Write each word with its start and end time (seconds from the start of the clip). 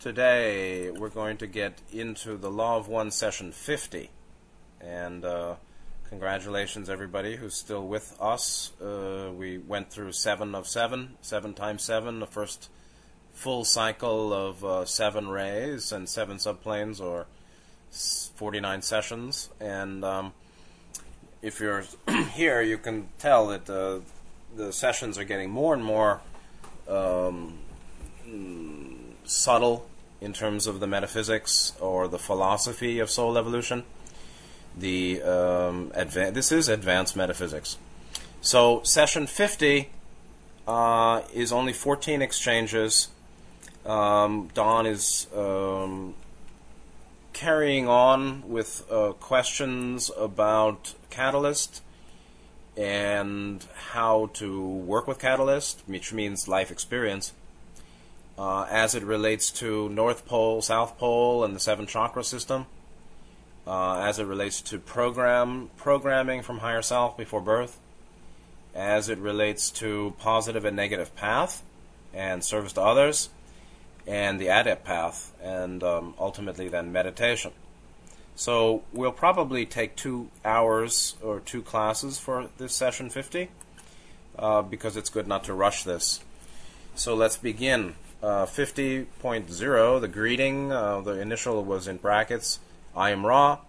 Today 0.00 0.90
we're 0.90 1.10
going 1.10 1.36
to 1.36 1.46
get 1.46 1.82
into 1.92 2.38
the 2.38 2.50
Law 2.50 2.78
of 2.78 2.88
One 2.88 3.10
session 3.10 3.52
50. 3.52 4.08
And 4.80 5.26
uh, 5.26 5.56
congratulations, 6.08 6.88
everybody 6.88 7.36
who's 7.36 7.54
still 7.54 7.86
with 7.86 8.16
us. 8.18 8.72
Uh, 8.80 9.30
we 9.36 9.58
went 9.58 9.90
through 9.90 10.12
seven 10.12 10.54
of 10.54 10.66
seven, 10.66 11.18
seven 11.20 11.52
times 11.52 11.82
seven, 11.82 12.18
the 12.18 12.26
first 12.26 12.70
full 13.34 13.62
cycle 13.66 14.32
of 14.32 14.64
uh, 14.64 14.86
seven 14.86 15.28
rays 15.28 15.92
and 15.92 16.08
seven 16.08 16.38
subplanes, 16.38 16.98
or 16.98 17.26
49 17.90 18.80
sessions. 18.80 19.50
And 19.60 20.02
um, 20.02 20.32
if 21.42 21.60
you're 21.60 21.84
here, 22.32 22.62
you 22.62 22.78
can 22.78 23.10
tell 23.18 23.48
that 23.48 23.66
the 23.66 24.00
the 24.56 24.72
sessions 24.72 25.18
are 25.18 25.24
getting 25.24 25.50
more 25.50 25.74
and 25.74 25.84
more 25.84 26.22
um, 26.88 27.58
subtle 29.30 29.86
in 30.20 30.32
terms 30.32 30.66
of 30.66 30.80
the 30.80 30.86
metaphysics 30.86 31.72
or 31.80 32.08
the 32.08 32.18
philosophy 32.18 32.98
of 32.98 33.08
soul 33.08 33.38
evolution. 33.38 33.84
The 34.76 35.22
um, 35.22 35.90
adva- 35.96 36.34
this 36.34 36.52
is 36.52 36.68
advanced 36.68 37.16
metaphysics. 37.16 37.78
So 38.40 38.82
session 38.82 39.26
50 39.26 39.90
uh, 40.66 41.22
is 41.32 41.52
only 41.52 41.72
14 41.72 42.22
exchanges. 42.22 43.08
Um, 43.86 44.50
Don 44.54 44.86
is 44.86 45.26
um, 45.34 46.14
carrying 47.32 47.88
on 47.88 48.48
with 48.48 48.84
uh, 48.90 49.12
questions 49.12 50.10
about 50.16 50.94
Catalyst 51.08 51.82
and 52.76 53.64
how 53.90 54.30
to 54.34 54.62
work 54.62 55.06
with 55.06 55.18
Catalyst, 55.18 55.82
which 55.86 56.12
means 56.12 56.48
life 56.48 56.70
experience, 56.70 57.32
uh, 58.40 58.66
as 58.70 58.94
it 58.94 59.02
relates 59.02 59.50
to 59.50 59.90
North 59.90 60.24
Pole, 60.24 60.62
South 60.62 60.96
Pole, 60.96 61.44
and 61.44 61.54
the 61.54 61.60
seven 61.60 61.86
chakra 61.86 62.24
system, 62.24 62.64
uh, 63.66 63.98
as 63.98 64.18
it 64.18 64.24
relates 64.24 64.62
to 64.62 64.78
program 64.78 65.68
programming 65.76 66.40
from 66.40 66.60
higher 66.60 66.80
self 66.80 67.18
before 67.18 67.42
birth, 67.42 67.78
as 68.74 69.10
it 69.10 69.18
relates 69.18 69.70
to 69.70 70.14
positive 70.18 70.64
and 70.64 70.74
negative 70.74 71.14
path 71.14 71.62
and 72.14 72.42
service 72.42 72.72
to 72.72 72.80
others, 72.80 73.28
and 74.06 74.40
the 74.40 74.48
adept 74.48 74.86
path, 74.86 75.34
and 75.42 75.84
um, 75.84 76.14
ultimately 76.18 76.66
then 76.66 76.90
meditation. 76.90 77.52
So 78.36 78.84
we'll 78.90 79.12
probably 79.12 79.66
take 79.66 79.96
two 79.96 80.30
hours 80.46 81.14
or 81.22 81.40
two 81.40 81.60
classes 81.60 82.18
for 82.18 82.48
this 82.56 82.72
session 82.72 83.10
50 83.10 83.50
uh, 84.38 84.62
because 84.62 84.96
it's 84.96 85.10
good 85.10 85.28
not 85.28 85.44
to 85.44 85.52
rush 85.52 85.84
this. 85.84 86.20
So 86.94 87.14
let's 87.14 87.36
begin. 87.36 87.96
Uh, 88.22 88.44
50.0, 88.44 90.00
the 90.00 90.08
greeting, 90.08 90.70
uh, 90.70 91.00
the 91.00 91.18
initial 91.18 91.64
was 91.64 91.88
in 91.88 91.96
brackets, 91.96 92.60
I 92.94 93.10
am 93.10 93.24
Ra, 93.24 93.60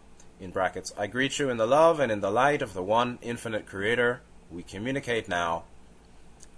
in 0.42 0.52
brackets, 0.52 0.94
I 0.98 1.08
greet 1.08 1.40
you 1.40 1.50
in 1.50 1.56
the 1.56 1.66
love 1.66 2.02
and 2.02 2.12
in 2.12 2.20
the 2.20 2.32
light 2.32 2.62
of 2.62 2.74
the 2.74 2.84
one 2.84 3.18
infinite 3.22 3.66
creator. 3.66 4.22
We 4.50 4.64
communicate 4.64 5.30
now. 5.30 5.64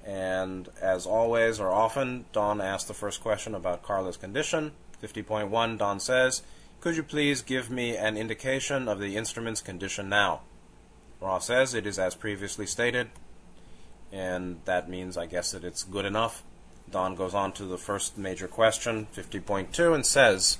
And 0.03 0.69
as 0.81 1.05
always 1.05 1.59
or 1.59 1.71
often, 1.71 2.25
Don 2.33 2.59
asks 2.59 2.87
the 2.87 2.95
first 2.95 3.21
question 3.21 3.53
about 3.53 3.83
Carla's 3.83 4.17
condition. 4.17 4.71
50.1, 5.01 5.77
Don 5.77 5.99
says, 5.99 6.41
could 6.83 6.97
you 6.97 7.03
please 7.03 7.41
give 7.41 7.69
me 7.69 7.95
an 7.95 8.17
indication 8.17 8.89
of 8.89 8.99
the 8.99 9.15
instrument's 9.15 9.61
condition 9.61 10.09
now? 10.09 10.41
Ra 11.21 11.39
says 11.39 11.73
it 11.73 11.87
is 11.87 11.97
as 11.97 12.15
previously 12.15 12.65
stated, 12.65 13.09
and 14.11 14.59
that 14.65 14.89
means, 14.89 15.15
I 15.15 15.25
guess, 15.25 15.51
that 15.51 15.63
it's 15.63 15.83
good 15.83 16.03
enough. 16.03 16.43
Don 16.93 17.15
goes 17.15 17.33
on 17.33 17.51
to 17.53 17.65
the 17.65 17.77
first 17.77 18.17
major 18.19 18.47
question, 18.47 19.07
50.2, 19.15 19.95
and 19.95 20.05
says, 20.05 20.59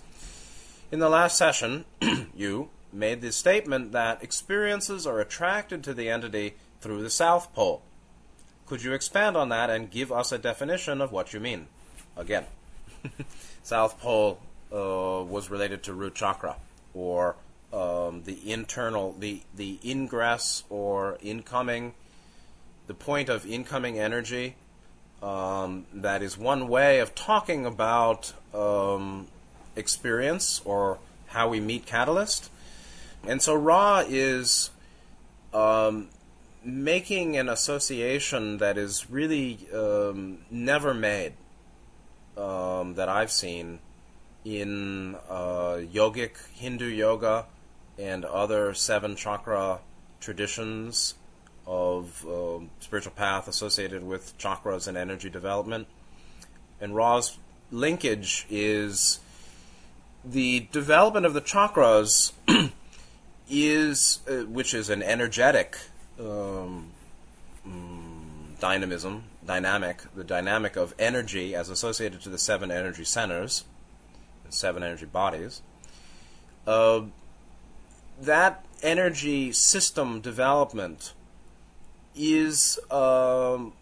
In 0.92 1.00
the 1.00 1.08
last 1.08 1.38
session, 1.38 1.86
you 2.36 2.70
made 2.92 3.22
the 3.22 3.32
statement 3.32 3.92
that 3.92 4.24
experiences 4.24 5.06
are 5.06 5.20
attracted 5.20 5.84
to 5.84 5.94
the 5.94 6.10
entity 6.10 6.56
through 6.82 7.04
the 7.04 7.10
South 7.12 7.54
Pole. 7.54 7.84
Could 8.66 8.84
you 8.84 8.94
expand 8.94 9.38
on 9.38 9.50
that 9.50 9.70
and 9.70 9.92
give 9.92 10.12
us 10.12 10.32
a 10.32 10.40
definition 10.40 11.02
of 11.02 11.12
what 11.12 11.34
you 11.34 11.40
mean? 11.40 11.68
Again, 12.18 12.46
South 13.64 14.00
Pole 14.00 14.40
uh, 14.72 15.24
was 15.24 15.52
related 15.52 15.84
to 15.84 15.94
root 15.94 16.16
chakra 16.16 16.56
or 16.96 17.36
um, 17.72 18.24
the 18.24 18.52
internal, 18.52 19.16
the, 19.20 19.42
the 19.56 19.80
ingress 19.86 20.64
or 20.70 21.20
incoming, 21.22 21.94
the 22.88 22.96
point 22.96 23.30
of 23.30 23.46
incoming 23.46 24.00
energy. 24.00 24.56
Um, 25.24 25.86
that 25.94 26.22
is 26.22 26.38
one 26.38 26.68
way 26.68 27.00
of 27.00 27.16
talking 27.16 27.66
about 27.66 28.34
um, 28.54 29.28
experience 29.74 30.62
or 30.66 30.98
how 31.28 31.48
we 31.48 31.62
meet 31.62 31.86
catalyst. 31.86 32.52
And 33.26 33.42
so 33.42 33.56
Ra 33.56 34.04
is 34.06 34.70
um, 35.54 36.10
making 36.62 37.38
an 37.38 37.48
association 37.48 38.58
that 38.58 38.78
is 38.78 39.10
really 39.10 39.66
um, 39.74 40.40
never 40.52 40.94
made 40.94 41.36
um, 42.36 42.96
that 42.96 43.08
I've 43.08 43.32
seen 43.32 43.80
in 44.44 45.16
uh, 45.30 45.80
yogic 45.80 46.32
Hindu 46.54 46.88
yoga 46.88 47.46
and 47.98 48.26
other 48.26 48.74
seven 48.74 49.16
chakra 49.16 49.80
traditions 50.20 51.16
of 51.66 52.26
uh, 52.28 52.60
spiritual 52.80 53.14
path 53.14 53.48
associated 53.48 54.04
with 54.04 54.38
chakras 54.38 54.88
and 54.88 54.98
energy 54.98 55.30
development. 55.30 55.88
And 56.82 56.96
Ra's 56.96 57.38
linkage 57.72 58.46
is 58.50 59.20
the 60.26 60.68
development 60.72 61.26
of 61.26 61.34
the 61.34 61.42
chakras 61.42 62.34
is, 63.50 64.20
uh, 64.28 64.46
which 64.46 64.74
is 64.74 64.90
an 64.90 65.02
energetic 65.04 65.78
um, 66.20 66.92
mm, 67.68 68.60
dynamism, 68.60 69.24
dynamic, 69.46 70.02
the 70.16 70.24
dynamic 70.24 70.76
of 70.76 70.94
energy 71.00 71.56
as 71.56 71.70
associated 71.70 72.22
to 72.22 72.30
the 72.30 72.38
seven 72.38 72.72
energy 72.72 73.04
centers 73.04 73.64
seven 74.54 74.84
energy 74.84 75.06
bodies. 75.06 75.62
Uh, 76.66 77.02
that 78.22 78.64
energy 78.82 79.52
system 79.52 80.22
development 80.22 81.14
is 82.16 82.80
um, 82.92 83.74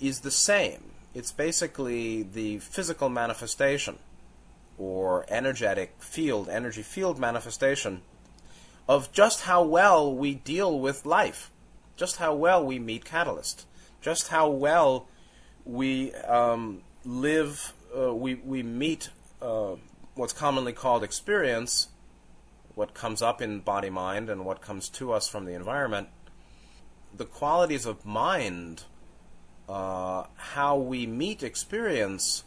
is 0.00 0.20
the 0.20 0.30
same. 0.30 0.84
It's 1.14 1.32
basically 1.32 2.22
the 2.22 2.58
physical 2.58 3.08
manifestation 3.08 3.98
or 4.76 5.26
energetic 5.28 5.94
field, 5.98 6.48
energy 6.48 6.82
field 6.82 7.18
manifestation 7.18 8.02
of 8.88 9.12
just 9.12 9.42
how 9.42 9.62
well 9.62 10.14
we 10.14 10.34
deal 10.34 10.78
with 10.78 11.04
life, 11.04 11.50
just 11.96 12.16
how 12.16 12.34
well 12.34 12.64
we 12.64 12.78
meet 12.78 13.04
catalyst, 13.04 13.66
just 14.00 14.28
how 14.28 14.48
well 14.48 15.08
we 15.64 16.14
um, 16.14 16.82
live, 17.04 17.74
uh, 17.96 18.14
we 18.14 18.36
we 18.36 18.62
meet 18.62 19.10
uh, 19.42 19.74
what's 20.14 20.32
commonly 20.32 20.72
called 20.72 21.02
experience, 21.02 21.88
what 22.74 22.94
comes 22.94 23.20
up 23.20 23.42
in 23.42 23.60
body 23.60 23.90
mind 23.90 24.30
and 24.30 24.44
what 24.44 24.60
comes 24.60 24.88
to 24.88 25.12
us 25.12 25.28
from 25.28 25.44
the 25.44 25.52
environment, 25.52 26.08
the 27.16 27.24
qualities 27.24 27.86
of 27.86 28.04
mind, 28.04 28.84
uh, 29.68 30.24
how 30.36 30.76
we 30.76 31.06
meet 31.06 31.42
experience, 31.42 32.44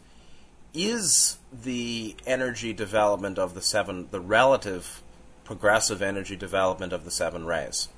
is 0.74 1.38
the 1.52 2.16
energy 2.26 2.72
development 2.72 3.38
of 3.38 3.54
the 3.54 3.60
seven, 3.60 4.08
the 4.10 4.20
relative 4.20 5.02
progressive 5.44 6.00
energy 6.00 6.36
development 6.36 6.92
of 6.92 7.04
the 7.04 7.10
seven 7.10 7.44
rays. 7.44 7.88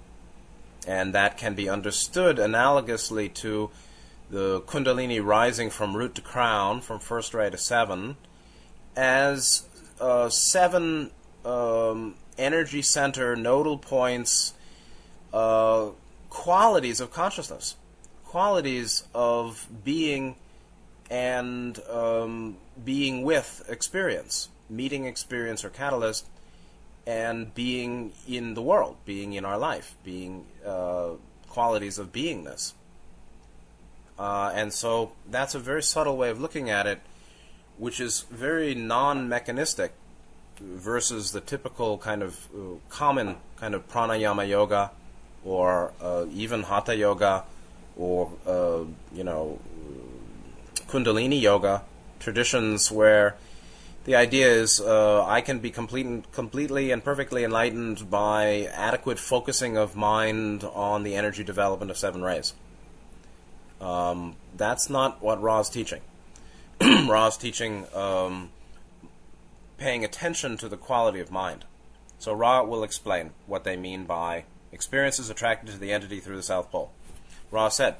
And 0.86 1.14
that 1.14 1.38
can 1.38 1.54
be 1.54 1.68
understood 1.68 2.36
analogously 2.36 3.32
to 3.34 3.70
the 4.30 4.60
Kundalini 4.62 5.24
rising 5.24 5.70
from 5.70 5.96
root 5.96 6.14
to 6.16 6.20
crown, 6.20 6.80
from 6.80 6.98
first 6.98 7.34
ray 7.34 7.50
to 7.50 7.58
seven, 7.58 8.16
as 8.96 9.68
uh, 10.00 10.28
seven 10.28 11.10
um, 11.44 12.14
energy 12.38 12.82
center 12.82 13.36
nodal 13.36 13.78
points, 13.78 14.54
uh, 15.32 15.90
qualities 16.34 17.00
of 17.00 17.10
consciousness, 17.12 17.76
qualities 18.26 19.04
of 19.14 19.66
being 19.84 20.34
and 21.08 21.78
um, 21.88 22.56
being 22.84 23.22
with 23.22 23.64
experience, 23.68 24.48
meeting 24.68 25.06
experience 25.06 25.64
or 25.64 25.70
catalyst, 25.70 26.26
and 27.06 27.54
being 27.54 28.12
in 28.26 28.54
the 28.54 28.62
world, 28.62 28.96
being 29.06 29.34
in 29.34 29.44
our 29.44 29.56
life, 29.56 29.94
being 30.02 30.44
uh, 30.66 31.10
qualities 31.48 31.98
of 31.98 32.12
beingness. 32.12 32.72
Uh, 34.18 34.50
and 34.54 34.72
so 34.72 35.12
that's 35.30 35.54
a 35.54 35.58
very 35.58 35.82
subtle 35.82 36.16
way 36.16 36.30
of 36.30 36.40
looking 36.40 36.68
at 36.68 36.86
it 36.86 37.00
which 37.76 38.00
is 38.00 38.22
very 38.30 38.74
non-mechanistic 38.74 39.92
versus 40.60 41.32
the 41.32 41.40
typical 41.40 41.98
kind 41.98 42.22
of 42.22 42.48
uh, 42.54 42.58
common 42.88 43.36
kind 43.56 43.74
of 43.74 43.88
pranayama 43.88 44.48
yoga 44.48 44.90
or 45.44 45.92
uh, 46.00 46.24
even 46.32 46.62
hatha 46.62 46.96
yoga 46.96 47.44
or 47.96 48.32
uh, 48.46 48.84
you 49.14 49.24
know 49.24 49.58
kundalini 50.88 51.40
yoga 51.40 51.82
traditions 52.18 52.90
where 52.90 53.36
The 54.04 54.16
idea 54.16 54.48
is 54.48 54.82
uh, 54.82 55.24
I 55.24 55.40
can 55.40 55.60
be 55.60 55.70
complete, 55.70 56.30
completely 56.30 56.90
and 56.90 57.02
perfectly 57.02 57.42
enlightened 57.42 58.10
by 58.10 58.68
adequate 58.74 59.18
focusing 59.18 59.78
of 59.78 59.96
mind 59.96 60.62
on 60.62 61.04
the 61.04 61.14
energy 61.14 61.42
development 61.42 61.90
of 61.90 61.96
seven 61.96 62.22
rays. 62.22 62.52
Um, 63.80 64.36
that's 64.54 64.90
not 64.90 65.22
what 65.22 65.42
Ra's 65.42 65.70
teaching. 65.70 66.02
Ra's 66.82 67.38
teaching 67.38 67.86
um, 67.94 68.50
paying 69.78 70.04
attention 70.04 70.58
to 70.58 70.68
the 70.68 70.76
quality 70.76 71.20
of 71.20 71.30
mind. 71.30 71.64
So 72.18 72.34
Ra 72.34 72.62
will 72.62 72.84
explain 72.84 73.30
what 73.46 73.64
they 73.64 73.76
mean 73.76 74.04
by 74.04 74.44
experiences 74.74 75.30
attracted 75.30 75.70
to 75.72 75.78
the 75.78 75.92
entity 75.92 76.20
through 76.20 76.36
the 76.36 76.42
South 76.42 76.70
Pole. 76.70 76.90
Ra 77.50 77.68
said, 77.68 77.94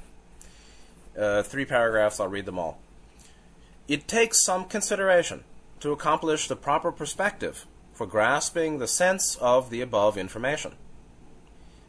uh, 1.19 1.43
three 1.43 1.65
paragraphs, 1.65 2.21
I'll 2.21 2.29
read 2.29 2.45
them 2.45 2.59
all. 2.59 2.79
It 3.87 4.09
takes 4.09 4.43
some 4.43 4.65
consideration 4.65 5.45
to 5.81 5.93
accomplish 5.93 6.49
the 6.49 6.57
proper 6.57 6.91
perspective 6.91 7.67
for 7.93 8.07
grasping 8.07 8.79
the 8.79 8.89
sense 8.89 9.37
of 9.37 9.71
the 9.71 9.81
above 9.81 10.19
information. 10.19 10.73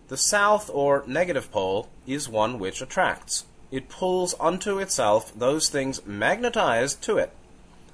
The 0.08 0.18
south 0.18 0.70
or 0.72 1.04
negative 1.08 1.52
pole 1.52 1.90
is 2.06 2.30
one 2.30 2.60
which 2.60 2.82
attracts. 2.82 3.46
It 3.72 3.90
pulls 3.90 4.36
unto 4.40 4.78
itself 4.78 5.34
those 5.36 5.70
things 5.70 6.06
magnetized 6.06 7.02
to 7.04 7.18
it. 7.18 7.32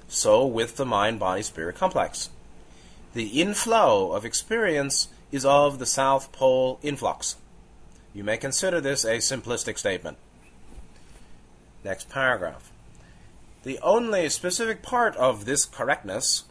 So 0.08 0.44
with 0.44 0.76
the 0.76 0.84
mind 0.84 1.18
body 1.18 1.42
spirit 1.42 1.76
complex. 1.76 2.28
The 3.14 3.40
inflow 3.40 4.12
of 4.12 4.26
experience 4.26 5.08
is 5.32 5.44
of 5.46 5.78
the 5.78 5.86
south 5.86 6.30
pole 6.30 6.78
influx. 6.82 7.36
You 8.14 8.22
may 8.22 8.36
consider 8.36 8.80
this 8.80 9.04
a 9.04 9.16
simplistic 9.16 9.78
statement. 9.78 10.18
Next 11.82 12.10
paragraph. 12.10 12.70
The 13.64 13.78
only 13.80 14.28
specific 14.28 14.82
part 14.82 15.16
of 15.16 15.46
this 15.46 15.64
correctness, 15.64 16.44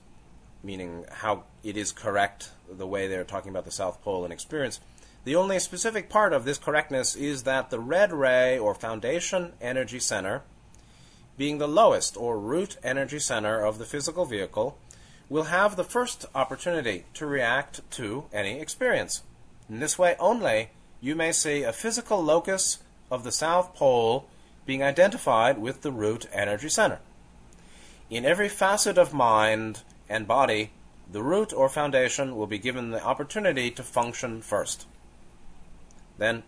meaning 0.63 1.05
how 1.09 1.43
it 1.63 1.77
is 1.77 1.91
correct 1.91 2.51
the 2.69 2.87
way 2.87 3.07
they're 3.07 3.23
talking 3.23 3.51
about 3.51 3.65
the 3.65 3.71
South 3.71 4.01
Pole 4.01 4.23
and 4.23 4.33
experience, 4.33 4.79
the 5.23 5.35
only 5.35 5.59
specific 5.59 6.09
part 6.09 6.33
of 6.33 6.45
this 6.45 6.57
correctness 6.57 7.15
is 7.15 7.43
that 7.43 7.69
the 7.69 7.79
red 7.79 8.11
ray 8.11 8.57
or 8.57 8.73
foundation 8.73 9.53
energy 9.61 9.99
center, 9.99 10.41
being 11.37 11.59
the 11.59 11.67
lowest 11.67 12.17
or 12.17 12.39
root 12.39 12.77
energy 12.83 13.19
center 13.19 13.63
of 13.63 13.77
the 13.77 13.85
physical 13.85 14.25
vehicle, 14.25 14.77
will 15.31 15.43
have 15.43 15.77
the 15.77 15.83
first 15.85 16.25
opportunity 16.35 17.05
to 17.13 17.25
react 17.25 17.79
to 17.89 18.25
any 18.33 18.59
experience. 18.59 19.23
In 19.69 19.79
this 19.79 19.97
way 19.97 20.13
only, 20.19 20.71
you 20.99 21.15
may 21.15 21.31
see 21.31 21.63
a 21.63 21.71
physical 21.71 22.21
locus 22.21 22.79
of 23.09 23.23
the 23.23 23.31
South 23.31 23.73
Pole 23.73 24.27
being 24.65 24.83
identified 24.83 25.57
with 25.57 25.83
the 25.83 25.91
root 25.91 26.25
energy 26.33 26.67
center. 26.67 26.99
In 28.09 28.25
every 28.25 28.49
facet 28.49 28.97
of 28.97 29.13
mind 29.13 29.83
and 30.09 30.27
body, 30.27 30.71
the 31.09 31.23
root 31.23 31.53
or 31.53 31.69
foundation 31.69 32.35
will 32.35 32.45
be 32.45 32.59
given 32.59 32.91
the 32.91 33.01
opportunity 33.01 33.71
to 33.71 33.83
function 33.83 34.41
first. 34.41 34.85
Then, 36.17 36.43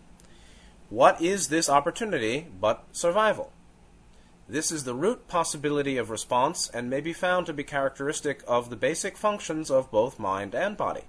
what 0.90 1.22
is 1.22 1.48
this 1.48 1.70
opportunity 1.70 2.48
but 2.60 2.84
survival? 2.92 3.50
This 4.48 4.70
is 4.70 4.84
the 4.84 4.94
root 4.94 5.26
possibility 5.26 5.96
of 5.96 6.10
response 6.10 6.68
and 6.68 6.90
may 6.90 7.00
be 7.00 7.12
found 7.12 7.46
to 7.46 7.52
be 7.52 7.64
characteristic 7.64 8.42
of 8.46 8.68
the 8.68 8.76
basic 8.76 9.16
functions 9.16 9.70
of 9.70 9.90
both 9.90 10.18
mind 10.18 10.54
and 10.54 10.76
body. 10.76 11.04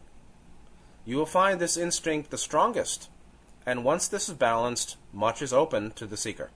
You 1.05 1.17
will 1.17 1.25
find 1.25 1.59
this 1.59 1.77
instinct 1.77 2.31
the 2.31 2.37
strongest, 2.37 3.09
and 3.65 3.83
once 3.83 4.07
this 4.07 4.29
is 4.29 4.35
balanced, 4.35 4.97
much 5.13 5.41
is 5.41 5.53
open 5.53 5.91
to 5.91 6.05
the 6.05 6.17
seeker. 6.17 6.49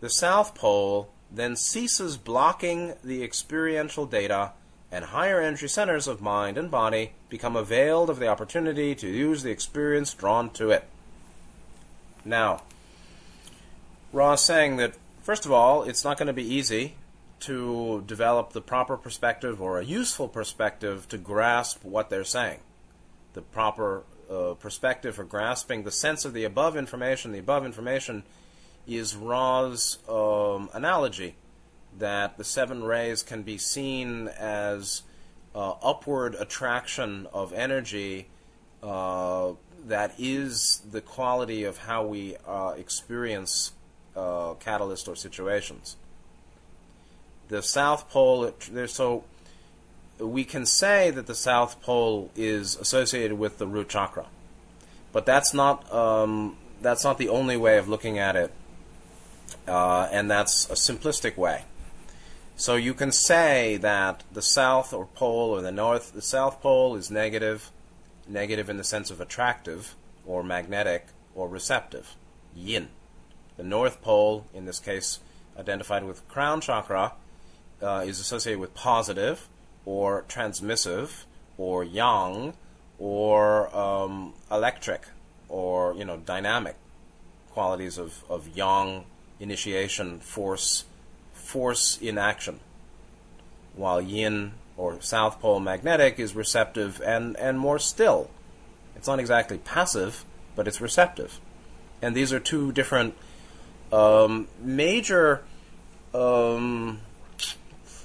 The 0.00 0.10
South 0.10 0.54
Pole 0.54 1.10
then 1.30 1.56
ceases 1.56 2.16
blocking 2.16 2.94
the 3.02 3.22
experiential 3.24 4.06
data, 4.06 4.52
and 4.92 5.06
higher 5.06 5.40
energy 5.40 5.66
centers 5.66 6.06
of 6.06 6.20
mind 6.20 6.56
and 6.56 6.70
body 6.70 7.12
become 7.28 7.56
availed 7.56 8.08
of 8.08 8.20
the 8.20 8.28
opportunity 8.28 8.94
to 8.94 9.08
use 9.08 9.42
the 9.42 9.50
experience 9.50 10.14
drawn 10.14 10.50
to 10.50 10.70
it. 10.70 10.84
Now, 12.24 12.62
Ra 14.12 14.34
is 14.34 14.40
saying 14.40 14.76
that, 14.76 14.94
first 15.24 15.44
of 15.44 15.50
all, 15.50 15.82
it's 15.82 16.04
not 16.04 16.18
going 16.18 16.28
to 16.28 16.32
be 16.32 16.46
easy 16.46 16.94
to 17.40 18.04
develop 18.06 18.52
the 18.52 18.60
proper 18.60 18.96
perspective 18.96 19.60
or 19.60 19.80
a 19.80 19.84
useful 19.84 20.28
perspective 20.28 21.08
to 21.08 21.18
grasp 21.18 21.82
what 21.82 22.10
they're 22.10 22.22
saying. 22.24 22.60
The 23.32 23.42
proper 23.42 24.04
uh, 24.30 24.54
perspective 24.54 25.16
for 25.16 25.24
grasping 25.24 25.82
the 25.82 25.90
sense 25.90 26.24
of 26.24 26.32
the 26.32 26.44
above 26.44 26.76
information. 26.76 27.32
The 27.32 27.40
above 27.40 27.64
information 27.64 28.22
is 28.86 29.16
Ra's 29.16 29.98
um, 30.08 30.70
analogy 30.72 31.34
that 31.98 32.38
the 32.38 32.44
seven 32.44 32.84
rays 32.84 33.22
can 33.22 33.42
be 33.42 33.58
seen 33.58 34.28
as 34.28 35.02
uh, 35.54 35.72
upward 35.82 36.34
attraction 36.34 37.26
of 37.32 37.52
energy 37.52 38.28
uh, 38.82 39.52
that 39.86 40.14
is 40.18 40.82
the 40.90 41.00
quality 41.00 41.64
of 41.64 41.78
how 41.78 42.04
we 42.04 42.36
uh, 42.46 42.74
experience 42.76 43.72
uh, 44.16 44.54
catalyst 44.54 45.08
or 45.08 45.16
situations. 45.16 45.96
The 47.48 47.62
South 47.62 48.08
Pole, 48.10 48.52
so 48.86 49.24
we 50.18 50.44
can 50.44 50.64
say 50.66 51.10
that 51.10 51.26
the 51.26 51.34
South 51.34 51.82
Pole 51.82 52.30
is 52.36 52.76
associated 52.76 53.38
with 53.38 53.58
the 53.58 53.66
root 53.66 53.88
chakra, 53.88 54.26
but 55.12 55.26
that's 55.26 55.52
not 55.52 55.92
um, 55.92 56.56
that's 56.80 57.04
not 57.04 57.18
the 57.18 57.28
only 57.28 57.56
way 57.56 57.78
of 57.78 57.88
looking 57.88 58.18
at 58.18 58.36
it 58.36 58.52
uh, 59.66 60.08
and 60.10 60.30
that's 60.30 60.68
a 60.70 60.74
simplistic 60.74 61.36
way. 61.36 61.64
So 62.56 62.76
you 62.76 62.94
can 62.94 63.10
say 63.10 63.76
that 63.78 64.22
the 64.32 64.42
south 64.42 64.92
or 64.92 65.06
pole 65.06 65.50
or 65.50 65.60
the 65.60 65.72
north, 65.72 66.12
the 66.12 66.22
south 66.22 66.60
pole 66.60 66.94
is 66.94 67.10
negative, 67.10 67.70
negative 68.28 68.70
in 68.70 68.76
the 68.76 68.84
sense 68.84 69.10
of 69.10 69.20
attractive 69.20 69.96
or 70.24 70.44
magnetic 70.44 71.06
or 71.34 71.48
receptive, 71.48 72.14
yin. 72.54 72.88
The 73.56 73.62
north 73.62 74.02
pole, 74.02 74.46
in 74.52 74.64
this 74.64 74.78
case 74.78 75.20
identified 75.58 76.04
with 76.04 76.26
crown 76.28 76.60
chakra, 76.60 77.12
uh, 77.82 78.04
is 78.06 78.20
associated 78.20 78.60
with 78.60 78.74
positive 78.74 79.48
or 79.84 80.24
transmissive 80.28 81.24
or 81.58 81.84
yang 81.84 82.54
or 82.98 83.74
um, 83.76 84.34
electric 84.50 85.08
or 85.48 85.94
you 85.94 86.04
know 86.04 86.16
dynamic 86.16 86.76
qualities 87.50 87.98
of, 87.98 88.24
of 88.28 88.48
yang 88.56 89.04
initiation, 89.38 90.18
force, 90.20 90.84
force 91.32 91.98
in 92.00 92.18
action, 92.18 92.58
while 93.74 94.00
yin 94.00 94.52
or 94.76 95.00
south 95.00 95.40
pole 95.40 95.60
magnetic 95.60 96.18
is 96.18 96.34
receptive 96.34 97.00
and, 97.04 97.36
and 97.36 97.58
more 97.58 97.78
still. 97.78 98.28
It's 98.96 99.06
not 99.06 99.20
exactly 99.20 99.58
passive, 99.58 100.24
but 100.56 100.66
it's 100.66 100.80
receptive. 100.80 101.40
And 102.02 102.14
these 102.14 102.32
are 102.32 102.40
two 102.40 102.72
different 102.72 103.14
um, 103.94 104.48
major 104.60 105.44
um, 106.12 107.00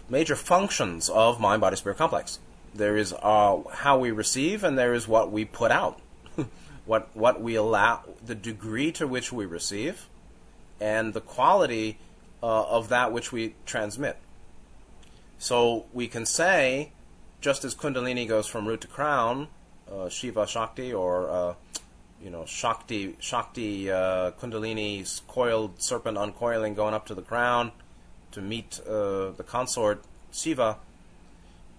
major 0.10 0.36
functions 0.36 1.10
of 1.10 1.40
mind 1.40 1.62
body 1.62 1.76
spirit 1.76 1.98
complex. 1.98 2.40
There 2.74 2.96
is 2.96 3.14
uh, 3.14 3.62
how 3.72 3.98
we 3.98 4.12
receive, 4.12 4.64
and 4.64 4.78
there 4.78 4.94
is 4.94 5.08
what 5.08 5.32
we 5.32 5.46
put 5.46 5.72
out. 5.72 6.00
what 6.86 7.10
what 7.16 7.42
we 7.42 7.56
allow, 7.56 8.04
the 8.24 8.36
degree 8.36 8.92
to 8.94 9.08
which 9.08 9.32
we 9.32 9.46
receive, 9.46 10.08
and 10.80 11.14
the 11.14 11.22
quality 11.22 11.98
uh, 12.44 12.64
of 12.64 12.90
that 12.90 13.12
which 13.12 13.32
we 13.32 13.56
transmit. 13.66 14.18
So 15.40 15.86
we 15.94 16.08
can 16.08 16.26
say, 16.26 16.92
just 17.42 17.64
as 17.64 17.74
Kundalini 17.74 18.28
goes 18.28 18.46
from 18.46 18.68
root 18.68 18.82
to 18.82 18.88
crown, 18.88 19.48
uh, 19.92 20.10
Shiva 20.10 20.46
Shakti, 20.46 20.94
or 20.94 21.30
uh, 21.30 21.54
you 22.24 22.30
know 22.30 22.46
Shakti 22.46 23.16
Shakti 23.20 23.92
uh, 23.92 24.32
Kundalini's 24.32 25.22
coiled 25.28 25.82
serpent 25.82 26.18
uncoiling 26.18 26.76
going 26.76 26.94
up 26.94 27.06
to 27.08 27.16
the 27.16 27.22
crown 27.22 27.72
to 28.32 28.42
meet 28.42 28.80
uh, 28.88 29.32
the 29.32 29.44
consort 29.46 30.04
Shiva. 30.32 30.78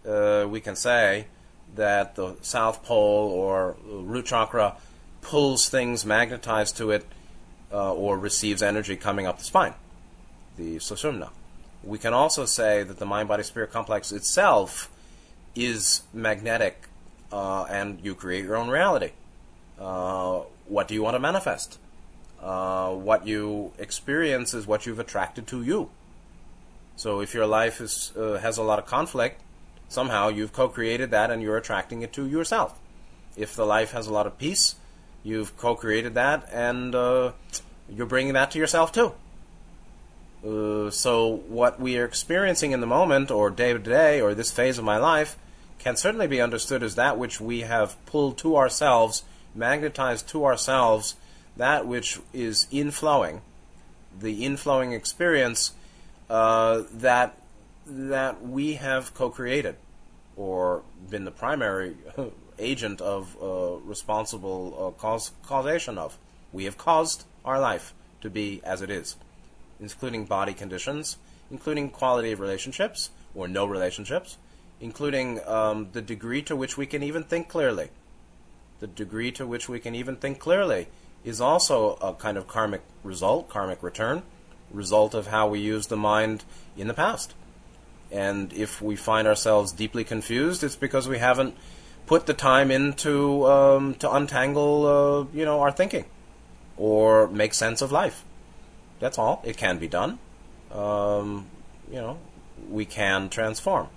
Uh, 0.06 0.47
we 0.49 0.61
can 0.61 0.76
say 0.76 1.26
that 1.75 2.16
the 2.16 2.37
South 2.40 2.82
Pole 2.82 3.30
or 3.30 3.76
root 3.85 4.26
chakra 4.26 4.76
pulls 5.20 5.68
things 5.68 6.04
magnetized 6.04 6.76
to 6.78 6.90
it 6.90 7.04
uh, 7.73 7.92
or 7.92 8.18
receives 8.18 8.62
energy 8.62 8.97
coming 8.97 9.26
up 9.26 9.38
the 9.38 9.44
spine, 9.44 9.75
the 10.56 10.76
sushumna. 10.76 11.30
We 11.85 11.99
can 11.99 12.12
also 12.12 12.44
say 12.44 12.82
that 12.82 12.99
the 12.99 13.06
mind 13.06 13.28
body 13.28 13.42
spirit 13.42 13.70
complex 13.70 14.12
itself 14.12 14.90
is 15.54 16.02
magnetic 16.12 16.88
uh, 17.32 17.64
and 17.64 18.00
you 18.02 18.14
create 18.14 18.44
your 18.44 18.56
own 18.56 18.68
reality. 18.68 19.12
Uh, 19.80 20.42
what 20.66 20.87
do 20.87 20.94
you 20.94 21.02
want 21.02 21.14
to 21.14 21.20
manifest? 21.20 21.78
Uh, 22.42 22.90
what 22.90 23.26
you 23.26 23.72
experience 23.78 24.54
is 24.54 24.66
what 24.66 24.87
you've 24.87 24.99
attracted 24.99 25.46
to 25.49 25.62
you. 25.62 25.90
So 26.96 27.20
if 27.20 27.34
your 27.34 27.46
life 27.46 27.80
is, 27.80 28.12
uh, 28.16 28.38
has 28.38 28.58
a 28.58 28.62
lot 28.62 28.78
of 28.78 28.87
conflict, 28.87 29.40
somehow 29.88 30.28
you've 30.28 30.52
co 30.52 30.68
created 30.68 31.10
that 31.12 31.30
and 31.30 31.42
you're 31.42 31.56
attracting 31.56 32.02
it 32.02 32.12
to 32.14 32.26
yourself. 32.26 32.78
If 33.37 33.56
the 33.56 33.64
life 33.64 33.92
has 33.92 34.06
a 34.06 34.12
lot 34.12 34.26
of 34.26 34.38
peace, 34.38 34.75
You've 35.22 35.56
co-created 35.58 36.14
that, 36.14 36.49
and 36.50 36.94
uh, 36.94 37.32
you're 37.88 38.06
bringing 38.06 38.32
that 38.34 38.50
to 38.52 38.58
yourself 38.58 38.92
too. 38.92 39.12
Uh, 40.44 40.90
so 40.90 41.42
what 41.49 41.78
we 41.78 41.99
are 41.99 42.06
experiencing 42.06 42.72
in 42.72 42.80
the 42.80 42.87
moment, 42.87 43.30
or 43.30 43.50
day 43.50 43.75
to 43.75 43.78
day, 43.78 44.20
or 44.20 44.34
this 44.34 44.50
phase 44.50 44.78
of 44.78 44.84
my 44.84 44.96
life, 44.96 45.37
can 45.78 45.96
certainly 45.96 46.26
be 46.26 46.40
understood 46.40 46.82
as 46.82 46.94
that 46.94 47.18
which 47.18 47.40
we 47.40 47.60
have 47.60 48.02
pulled 48.06 48.38
to 48.38 48.56
ourselves, 48.56 49.25
magnetized 49.54 50.28
to 50.28 50.45
ourselves, 50.45 51.16
that 51.57 51.87
which 51.87 52.21
is 52.33 52.66
inflowing, 52.73 53.40
the 54.19 54.45
inflowing 54.45 54.95
experience 54.95 55.73
uh, 56.28 56.83
that 56.92 57.37
that 57.87 58.47
we 58.47 58.75
have 58.75 59.12
co-created 59.14 59.75
or 60.37 60.83
been 61.11 61.25
the 61.25 61.30
primary 61.30 61.97
agent 62.59 63.00
of 63.00 63.37
uh, 63.42 63.76
responsible 63.85 64.76
uh, 64.78 65.00
cause, 65.00 65.33
causation 65.42 65.99
of. 65.99 66.16
We 66.52 66.64
have 66.64 66.78
caused 66.78 67.25
our 67.45 67.59
life 67.59 67.92
to 68.21 68.30
be 68.30 68.61
as 68.64 68.83
it 68.83 68.90
is, 68.90 69.16
including 69.80 70.26
body 70.26 70.54
conditions, 70.54 71.16
including 71.50 71.90
quality 71.90 72.33
of 72.33 72.40
relationships 72.40 73.11
or 73.35 73.49
no 73.49 73.66
relationships, 73.66 74.38
including 74.80 75.40
um, 75.47 75.88
the 75.92 76.02
degree 76.02 76.42
to 76.42 76.54
which 76.54 76.76
we 76.76 76.87
can 76.87 77.02
even 77.02 77.25
think 77.25 77.49
clearly. 77.49 77.88
The 78.80 78.87
degree 78.87 79.30
to 79.32 79.46
which 79.46 79.68
we 79.68 79.78
can 79.78 79.94
even 79.94 80.16
think 80.16 80.38
clearly 80.38 80.88
is 81.25 81.40
also 81.40 81.94
a 82.00 82.14
kind 82.14 82.37
of 82.37 82.49
karmic 82.49 82.82
result, 83.04 83.49
karmic 83.49 83.82
return, 83.82 84.22
result 84.70 85.14
of 85.14 85.26
how 85.26 85.49
we 85.49 85.60
use 85.60 85.87
the 85.88 85.96
mind 85.96 86.44
in 86.76 86.88
the 86.88 86.94
past. 86.94 87.34
And 88.10 88.52
if 88.52 88.82
we 88.82 88.96
find 88.96 89.28
ourselves 89.28 89.72
deeply 89.72 90.02
confused, 90.02 90.64
it's 90.64 90.76
because 90.76 91.08
we 91.08 91.18
haven't 91.18 91.54
put 92.06 92.26
the 92.26 92.34
time 92.34 92.70
into 92.70 93.46
um, 93.46 93.94
to 93.96 94.10
untangle, 94.10 94.87
uh, 94.87 95.37
you 95.37 95.44
know, 95.44 95.60
our 95.60 95.70
thinking 95.70 96.06
or 96.76 97.28
make 97.28 97.52
sense 97.54 97.82
of 97.82 97.92
life. 97.92 98.25
That's 98.99 99.18
all. 99.18 99.42
It 99.44 99.56
can 99.56 99.78
be 99.78 99.87
done. 99.87 100.18
Um, 100.72 101.46
you 101.90 101.96
know, 101.96 102.18
we 102.68 102.84
can 102.84 103.28
transform. 103.28 103.88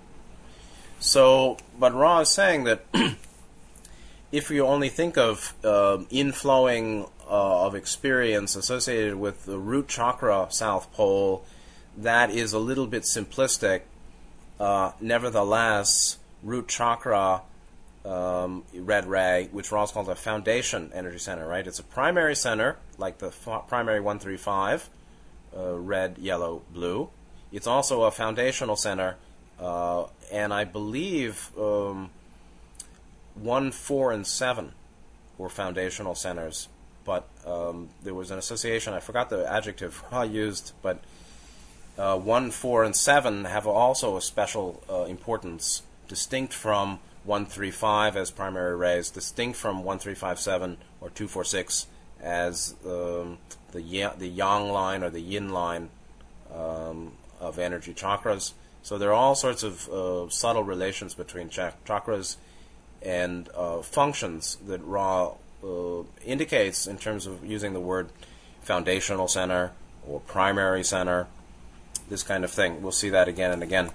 So, 1.00 1.56
but 1.78 1.94
Ra 1.94 2.20
is 2.20 2.28
saying 2.28 2.64
that 2.64 2.84
if 4.34 4.50
you 4.50 4.66
only 4.66 4.88
think 4.88 5.16
of 5.16 5.54
uh, 5.62 5.98
inflowing 6.10 7.08
uh, 7.30 7.66
of 7.66 7.76
experience 7.76 8.56
associated 8.56 9.14
with 9.14 9.44
the 9.44 9.56
root 9.56 9.86
chakra 9.86 10.48
south 10.50 10.92
pole, 10.92 11.44
that 11.96 12.30
is 12.30 12.52
a 12.52 12.58
little 12.58 12.88
bit 12.88 13.04
simplistic. 13.04 13.82
Uh, 14.58 14.90
nevertheless, 15.00 16.18
root 16.42 16.66
chakra, 16.66 17.42
um, 18.04 18.64
red 18.74 19.06
ray, 19.06 19.48
which 19.52 19.70
Ra 19.70 19.86
calls 19.86 20.08
a 20.08 20.16
foundation 20.16 20.90
energy 20.92 21.18
center, 21.18 21.46
right? 21.46 21.64
It's 21.64 21.78
a 21.78 21.84
primary 21.84 22.34
center, 22.34 22.76
like 22.98 23.18
the 23.18 23.28
f- 23.28 23.68
primary 23.68 24.00
135, 24.00 24.90
uh, 25.56 25.78
red, 25.78 26.18
yellow, 26.18 26.62
blue. 26.72 27.08
It's 27.52 27.68
also 27.68 28.02
a 28.02 28.10
foundational 28.10 28.74
center, 28.74 29.14
uh, 29.60 30.06
and 30.32 30.52
I 30.52 30.64
believe 30.64 31.52
um, 31.56 32.10
1, 33.34 33.72
4, 33.72 34.12
and 34.12 34.26
7 34.26 34.72
were 35.36 35.48
foundational 35.48 36.14
centers 36.14 36.68
but 37.04 37.28
um, 37.46 37.90
there 38.02 38.14
was 38.14 38.30
an 38.30 38.38
association. 38.38 38.94
I 38.94 39.00
forgot 39.00 39.30
the 39.30 39.50
adjective 39.50 40.02
I 40.12 40.24
used, 40.24 40.72
but 40.82 41.00
uh, 41.96 42.18
one, 42.18 42.50
four, 42.50 42.82
and 42.82 42.96
seven 42.96 43.44
have 43.44 43.66
also 43.66 44.16
a 44.16 44.22
special 44.22 44.82
uh, 44.90 45.04
importance, 45.04 45.82
distinct 46.08 46.52
from 46.52 46.98
one, 47.22 47.46
three, 47.46 47.70
five 47.70 48.16
as 48.16 48.30
primary 48.30 48.76
rays, 48.76 49.10
distinct 49.10 49.56
from 49.58 49.84
one, 49.84 49.98
three, 49.98 50.14
five, 50.14 50.40
seven, 50.40 50.78
or 51.00 51.10
two, 51.10 51.28
four, 51.28 51.44
six 51.44 51.86
as 52.20 52.74
um, 52.86 53.38
the 53.72 53.82
y- 53.82 54.12
the 54.16 54.28
yang 54.28 54.70
line 54.70 55.02
or 55.02 55.10
the 55.10 55.20
yin 55.20 55.50
line 55.50 55.90
um, 56.52 57.12
of 57.40 57.58
energy 57.58 57.92
chakras. 57.92 58.52
So 58.82 58.98
there 58.98 59.10
are 59.10 59.14
all 59.14 59.34
sorts 59.34 59.62
of 59.62 59.88
uh, 59.88 60.28
subtle 60.30 60.62
relations 60.64 61.14
between 61.14 61.48
ch- 61.48 61.60
chakras 61.86 62.36
and 63.04 63.48
uh, 63.54 63.82
functions 63.82 64.56
that 64.66 64.82
Ra 64.84 65.32
uh, 65.62 66.02
indicates 66.24 66.86
in 66.86 66.98
terms 66.98 67.26
of 67.26 67.44
using 67.44 67.72
the 67.72 67.80
word 67.80 68.08
foundational 68.62 69.28
center 69.28 69.72
or 70.06 70.20
primary 70.20 70.84
center, 70.84 71.26
this 72.08 72.22
kind 72.22 72.44
of 72.44 72.50
thing. 72.50 72.82
We'll 72.82 72.92
see 72.92 73.10
that 73.10 73.28
again 73.28 73.50
and 73.50 73.62
again. 73.62 73.90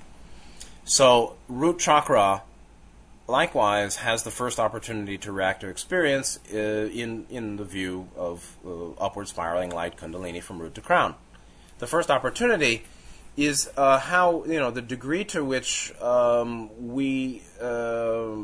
So, 0.85 1.35
root 1.47 1.79
chakra 1.79 2.43
likewise 3.27 3.97
has 3.97 4.23
the 4.23 4.31
first 4.31 4.59
opportunity 4.59 5.17
to 5.19 5.31
react 5.31 5.61
to 5.61 5.67
experience 5.67 6.39
uh, 6.51 6.57
in, 6.57 7.27
in 7.29 7.57
the 7.57 7.63
view 7.63 8.09
of 8.15 8.57
uh, 8.65 8.91
upward 8.93 9.27
spiraling 9.27 9.69
light 9.69 9.97
kundalini 9.97 10.41
from 10.41 10.59
root 10.59 10.73
to 10.75 10.81
crown. 10.81 11.13
The 11.77 11.87
first 11.87 12.09
opportunity 12.09 12.83
is 13.37 13.69
uh, 13.77 13.99
how, 13.99 14.43
you 14.45 14.59
know, 14.59 14.71
the 14.71 14.81
degree 14.81 15.23
to 15.25 15.45
which 15.45 15.93
um, 16.01 16.69
we 16.93 17.43
uh, 17.61 18.37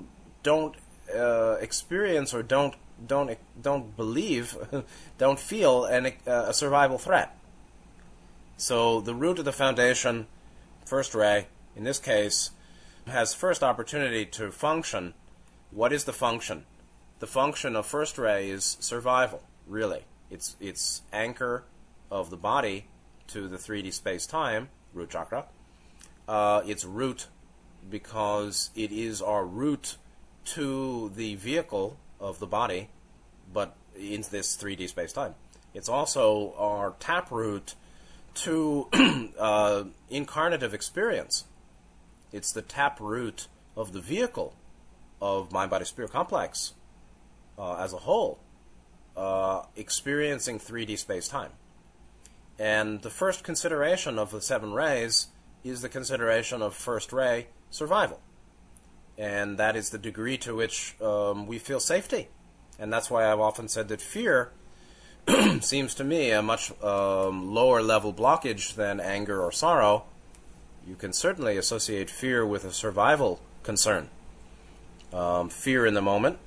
don't 0.45 0.75
uh, 1.13 1.57
experience 1.59 2.33
or 2.33 2.43
don't 2.43 2.75
don't 3.05 3.37
don't 3.61 3.97
believe, 3.97 4.55
don't 5.17 5.39
feel 5.39 5.85
an, 5.85 6.13
uh, 6.25 6.45
a 6.47 6.53
survival 6.53 6.97
threat. 6.97 7.35
So 8.55 9.01
the 9.01 9.15
root 9.15 9.39
of 9.39 9.45
the 9.45 9.51
foundation, 9.51 10.27
first 10.85 11.13
ray, 11.13 11.47
in 11.75 11.83
this 11.83 11.99
case, 11.99 12.51
has 13.07 13.33
first 13.33 13.63
opportunity 13.63 14.25
to 14.27 14.51
function. 14.51 15.13
What 15.71 15.91
is 15.91 16.05
the 16.05 16.13
function? 16.13 16.65
The 17.19 17.27
function 17.27 17.75
of 17.75 17.85
first 17.85 18.17
ray 18.17 18.49
is 18.49 18.77
survival. 18.79 19.41
Really, 19.67 20.05
it's 20.29 20.55
it's 20.61 21.01
anchor 21.11 21.63
of 22.11 22.29
the 22.29 22.37
body 22.37 22.85
to 23.27 23.47
the 23.47 23.57
3D 23.57 23.91
space 23.91 24.27
time 24.27 24.69
root 24.93 25.09
chakra. 25.09 25.45
Uh, 26.27 26.61
it's 26.65 26.85
root 26.85 27.27
because 27.89 28.69
it 28.75 28.91
is 28.91 29.21
our 29.21 29.45
root 29.45 29.97
to 30.45 31.11
the 31.15 31.35
vehicle 31.35 31.97
of 32.19 32.39
the 32.39 32.47
body, 32.47 32.89
but 33.51 33.75
in 33.97 34.23
this 34.31 34.55
3D 34.55 34.89
space 34.89 35.13
time. 35.13 35.35
It's 35.73 35.89
also 35.89 36.53
our 36.57 36.95
taproot 36.99 37.75
to 38.35 38.87
uh, 39.39 39.83
incarnative 40.11 40.73
experience. 40.73 41.45
It's 42.31 42.51
the 42.51 42.61
taproot 42.61 43.47
of 43.75 43.93
the 43.93 43.99
vehicle 43.99 44.55
of 45.21 45.51
mind 45.51 45.71
body 45.71 45.85
spirit 45.85 46.11
complex 46.11 46.73
uh, 47.57 47.77
as 47.77 47.93
a 47.93 47.97
whole, 47.97 48.39
uh, 49.15 49.63
experiencing 49.75 50.59
3D 50.59 50.97
space 50.97 51.27
time. 51.27 51.51
And 52.57 53.01
the 53.01 53.09
first 53.09 53.43
consideration 53.43 54.17
of 54.17 54.31
the 54.31 54.41
seven 54.41 54.73
rays 54.73 55.27
is 55.63 55.81
the 55.81 55.89
consideration 55.89 56.61
of 56.61 56.73
first 56.73 57.11
ray 57.11 57.47
survival 57.69 58.21
and 59.17 59.57
that 59.57 59.75
is 59.75 59.89
the 59.89 59.97
degree 59.97 60.37
to 60.39 60.55
which 60.55 60.95
um, 61.01 61.47
we 61.47 61.57
feel 61.57 61.79
safety. 61.79 62.27
And 62.77 62.91
that's 62.91 63.09
why 63.09 63.31
I've 63.31 63.39
often 63.39 63.67
said 63.67 63.87
that 63.87 64.01
fear 64.01 64.51
seems 65.61 65.95
to 65.95 66.03
me 66.03 66.31
a 66.31 66.41
much 66.41 66.71
um, 66.83 67.53
lower 67.53 67.81
level 67.81 68.13
blockage 68.13 68.75
than 68.75 68.99
anger 68.99 69.41
or 69.41 69.51
sorrow. 69.51 70.03
You 70.87 70.95
can 70.95 71.13
certainly 71.13 71.57
associate 71.57 72.09
fear 72.09 72.45
with 72.45 72.65
a 72.65 72.71
survival 72.71 73.39
concern. 73.63 74.09
Um, 75.13 75.49
fear 75.49 75.85
in 75.85 75.93
the 75.93 76.01
moment, 76.01 76.37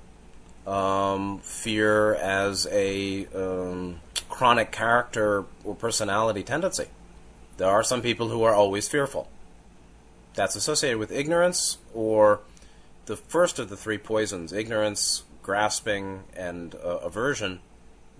um, 0.67 1.39
fear 1.39 2.15
as 2.15 2.67
a 2.71 3.27
um, 3.35 4.01
chronic 4.29 4.71
character 4.71 5.45
or 5.65 5.75
personality 5.75 6.43
tendency. 6.43 6.87
There 7.57 7.69
are 7.69 7.83
some 7.83 8.03
people 8.03 8.29
who 8.29 8.43
are 8.43 8.55
always 8.55 8.89
fearful. 8.89 9.29
That's 10.35 10.55
associated 10.55 10.99
with 10.99 11.11
ignorance 11.11 11.79
or 11.95 12.41
the 13.09 13.17
first 13.17 13.59
of 13.59 13.71
the 13.71 13.77
three 13.77 13.97
poisons, 13.97 14.53
ignorance, 14.53 15.25
grasping, 15.43 16.25
and 16.37 16.75
uh, 16.75 16.99
aversion 16.99 17.61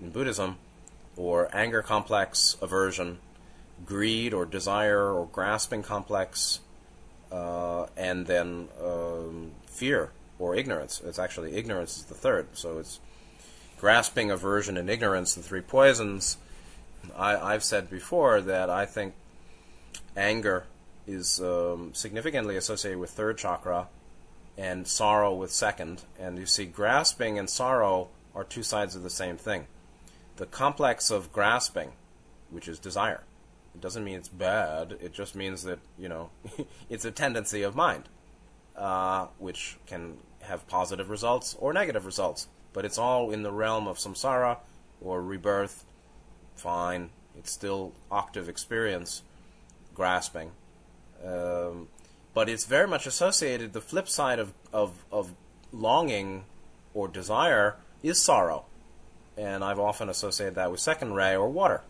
in 0.01 0.09
Buddhism, 0.09 0.57
or 1.15 1.55
anger 1.55 1.83
complex, 1.83 2.57
aversion, 2.63 3.19
greed 3.85 4.33
or 4.33 4.47
desire 4.47 5.13
or 5.13 5.27
grasping 5.27 5.83
complex, 5.83 6.61
uh, 7.31 7.85
and 7.99 8.27
then 8.27 8.69
um, 8.83 9.51
fear 9.67 10.11
or 10.39 10.57
ignorance. 10.57 11.03
It's 11.05 11.19
actually 11.19 11.55
ignorance 11.55 11.99
is 11.99 12.05
the 12.05 12.15
third. 12.15 12.49
So 12.55 12.79
it's 12.79 12.99
grasping, 13.79 14.31
aversion, 14.31 14.79
and 14.79 14.89
ignorance, 14.89 15.35
the 15.35 15.43
three 15.43 15.61
poisons. 15.61 16.39
I, 17.15 17.37
I've 17.37 17.63
said 17.63 17.91
before 17.91 18.41
that 18.41 18.71
I 18.71 18.87
think 18.87 19.13
anger 20.17 20.65
is 21.07 21.41
um, 21.43 21.91
significantly 21.93 22.57
associated 22.57 22.99
with 22.99 23.11
third 23.11 23.37
chakra 23.37 23.89
and 24.59 24.87
sorrow 24.89 25.33
with 25.33 25.53
second. 25.53 26.03
And 26.19 26.37
you 26.37 26.45
see, 26.45 26.67
grasping 26.67 27.39
and 27.39 27.49
sorrow 27.49 28.09
are 28.35 28.45
two 28.45 28.65
sides 28.65 28.97
of 28.97 29.05
the 29.05 29.11
same 29.11 29.37
thing. 29.37 29.69
The 30.37 30.47
complex 30.47 31.11
of 31.11 31.33
grasping, 31.33 31.93
which 32.51 32.69
is 32.69 32.79
desire, 32.79 33.23
it 33.75 33.81
doesn't 33.81 34.05
mean 34.05 34.17
it's 34.17 34.29
bad. 34.29 34.99
It 35.01 35.13
just 35.13 35.37
means 35.37 35.63
that 35.63 35.79
you 35.97 36.09
know 36.09 36.31
it's 36.91 37.05
a 37.05 37.11
tendency 37.13 37.63
of 37.63 37.77
mind, 37.77 38.09
uh, 38.77 39.29
which 39.39 39.77
can 39.87 40.19
have 40.43 40.67
positive 40.67 41.09
results 41.09 41.57
or 41.59 41.73
negative 41.73 42.05
results. 42.05 42.49
But 42.73 42.85
it's 42.85 42.99
all 42.99 43.31
in 43.31 43.43
the 43.43 43.53
realm 43.53 43.87
of 43.87 43.99
samsara 43.99 44.59
or 45.01 45.23
rebirth. 45.23 45.85
Fine, 46.57 47.11
It's 47.37 47.53
still 47.53 47.93
octave 48.11 48.49
experience, 48.49 49.23
grasping. 49.95 50.51
Um, 51.25 51.89
but 52.39 52.49
it's 52.49 52.67
very 52.67 52.87
much 52.87 53.05
associated. 53.05 53.73
The 53.73 53.81
flip 53.81 54.09
side 54.09 54.39
of, 54.39 54.53
of, 54.73 55.05
of 55.11 55.33
longing 55.73 56.45
or 56.95 57.09
desire 57.09 57.75
is 58.01 58.23
sorrow. 58.23 58.65
And 59.37 59.65
I've 59.65 59.81
often 59.81 60.09
associated 60.09 60.55
that 60.55 60.71
with 60.71 60.79
second 60.79 61.15
ray 61.15 61.35
or 61.35 61.49
water. 61.49 61.81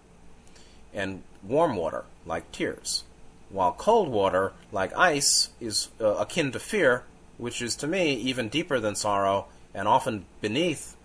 And 0.94 1.22
warm 1.42 1.76
water, 1.76 2.06
like 2.24 2.50
tears. 2.50 3.04
While 3.50 3.72
cold 3.72 4.08
water, 4.08 4.54
like 4.72 4.96
ice, 4.96 5.50
is 5.60 5.88
uh, 6.00 6.14
akin 6.14 6.50
to 6.52 6.58
fear, 6.58 7.02
which 7.36 7.60
is 7.60 7.76
to 7.76 7.86
me 7.86 8.14
even 8.14 8.48
deeper 8.48 8.80
than 8.80 8.94
sorrow 8.94 9.48
and 9.74 9.86
often 9.86 10.24
beneath, 10.40 10.96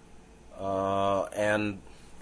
uh, 0.58 1.24
and 1.36 1.82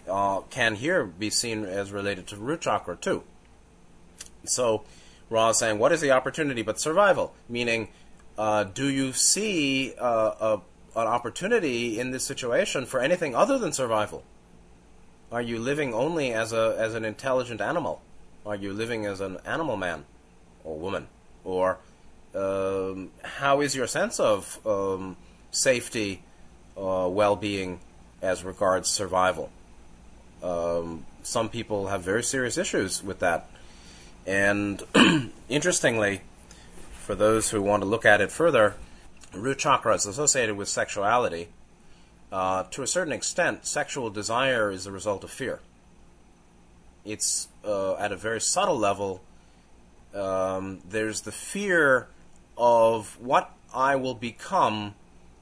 uh, 0.10 0.40
can 0.50 0.74
here 0.74 1.06
be 1.06 1.30
seen 1.30 1.66
as 1.66 1.92
related 1.92 2.26
to 2.30 2.36
root 2.36 2.62
chakra 2.62 2.96
too. 2.96 3.22
So, 4.44 4.86
Ra 5.32 5.50
is 5.50 5.58
saying, 5.58 5.80
what 5.80 5.92
is 5.94 6.02
the 6.02 6.12
opportunity 6.12 6.62
but 6.62 6.80
survival? 6.80 7.34
Meaning, 7.48 7.88
uh, 8.38 8.66
do 8.66 8.90
you 8.90 9.14
see 9.14 9.94
uh, 9.98 10.34
a, 10.40 10.62
an 11.00 11.08
opportunity 11.08 12.00
in 12.00 12.12
this 12.12 12.26
situation 12.26 12.86
for 12.86 13.00
anything 13.00 13.34
other 13.34 13.58
than 13.58 13.72
survival? 13.72 14.24
Are 15.32 15.42
you 15.42 15.58
living 15.58 15.94
only 15.94 16.34
as 16.34 16.52
a 16.52 16.76
as 16.78 16.94
an 16.94 17.06
intelligent 17.06 17.62
animal? 17.62 18.02
Are 18.46 18.56
you 18.58 18.74
living 18.74 19.06
as 19.06 19.22
an 19.22 19.38
animal 19.46 19.78
man 19.78 20.04
or 20.66 20.78
woman? 20.78 21.08
Or 21.46 21.78
um, 22.36 23.12
how 23.24 23.62
is 23.62 23.74
your 23.74 23.88
sense 23.88 24.20
of 24.20 24.60
um, 24.68 25.16
safety, 25.52 26.24
uh, 26.78 27.08
well-being, 27.10 27.80
as 28.22 28.44
regards 28.44 28.90
survival? 28.90 29.50
Um, 30.44 31.06
some 31.24 31.48
people 31.48 31.88
have 31.88 32.02
very 32.02 32.24
serious 32.24 32.58
issues 32.58 33.02
with 33.02 33.20
that, 33.20 33.50
and 34.26 34.84
interestingly, 35.50 36.22
for 36.94 37.16
those 37.16 37.50
who 37.50 37.62
want 37.62 37.84
to 37.84 37.90
look 37.90 38.06
at 38.06 38.22
it 38.22 38.32
further, 38.32 38.76
root 39.34 39.60
chakra 39.60 39.96
is 39.96 40.06
associated 40.06 40.56
with 40.56 40.68
sexuality. 40.68 41.50
Uh, 42.32 42.64
to 42.72 42.82
a 42.82 42.88
certain 42.88 43.12
extent, 43.12 43.66
sexual 43.66 44.10
desire 44.10 44.72
is 44.72 44.86
the 44.86 44.92
result 44.92 45.24
of 45.24 45.32
fear. 45.32 45.60
It's 47.04 47.48
uh, 47.66 47.96
at 47.96 48.12
a 48.12 48.16
very 48.16 48.40
subtle 48.40 48.78
level. 48.78 49.22
Um, 50.14 50.82
there's 50.88 51.22
the 51.22 51.32
fear 51.32 52.08
of 52.58 53.18
what 53.20 53.52
I 53.74 53.96
will 53.96 54.14
become 54.14 54.96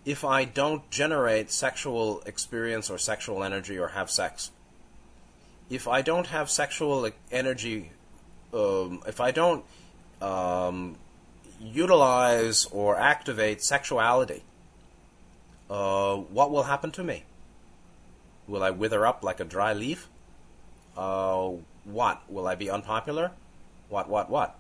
if 0.06 0.24
I 0.24 0.46
don't 0.46 0.90
generate 0.90 1.52
sexual 1.52 2.22
experience 2.26 2.90
or 2.90 2.98
sexual 2.98 3.44
energy 3.44 3.78
or 3.78 3.90
have 3.90 4.10
sex. 4.10 4.52
If 5.70 5.88
I 5.88 6.02
don't 6.02 6.28
have 6.28 6.50
sexual 6.50 7.10
energy, 7.32 7.92
um, 8.54 9.04
if 9.08 9.20
I 9.20 9.32
don't 9.32 9.64
um, 10.22 10.96
utilize 11.60 12.66
or 12.66 12.98
activate 12.98 13.64
sexuality, 13.64 14.44
uh, 15.70 16.16
what 16.16 16.52
will 16.52 16.64
happen 16.64 16.92
to 16.92 17.04
me? 17.04 17.24
Will 18.48 18.64
I 18.64 18.72
wither 18.72 19.06
up 19.06 19.24
like 19.24 19.40
a 19.40 19.46
dry 19.46 19.74
leaf? 19.74 20.10
Uh, 20.98 21.52
what? 21.84 22.22
Will 22.30 22.48
I 22.48 22.56
be 22.56 22.70
unpopular? 22.70 23.32
What, 23.90 24.10
what, 24.10 24.30
what? 24.30 24.58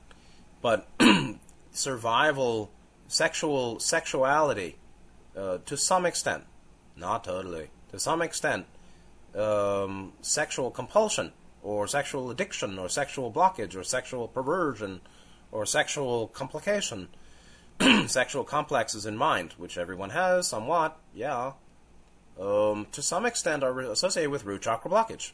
But 0.61 0.87
survival, 1.71 2.69
sexual 3.07 3.79
sexuality, 3.79 4.75
uh, 5.35 5.59
to 5.65 5.77
some 5.77 6.05
extent, 6.05 6.43
not 6.95 7.23
totally, 7.23 7.69
to 7.91 7.99
some 7.99 8.21
extent, 8.21 8.65
um, 9.35 10.13
sexual 10.21 10.69
compulsion 10.71 11.31
or 11.63 11.87
sexual 11.87 12.31
addiction 12.31 12.79
or 12.79 12.89
sexual 12.89 13.31
blockage 13.31 13.75
or 13.75 13.83
sexual 13.83 14.27
perversion 14.27 15.01
or 15.51 15.65
sexual 15.65 16.27
complication, 16.27 17.09
sexual 18.07 18.43
complexes 18.43 19.05
in 19.05 19.17
mind, 19.17 19.53
which 19.57 19.77
everyone 19.77 20.11
has 20.11 20.47
somewhat, 20.47 20.97
yeah, 21.13 21.53
um, 22.39 22.87
to 22.91 23.01
some 23.01 23.25
extent 23.25 23.63
are 23.63 23.79
associated 23.79 24.31
with 24.31 24.45
root 24.45 24.61
chakra 24.61 24.89
blockage, 24.89 25.31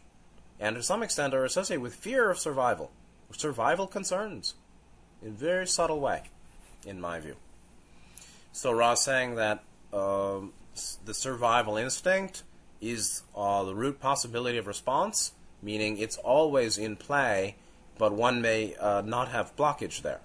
and 0.59 0.75
to 0.75 0.83
some 0.83 1.03
extent 1.03 1.33
are 1.33 1.45
associated 1.45 1.81
with 1.81 1.95
fear 1.95 2.29
of 2.29 2.39
survival, 2.39 2.91
survival 3.31 3.87
concerns, 3.87 4.55
in 5.21 5.29
a 5.29 5.31
very 5.31 5.67
subtle 5.67 5.99
way, 5.99 6.23
in 6.85 6.99
my 6.99 7.19
view. 7.19 7.35
So 8.51 8.71
Ra's 8.71 9.01
saying 9.01 9.35
that 9.35 9.63
um, 9.93 10.53
the 11.05 11.13
survival 11.13 11.77
instinct 11.77 12.43
is 12.81 13.23
uh, 13.35 13.63
the 13.63 13.75
root 13.75 13.99
possibility 13.99 14.57
of 14.57 14.67
response, 14.67 15.33
meaning 15.65 15.97
it's 15.97 16.17
always 16.17 16.77
in 16.77 16.95
play 16.95 17.55
but 17.97 18.13
one 18.13 18.41
may 18.41 18.75
uh, 18.75 19.01
not 19.01 19.29
have 19.29 19.55
blockage 19.55 20.01
there. 20.01 20.19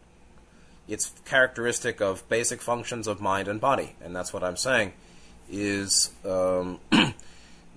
It's 0.88 1.12
characteristic 1.24 2.00
of 2.00 2.28
basic 2.28 2.60
functions 2.60 3.06
of 3.06 3.20
mind 3.20 3.46
and 3.48 3.60
body, 3.60 3.94
and 4.02 4.14
that's 4.14 4.32
what 4.32 4.42
I'm 4.42 4.56
saying. 4.56 4.92
Is 5.50 6.10
um, 6.24 6.80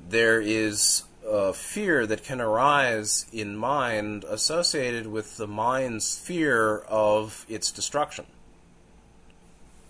there 0.10 0.42
is 0.42 1.04
a 1.28 1.54
fear 1.54 2.08
that 2.08 2.24
can 2.24 2.42
arise 2.42 3.28
in 3.32 3.56
mind 3.56 4.24
associated 4.26 5.08
with 5.08 5.38
the 5.38 5.48
mind's 5.48 6.18
fear 6.18 6.80
of 6.88 7.46
its 7.48 7.72
destruction 7.72 8.26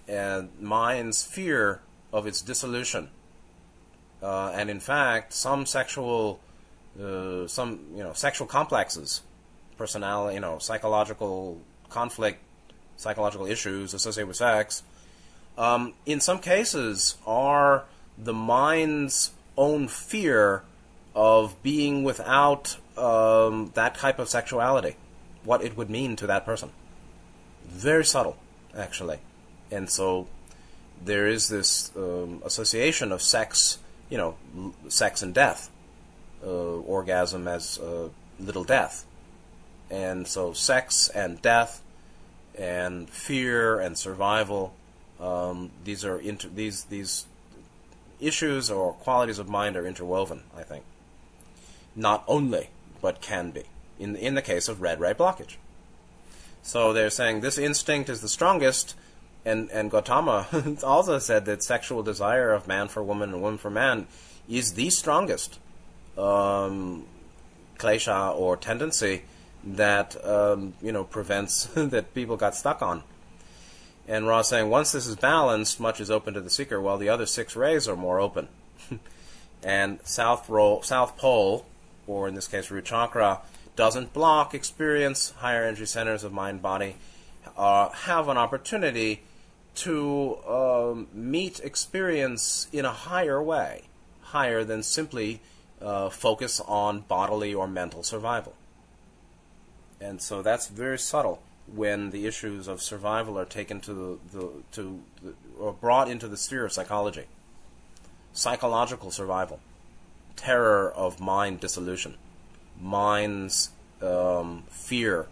and 0.08 0.50
mind's 0.60 1.24
fear 1.24 1.82
of 2.12 2.28
its 2.28 2.42
dissolution. 2.42 3.10
Uh, 4.22 4.52
and 4.54 4.70
in 4.70 4.80
fact, 4.80 5.34
some 5.34 5.66
sexual, 5.66 6.40
uh, 7.02 7.48
some 7.48 7.80
you 7.96 8.04
know, 8.04 8.14
sexual 8.14 8.48
complexes 8.48 9.22
personality, 9.78 10.36
you 10.36 10.42
know, 10.42 10.60
psychological 10.60 11.60
conflict, 11.90 12.40
psychological 12.98 13.46
issues 13.46 13.94
associated 13.94 14.28
with 14.28 14.38
sex, 14.38 14.84
um, 15.58 15.94
in 16.06 16.20
some 16.20 16.40
cases 16.40 17.18
are 17.26 17.84
the 18.18 18.34
mind's 18.34 19.32
own 19.58 19.88
fear 19.88 20.64
of 21.16 21.62
being 21.62 22.04
without 22.04 22.78
um, 22.98 23.72
that 23.76 23.96
type 23.96 24.20
of 24.20 24.30
sexuality, 24.30 24.96
what 25.44 25.64
it 25.64 25.78
would 25.78 25.90
mean 25.90 26.16
to 26.16 26.28
that 26.28 26.46
person. 26.46 26.70
Very 27.66 28.06
subtle, 28.06 28.38
actually. 28.76 29.20
And 29.72 29.90
so 29.90 30.28
there 31.04 31.28
is 31.28 31.50
this 31.50 31.92
um, 31.96 32.42
association 32.46 33.12
of 33.12 33.22
sex, 33.22 33.78
you 34.10 34.18
know, 34.18 34.36
l- 34.58 34.74
sex 34.90 35.22
and 35.22 35.34
death, 35.34 35.70
orgasm 36.50 37.48
as 37.48 37.78
uh, 37.80 38.10
little 38.40 38.64
death. 38.64 39.06
And 39.90 40.28
so, 40.28 40.54
sex 40.54 41.10
and 41.10 41.42
death, 41.42 41.82
and 42.58 43.10
fear 43.10 43.80
and 43.80 43.98
survival. 43.98 44.74
Um, 45.20 45.72
these 45.84 46.04
are 46.04 46.20
inter- 46.20 46.50
these 46.54 46.86
these 46.86 47.26
issues 48.20 48.70
or 48.72 48.94
qualities 48.94 49.40
of 49.40 49.50
mind 49.50 49.76
are 49.76 49.86
interwoven. 49.86 50.44
I 50.56 50.64
think 50.64 50.84
not 51.96 52.24
only, 52.28 52.70
but 53.02 53.22
can 53.22 53.52
be 53.52 53.64
in 54.00 54.16
in 54.16 54.36
the 54.36 54.42
case 54.42 54.68
of 54.68 54.82
red 54.82 55.00
ray 55.00 55.14
blockage. 55.14 55.56
So 56.62 56.94
they're 56.94 57.10
saying 57.10 57.42
this 57.42 57.58
instinct 57.58 58.10
is 58.10 58.22
the 58.22 58.30
strongest, 58.30 58.96
and 59.46 59.70
and 59.72 59.92
Gautama 59.92 60.48
also 60.84 61.20
said 61.20 61.46
that 61.46 61.64
sexual 61.64 62.04
desire 62.04 62.52
of 62.52 62.68
man 62.68 62.88
for 62.88 63.04
woman 63.04 63.34
and 63.34 63.42
woman 63.42 63.58
for 63.58 63.70
man 63.70 64.08
is 64.50 64.74
the 64.74 64.90
strongest 64.90 65.60
um, 66.18 67.06
klesha 67.78 68.36
or 68.36 68.58
tendency 68.58 69.24
that 69.64 70.24
um, 70.26 70.74
you 70.82 70.92
know 70.92 71.04
prevents 71.04 71.66
that 71.76 72.14
people 72.14 72.38
got 72.38 72.56
stuck 72.56 72.82
on. 72.82 73.04
And 74.08 74.28
Ra's 74.28 74.50
saying 74.50 74.70
once 74.70 74.92
this 74.92 75.08
is 75.08 75.16
balanced, 75.16 75.80
much 75.80 76.02
is 76.02 76.12
open 76.12 76.34
to 76.34 76.42
the 76.42 76.50
seeker, 76.50 76.82
while 76.82 76.98
the 76.98 77.10
other 77.10 77.26
six 77.26 77.56
rays 77.56 77.88
are 77.88 77.96
more 77.96 78.20
open. 78.20 78.50
and 79.64 80.00
South 80.04 80.50
roll, 80.50 80.82
South 80.82 81.18
Pole, 81.18 81.66
or 82.06 82.28
in 82.28 82.36
this 82.36 82.48
case 82.48 82.70
root 82.70 82.86
chakra, 82.86 83.42
doesn't 83.76 84.12
block 84.12 84.54
experience. 84.54 85.32
Higher 85.38 85.64
energy 85.64 85.86
centers 85.86 86.26
of 86.26 86.34
mind 86.34 86.62
body 86.62 86.96
uh, 87.58 87.90
have 87.90 88.28
an 88.28 88.38
opportunity 88.38 89.22
to 89.76 90.38
um, 90.48 91.08
meet 91.14 91.60
experience 91.62 92.68
in 92.72 92.86
a 92.86 92.92
higher 92.92 93.42
way, 93.42 93.84
higher 94.22 94.64
than 94.64 94.84
simply 94.84 95.42
uh, 95.84 96.10
focus 96.10 96.62
on 96.62 97.02
bodily 97.02 97.54
or 97.54 97.68
mental 97.68 98.04
survival. 98.04 98.54
And 100.00 100.22
so 100.22 100.42
that's 100.42 100.68
very 100.68 100.98
subtle 100.98 101.42
when 101.74 102.10
the 102.10 102.26
issues 102.26 102.68
of 102.68 102.82
survival 102.82 103.38
are 103.40 103.46
taken 103.46 103.80
to 103.82 103.94
the, 103.94 104.18
the 104.34 104.50
to 104.74 105.02
the, 105.24 105.34
or 105.58 105.74
brought 105.74 106.10
into 106.10 106.28
the 106.28 106.38
sphere 106.38 106.66
of 106.66 106.74
psychology. 106.74 107.26
Psychological 108.34 109.12
survival, 109.12 109.60
terror 110.36 110.92
of 110.92 111.20
mind 111.20 111.60
dissolution, 111.60 112.16
mind's 112.82 113.70
um, 114.02 114.64
fear 114.70 115.28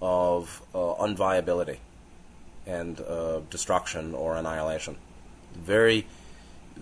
of 0.00 0.62
uh, 0.74 0.78
unviability 0.78 1.78
and 2.66 3.00
uh, 3.00 3.40
destruction 3.50 4.14
or 4.14 4.36
annihilation. 4.36 4.96
Very 5.54 6.06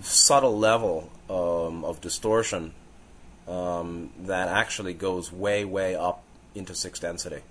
subtle 0.02 0.58
level 0.58 1.10
um, 1.30 1.84
of 1.84 2.00
distortion 2.00 2.74
um, 3.48 4.10
that 4.18 4.48
actually 4.48 4.94
goes 4.94 5.32
way, 5.32 5.64
way 5.64 5.94
up 5.94 6.22
into 6.54 6.74
sixth 6.74 7.02
density, 7.02 7.42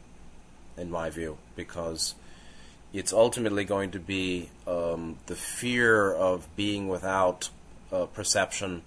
in 0.77 0.89
my 0.89 1.10
view, 1.10 1.38
because 1.56 2.15
it's 2.93 3.13
ultimately 3.13 3.65
going 3.65 3.91
to 3.91 3.99
be 3.99 4.49
um, 4.67 5.17
the 5.25 5.36
fear 5.36 6.12
of 6.12 6.47
being 6.56 6.88
without 6.88 7.49
uh, 7.91 8.06
perception, 8.06 8.84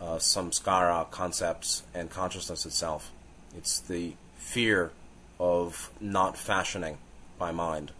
uh, 0.00 0.16
samskara 0.16 1.10
concepts, 1.10 1.82
and 1.94 2.10
consciousness 2.10 2.66
itself. 2.66 3.10
It's 3.56 3.80
the 3.80 4.14
fear 4.36 4.92
of 5.38 5.90
not 6.00 6.36
fashioning 6.36 6.98
by 7.38 7.52
mind. 7.52 7.92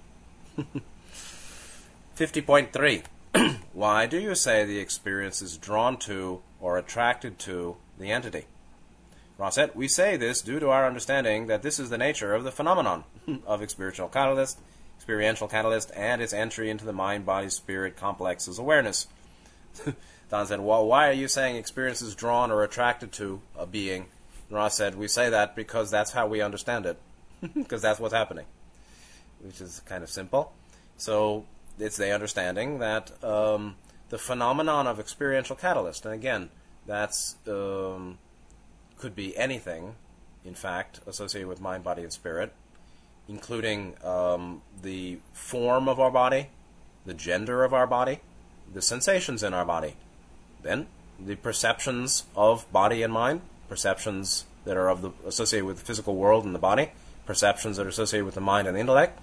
50.3 2.16 3.04
Why 3.72 4.06
do 4.06 4.18
you 4.18 4.34
say 4.34 4.64
the 4.64 4.78
experience 4.78 5.42
is 5.42 5.58
drawn 5.58 5.98
to 5.98 6.40
or 6.60 6.78
attracted 6.78 7.38
to 7.40 7.76
the 7.98 8.10
entity? 8.10 8.46
Ra 9.38 9.50
said, 9.50 9.74
we 9.74 9.86
say 9.86 10.16
this 10.16 10.40
due 10.40 10.58
to 10.60 10.70
our 10.70 10.86
understanding 10.86 11.46
that 11.46 11.62
this 11.62 11.78
is 11.78 11.90
the 11.90 11.98
nature 11.98 12.34
of 12.34 12.44
the 12.44 12.52
phenomenon 12.52 13.04
of 13.46 13.62
experiential 13.62 14.08
catalyst, 14.08 14.58
experiential 14.96 15.46
catalyst, 15.46 15.90
and 15.94 16.22
its 16.22 16.32
entry 16.32 16.70
into 16.70 16.86
the 16.86 16.92
mind 16.92 17.26
body 17.26 17.50
spirit 17.50 17.96
complex's 17.96 18.58
awareness. 18.58 19.06
Don 20.30 20.46
said, 20.46 20.60
Well, 20.60 20.86
why 20.86 21.08
are 21.08 21.12
you 21.12 21.28
saying 21.28 21.56
experience 21.56 22.00
is 22.00 22.14
drawn 22.14 22.50
or 22.50 22.62
attracted 22.62 23.12
to 23.12 23.40
a 23.56 23.66
being? 23.66 24.06
And 24.48 24.56
Ra 24.56 24.68
said, 24.68 24.94
We 24.94 25.06
say 25.06 25.28
that 25.28 25.54
because 25.54 25.90
that's 25.90 26.12
how 26.12 26.26
we 26.26 26.40
understand 26.40 26.86
it, 26.86 26.98
because 27.54 27.82
that's 27.82 28.00
what's 28.00 28.14
happening, 28.14 28.46
which 29.42 29.60
is 29.60 29.80
kind 29.80 30.02
of 30.02 30.08
simple. 30.08 30.52
So 30.96 31.44
it's 31.78 31.98
the 31.98 32.12
understanding 32.12 32.78
that 32.78 33.22
um, 33.22 33.76
the 34.08 34.18
phenomenon 34.18 34.86
of 34.86 34.98
experiential 34.98 35.56
catalyst, 35.56 36.06
and 36.06 36.14
again, 36.14 36.48
that's 36.86 37.36
um, 37.46 38.18
could 38.98 39.14
be 39.14 39.36
anything, 39.36 39.94
in 40.44 40.54
fact, 40.54 41.00
associated 41.06 41.48
with 41.48 41.60
mind, 41.60 41.84
body, 41.84 42.02
and 42.02 42.12
spirit, 42.12 42.52
including 43.28 43.94
um, 44.04 44.62
the 44.82 45.18
form 45.32 45.88
of 45.88 46.00
our 46.00 46.10
body, 46.10 46.48
the 47.04 47.14
gender 47.14 47.64
of 47.64 47.74
our 47.74 47.86
body, 47.86 48.20
the 48.72 48.82
sensations 48.82 49.42
in 49.42 49.54
our 49.54 49.64
body, 49.64 49.96
then 50.62 50.86
the 51.18 51.36
perceptions 51.36 52.24
of 52.34 52.70
body 52.72 53.02
and 53.02 53.12
mind, 53.12 53.40
perceptions 53.68 54.44
that 54.64 54.76
are 54.76 54.88
of 54.88 55.02
the 55.02 55.10
associated 55.26 55.64
with 55.64 55.78
the 55.78 55.84
physical 55.84 56.16
world 56.16 56.44
and 56.44 56.54
the 56.54 56.58
body, 56.58 56.90
perceptions 57.24 57.76
that 57.76 57.86
are 57.86 57.90
associated 57.90 58.24
with 58.24 58.34
the 58.34 58.40
mind 58.40 58.66
and 58.66 58.76
the 58.76 58.80
intellect, 58.80 59.18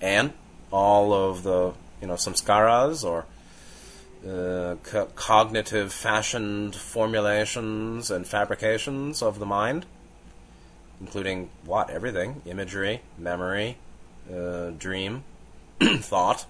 and 0.00 0.32
all 0.70 1.12
of 1.12 1.42
the 1.42 1.72
you 2.00 2.06
know 2.06 2.14
samskaras 2.14 3.04
or 3.04 3.26
uh, 4.26 4.76
co- 4.82 5.08
cognitive 5.14 5.92
fashioned 5.92 6.74
formulations 6.74 8.10
and 8.10 8.26
fabrications 8.26 9.22
of 9.22 9.38
the 9.38 9.46
mind, 9.46 9.86
including 11.00 11.48
what? 11.64 11.90
Everything 11.90 12.42
imagery, 12.44 13.00
memory, 13.16 13.78
uh, 14.32 14.70
dream, 14.70 15.24
thought, 15.80 16.46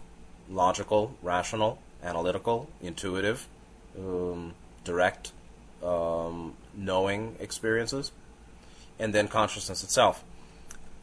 logical, 0.48 1.14
rational, 1.22 1.78
analytical, 2.02 2.68
intuitive, 2.82 3.46
um, 3.98 4.54
direct, 4.84 5.32
um, 5.82 6.54
knowing 6.74 7.36
experiences, 7.38 8.12
and 8.98 9.14
then 9.14 9.28
consciousness 9.28 9.84
itself. 9.84 10.24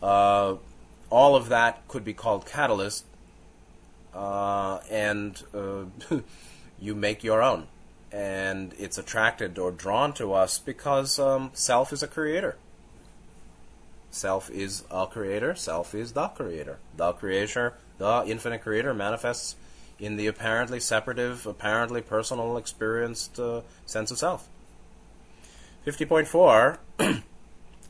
Uh, 0.02 0.56
all 1.10 1.36
of 1.36 1.50
that 1.50 1.88
could 1.88 2.04
be 2.04 2.14
called 2.14 2.46
catalyst, 2.46 3.06
uh, 4.14 4.80
and 4.90 5.44
uh, 5.54 5.86
you 6.80 6.96
make 6.96 7.24
your 7.24 7.42
own. 7.42 7.68
And 8.12 8.74
it's 8.78 8.98
attracted 8.98 9.58
or 9.60 9.72
drawn 9.72 10.14
to 10.14 10.34
us 10.34 10.60
because 10.60 11.20
um, 11.20 11.52
self 11.54 11.92
is 11.92 12.02
a 12.02 12.08
creator. 12.08 12.58
Self 14.10 14.50
is 14.50 14.84
a 14.90 15.06
creator. 15.08 15.56
Self 15.56 15.94
is 15.94 16.14
the 16.14 16.28
creator. 16.30 16.80
The 16.96 17.12
creator, 17.14 17.74
the 17.98 18.24
infinite 18.26 18.64
creator, 18.64 18.94
manifests 18.94 19.56
in 20.00 20.16
the 20.16 20.28
apparently 20.28 20.80
separative, 20.80 21.46
apparently 21.46 22.02
personal, 22.02 22.58
experienced 22.58 23.40
uh, 23.40 23.62
sense 23.86 24.12
of 24.12 24.18
self. 24.18 24.48
50.4 25.86 26.78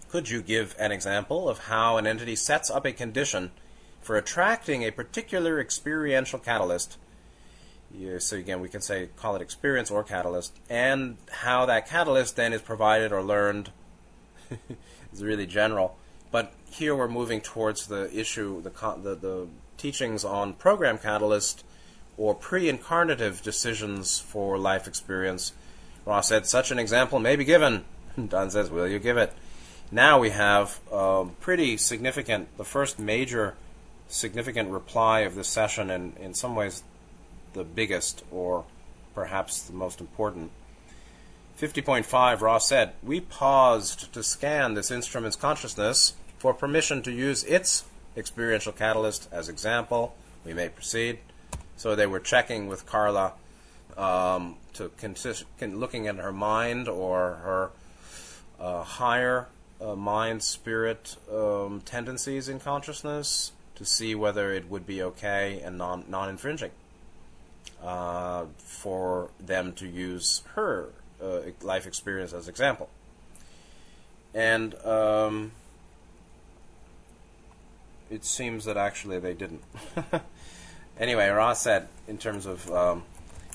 Could 0.10 0.30
you 0.30 0.42
give 0.42 0.76
an 0.80 0.92
example 0.92 1.50
of 1.50 1.66
how 1.66 1.98
an 1.98 2.08
entity 2.08 2.36
sets 2.36 2.72
up 2.72 2.86
a 2.86 2.94
condition 2.94 3.52
for 4.02 4.16
attracting 4.16 4.84
a 4.84 4.92
particular 4.92 5.60
experiential 5.60 6.40
catalyst? 6.40 6.98
Yeah, 7.94 8.20
so 8.20 8.38
again, 8.38 8.60
we 8.60 8.70
can 8.70 8.82
say 8.82 9.10
call 9.16 9.36
it 9.36 9.42
experience 9.42 9.90
or 9.90 10.04
catalyst, 10.04 10.54
and 10.70 11.18
how 11.32 11.66
that 11.66 11.88
catalyst 11.88 12.36
then 12.36 12.54
is 12.54 12.62
provided 12.62 13.12
or 13.12 13.24
learned 13.24 13.72
is 15.14 15.24
really 15.24 15.46
general. 15.46 15.98
But 16.32 16.54
here 16.70 16.96
we're 16.96 17.08
moving 17.08 17.42
towards 17.42 17.88
the 17.88 18.12
issue, 18.18 18.62
the, 18.62 18.70
the, 18.70 19.16
the 19.16 19.48
teachings 19.78 20.26
on 20.26 20.54
program 20.54 20.98
catalyst 20.98 21.64
or 22.18 22.36
pre-incarnative 22.36 23.42
decisions 23.42 24.20
for 24.20 24.58
life 24.58 24.88
experience. 24.88 25.54
Ra 26.06 26.22
said 26.22 26.46
such 26.46 26.72
an 26.72 26.80
example 26.80 27.20
may 27.20 27.36
be 27.36 27.46
given. 27.46 27.86
Don 28.28 28.50
says, 28.50 28.70
"Will 28.70 28.88
you 28.88 29.00
give 29.00 29.18
it?" 29.18 29.34
Now 29.92 30.20
we 30.20 30.32
have 30.32 30.80
um, 30.92 31.36
pretty 31.40 31.78
significant, 31.78 32.58
the 32.58 32.66
first 32.66 33.00
major 33.00 33.56
significant 34.10 34.70
reply 34.70 35.22
of 35.22 35.36
this 35.36 35.48
session, 35.48 35.90
and 35.90 36.18
in 36.18 36.34
some 36.34 36.56
ways 36.56 36.84
the 37.58 37.64
biggest 37.66 38.24
or 38.32 38.64
perhaps 39.14 39.64
the 39.64 39.74
most 39.74 40.00
important. 40.00 40.52
50.5, 41.60 42.42
Ra 42.42 42.60
said, 42.60 42.94
We 43.04 43.20
paused 43.20 44.14
to 44.14 44.24
scan 44.24 44.76
this 44.76 44.92
instrument's 44.92 45.36
consciousness 45.36 46.14
for 46.38 46.54
permission 46.54 47.02
to 47.02 47.12
use 47.12 47.44
its 47.44 47.86
experiential 48.16 48.72
catalyst 48.72 49.28
as 49.32 49.50
example. 49.50 50.16
We 50.46 50.54
may 50.54 50.70
proceed. 50.70 51.18
So 51.76 51.96
they 51.96 52.06
were 52.06 52.20
checking 52.20 52.68
with 52.68 52.86
Carla 52.86 53.34
um, 53.98 54.58
to 54.74 54.90
consist, 54.98 55.46
looking 55.60 56.08
at 56.08 56.16
her 56.18 56.32
mind 56.32 56.88
or 56.88 57.40
her 57.44 57.72
uh, 58.60 58.84
higher 58.84 59.48
uh, 59.82 59.96
mind 59.96 60.44
spirit 60.44 61.18
um, 61.32 61.82
tendencies 61.86 62.50
in 62.50 62.60
consciousness 62.60 63.52
to 63.76 63.86
see 63.86 64.14
whether 64.16 64.52
it 64.52 64.70
would 64.70 64.86
be 64.86 65.02
okay 65.02 65.62
and 65.64 65.78
non 65.78 66.04
non 66.08 66.30
infringing 66.30 66.72
uh, 67.84 68.46
for 68.58 69.30
them 69.40 69.74
to 69.74 69.88
use 69.88 70.44
her 70.56 70.90
uh, 71.22 71.40
life 71.62 71.88
experience 71.88 72.34
as 72.34 72.48
example. 72.48 72.90
And 74.34 74.76
um, 74.86 75.52
it 78.10 78.26
seems 78.26 78.66
that 78.66 78.78
actually 78.78 79.20
they 79.20 79.34
didn't. 79.34 79.64
anyway, 81.00 81.30
Ra 81.30 81.54
said, 81.54 81.88
in 82.08 82.18
terms 82.18 82.46
of 82.46 82.72
um, 82.72 83.04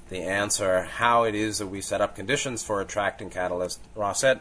the 0.08 0.22
answer, 0.22 0.82
how 0.82 1.24
it 1.24 1.34
is 1.34 1.58
that 1.58 1.68
we 1.68 1.80
set 1.80 2.00
up 2.00 2.16
conditions 2.16 2.62
for 2.62 2.80
attracting 2.80 3.30
catalyst, 3.30 3.80
Ra 3.94 4.12
said, 4.12 4.40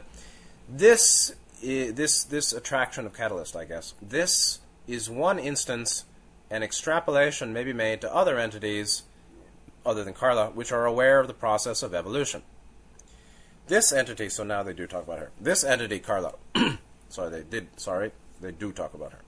this 0.70 1.36
this 1.62 2.24
this 2.24 2.54
attraction 2.54 3.06
of 3.06 3.14
catalyst, 3.14 3.56
I 3.56 3.66
guess, 3.66 3.94
this 4.02 4.60
is 4.88 5.10
one 5.10 5.40
instance. 5.40 6.06
An 6.50 6.64
extrapolation 6.64 7.54
may 7.54 7.64
be 7.64 7.72
made 7.72 8.02
to 8.02 8.14
other 8.14 8.38
entities 8.38 9.04
other 9.86 10.04
than 10.04 10.14
Carla, 10.14 10.50
which 10.52 10.72
are 10.72 10.86
aware 10.86 11.20
of 11.20 11.28
the 11.28 11.34
process 11.34 11.84
of 11.84 11.94
evolution. 11.94 12.44
This 13.68 13.92
entity, 13.92 14.30
so 14.30 14.44
now 14.44 14.64
they 14.64 14.74
do 14.74 14.88
talk 14.88 15.04
about 15.04 15.20
her. 15.20 15.32
This 15.40 15.64
entity, 15.64 16.00
Carla, 16.00 16.34
sorry, 17.10 17.30
they 17.30 17.44
did, 17.44 17.68
sorry, 17.80 18.12
they 18.42 18.52
do 18.52 18.72
talk 18.72 18.94
about 18.94 19.14
her. 19.14 19.20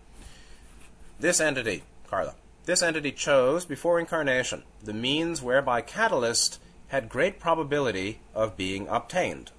This 1.20 1.40
entity, 1.40 1.84
Carla, 2.08 2.36
this 2.66 2.82
entity 2.82 3.12
chose, 3.12 3.66
before 3.66 4.00
incarnation, 4.00 4.64
the 4.84 4.94
means 4.94 5.42
whereby 5.42 5.82
catalyst 5.82 6.60
had 6.88 7.10
great 7.10 7.40
probability 7.40 8.20
of 8.34 8.58
being 8.58 8.88
obtained. 8.88 9.52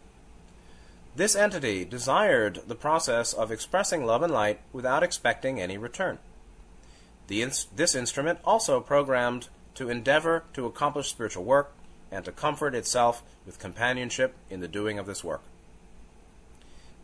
This 1.16 1.36
entity 1.36 1.84
desired 1.84 2.62
the 2.66 2.74
process 2.74 3.32
of 3.32 3.52
expressing 3.52 4.04
love 4.04 4.22
and 4.22 4.32
light 4.32 4.60
without 4.72 5.02
expecting 5.02 5.60
any 5.60 5.78
return. 5.78 6.18
Ins- 7.28 7.66
this 7.74 7.94
instrument 7.94 8.40
also 8.44 8.80
programmed 8.80 9.48
to 9.74 9.90
endeavor 9.90 10.44
to 10.54 10.66
accomplish 10.66 11.08
spiritual 11.08 11.44
work 11.44 11.72
and 12.10 12.24
to 12.24 12.32
comfort 12.32 12.74
itself 12.74 13.22
with 13.44 13.58
companionship 13.58 14.34
in 14.48 14.60
the 14.60 14.68
doing 14.68 14.98
of 14.98 15.06
this 15.06 15.24
work. 15.24 15.42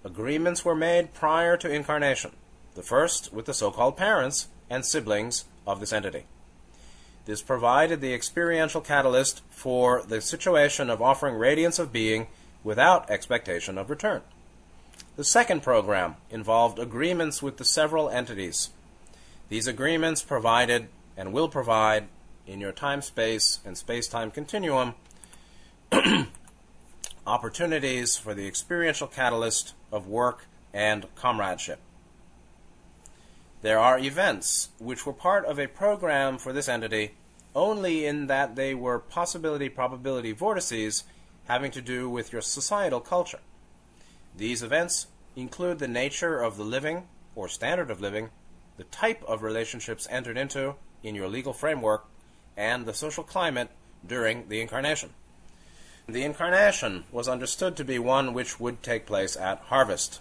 Agreements 0.05 0.65
were 0.65 0.75
made 0.75 1.13
prior 1.13 1.57
to 1.57 1.71
incarnation, 1.71 2.31
the 2.75 2.83
first 2.83 3.33
with 3.33 3.47
the 3.47 3.55
so 3.55 3.71
called 3.71 3.97
parents 3.97 4.49
and 4.71 4.85
siblings 4.85 5.45
of 5.67 5.81
this 5.81 5.93
entity. 5.93 6.25
This 7.27 7.43
provided 7.43 8.01
the 8.01 8.15
experiential 8.15 8.81
catalyst 8.81 9.43
for 9.51 10.03
the 10.03 10.21
situation 10.21 10.89
of 10.89 11.03
offering 11.03 11.35
radiance 11.35 11.79
of 11.79 11.93
being 11.93 12.29
without 12.65 13.11
expectation 13.11 13.77
of 13.77 13.91
return. 13.91 14.23
The 15.17 15.25
second 15.25 15.63
program 15.63 16.17
involved 16.31 16.79
agreements 16.79 17.43
with 17.43 17.59
the 17.59 17.65
several 17.65 18.09
entities. 18.09 18.71
These 19.49 19.67
agreements 19.67 20.23
provided 20.23 20.89
and 21.17 21.33
will 21.33 21.49
provide 21.49 22.07
in 22.47 22.61
your 22.61 22.73
time 22.73 23.03
space 23.03 23.61
and 23.65 23.77
space 23.77 24.09
time 24.09 24.31
continuum 24.31 24.95
opportunities 27.27 28.17
for 28.17 28.35
the 28.35 28.47
experiential 28.47 29.07
catalyst 29.07 29.75
of 29.93 30.07
work 30.07 30.47
and 30.73 31.07
comradeship. 31.15 31.81
There 33.63 33.79
are 33.79 33.99
events 33.99 34.71
which 34.79 35.05
were 35.05 35.13
part 35.13 35.45
of 35.45 35.59
a 35.59 35.67
program 35.67 36.39
for 36.39 36.53
this 36.53 36.69
entity 36.69 37.13
only 37.55 38.07
in 38.07 38.27
that 38.29 38.57
they 38.57 38.75
were 38.75 38.99
possibility 38.99 39.69
probability 39.69 40.33
vortices 40.33 41.05
having 41.47 41.71
to 41.73 41.83
do 41.83 42.09
with 42.09 42.33
your 42.33 42.43
societal 42.43 43.01
culture. 43.01 43.41
These 44.37 44.63
events 44.63 45.09
include 45.35 45.79
the 45.79 45.89
nature 45.89 46.41
of 46.41 46.57
the 46.57 46.65
living 46.65 47.09
or 47.35 47.49
standard 47.49 47.91
of 47.91 48.01
living, 48.01 48.31
the 48.77 48.85
type 48.85 49.23
of 49.25 49.43
relationships 49.43 50.07
entered 50.11 50.37
into 50.37 50.77
in 51.03 51.15
your 51.15 51.29
legal 51.29 51.53
framework, 51.53 52.07
and 52.61 52.85
the 52.85 52.93
social 52.93 53.25
climate 53.25 53.71
during 54.07 54.47
the 54.51 54.61
incarnation. 54.61 55.09
The 56.07 56.25
incarnation 56.25 57.05
was 57.11 57.27
understood 57.27 57.75
to 57.77 57.85
be 57.85 57.99
one 57.99 58.35
which 58.35 58.61
would 58.61 58.83
take 58.83 59.07
place 59.07 59.35
at 59.35 59.61
harvest. 59.61 60.21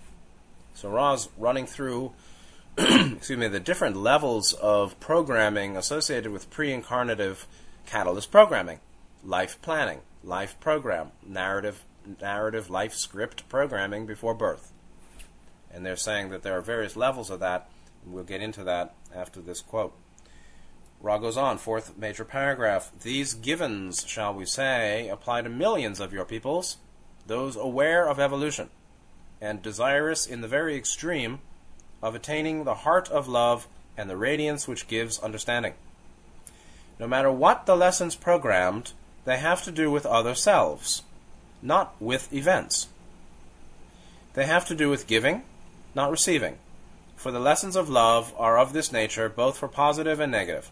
So 0.73 0.89
Ra's 0.89 1.27
running 1.37 1.65
through 1.65 2.13
excuse 2.77 3.37
me, 3.37 3.49
the 3.49 3.59
different 3.59 3.97
levels 3.97 4.53
of 4.53 4.97
programming 5.01 5.75
associated 5.75 6.31
with 6.31 6.49
pre-incarnative 6.49 7.43
catalyst 7.85 8.31
programming, 8.31 8.79
life 9.21 9.61
planning, 9.61 9.99
life 10.23 10.57
program, 10.61 11.11
narrative, 11.27 11.83
narrative 12.21 12.69
life 12.69 12.93
script 12.93 13.49
programming 13.49 14.05
before 14.05 14.33
birth. 14.33 14.71
And 15.73 15.85
they're 15.85 15.97
saying 15.97 16.29
that 16.29 16.43
there 16.43 16.57
are 16.57 16.61
various 16.61 16.95
levels 16.95 17.29
of 17.29 17.41
that. 17.41 17.69
And 18.05 18.13
we'll 18.13 18.23
get 18.23 18.41
into 18.41 18.63
that 18.63 18.95
after 19.13 19.41
this 19.41 19.61
quote. 19.61 19.93
Ra 21.01 21.17
goes 21.17 21.37
on, 21.37 21.57
fourth 21.57 21.97
major 21.97 22.25
paragraph. 22.25 22.91
These 23.01 23.33
givens, 23.33 24.05
shall 24.05 24.33
we 24.33 24.45
say, 24.45 25.07
apply 25.07 25.41
to 25.41 25.49
millions 25.49 25.99
of 26.01 26.11
your 26.11 26.25
peoples, 26.25 26.77
those 27.25 27.55
aware 27.55 28.07
of 28.07 28.19
evolution, 28.19 28.69
and 29.39 29.61
desirous 29.61 30.25
in 30.25 30.41
the 30.41 30.47
very 30.47 30.75
extreme 30.75 31.39
of 32.01 32.15
attaining 32.15 32.63
the 32.63 32.75
heart 32.75 33.09
of 33.09 33.27
love 33.27 33.67
and 33.95 34.09
the 34.09 34.17
radiance 34.17 34.67
which 34.67 34.87
gives 34.87 35.19
understanding. 35.19 35.73
No 36.99 37.07
matter 37.07 37.31
what 37.31 37.65
the 37.65 37.77
lessons 37.77 38.15
programmed, 38.15 38.91
they 39.23 39.37
have 39.37 39.63
to 39.63 39.71
do 39.71 39.89
with 39.89 40.05
other 40.05 40.35
selves, 40.35 41.03
not 41.61 41.95
with 42.01 42.33
events. 42.33 42.87
They 44.33 44.45
have 44.45 44.65
to 44.67 44.75
do 44.75 44.89
with 44.89 45.07
giving, 45.07 45.43
not 45.95 46.11
receiving. 46.11 46.57
For 47.15 47.31
the 47.31 47.39
lessons 47.39 47.75
of 47.75 47.89
love 47.89 48.33
are 48.37 48.57
of 48.57 48.73
this 48.73 48.91
nature, 48.91 49.29
both 49.29 49.57
for 49.57 49.67
positive 49.67 50.19
and 50.19 50.31
negative. 50.31 50.71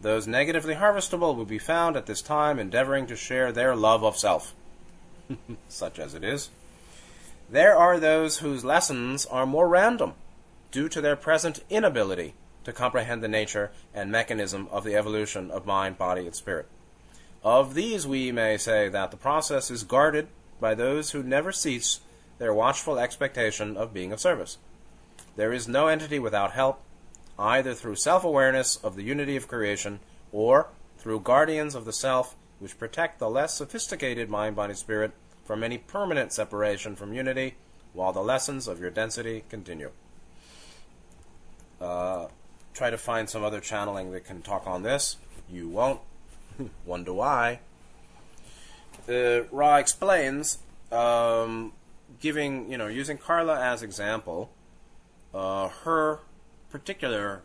Those 0.00 0.26
negatively 0.26 0.74
harvestable 0.74 1.36
will 1.36 1.44
be 1.44 1.58
found 1.58 1.96
at 1.96 2.06
this 2.06 2.22
time 2.22 2.58
endeavoring 2.58 3.06
to 3.08 3.16
share 3.16 3.52
their 3.52 3.76
love 3.76 4.02
of 4.02 4.16
self, 4.16 4.54
such 5.68 5.98
as 5.98 6.14
it 6.14 6.24
is. 6.24 6.48
There 7.50 7.76
are 7.76 7.98
those 7.98 8.38
whose 8.38 8.64
lessons 8.64 9.26
are 9.26 9.44
more 9.44 9.68
random, 9.68 10.14
due 10.70 10.88
to 10.88 11.00
their 11.00 11.16
present 11.16 11.62
inability 11.68 12.34
to 12.64 12.72
comprehend 12.72 13.22
the 13.22 13.28
nature 13.28 13.72
and 13.92 14.10
mechanism 14.10 14.68
of 14.70 14.84
the 14.84 14.94
evolution 14.94 15.50
of 15.50 15.66
mind, 15.66 15.98
body, 15.98 16.26
and 16.26 16.34
spirit. 16.34 16.66
Of 17.42 17.74
these, 17.74 18.06
we 18.06 18.32
may 18.32 18.56
say 18.56 18.88
that 18.88 19.10
the 19.10 19.16
process 19.16 19.70
is 19.70 19.82
guarded 19.82 20.28
by 20.60 20.74
those 20.74 21.10
who 21.10 21.22
never 21.22 21.52
cease 21.52 22.00
their 22.38 22.54
watchful 22.54 22.98
expectation 22.98 23.76
of 23.76 23.94
being 23.94 24.12
of 24.12 24.20
service. 24.20 24.58
There 25.36 25.52
is 25.52 25.66
no 25.66 25.88
entity 25.88 26.18
without 26.18 26.52
help, 26.52 26.82
either 27.40 27.74
through 27.74 27.96
self 27.96 28.22
awareness 28.22 28.76
of 28.76 28.94
the 28.94 29.02
unity 29.02 29.34
of 29.34 29.48
creation 29.48 29.98
or 30.30 30.68
through 30.98 31.20
guardians 31.20 31.74
of 31.74 31.84
the 31.84 31.92
self 31.92 32.36
which 32.58 32.78
protect 32.78 33.18
the 33.18 33.28
less 33.28 33.54
sophisticated 33.54 34.28
mind, 34.28 34.54
body, 34.54 34.74
spirit 34.74 35.12
from 35.44 35.64
any 35.64 35.78
permanent 35.78 36.32
separation 36.32 36.94
from 36.94 37.14
unity 37.14 37.56
while 37.94 38.12
the 38.12 38.20
lessons 38.20 38.68
of 38.68 38.78
your 38.78 38.90
density 38.90 39.42
continue. 39.48 39.90
Uh, 41.80 42.26
try 42.74 42.90
to 42.90 42.98
find 42.98 43.28
some 43.28 43.42
other 43.42 43.60
channeling 43.60 44.12
that 44.12 44.24
can 44.24 44.42
talk 44.42 44.66
on 44.66 44.82
this. 44.82 45.16
You 45.50 45.68
won't. 45.68 46.00
One 46.84 47.02
do 47.02 47.20
I. 47.20 47.60
Uh, 49.08 49.44
Ra 49.50 49.76
explains, 49.76 50.58
um, 50.92 51.72
giving 52.20 52.70
you 52.70 52.76
know 52.76 52.86
using 52.86 53.16
Carla 53.16 53.58
as 53.58 53.82
example, 53.82 54.50
uh, 55.32 55.68
her 55.84 56.20
particular 56.70 57.42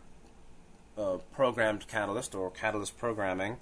uh, 0.96 1.18
programmed 1.32 1.86
catalyst 1.88 2.34
or 2.34 2.50
catalyst 2.50 2.98
programming 2.98 3.58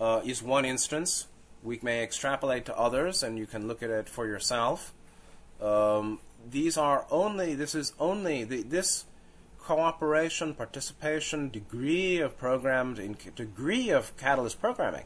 uh, 0.00 0.20
is 0.24 0.42
one 0.42 0.64
instance. 0.64 1.26
We 1.62 1.78
may 1.82 2.02
extrapolate 2.02 2.64
to 2.66 2.78
others, 2.78 3.22
and 3.22 3.38
you 3.38 3.46
can 3.46 3.68
look 3.68 3.82
at 3.82 3.90
it 3.90 4.08
for 4.08 4.26
yourself. 4.26 4.92
Um, 5.60 6.20
these 6.48 6.76
are 6.76 7.04
only. 7.10 7.54
This 7.54 7.74
is 7.74 7.92
only 7.98 8.44
the, 8.44 8.62
this 8.62 9.04
cooperation, 9.58 10.54
participation, 10.54 11.50
degree 11.50 12.20
of 12.20 12.38
programmed, 12.38 12.98
in, 12.98 13.16
degree 13.34 13.90
of 13.90 14.16
catalyst 14.16 14.60
programming 14.60 15.04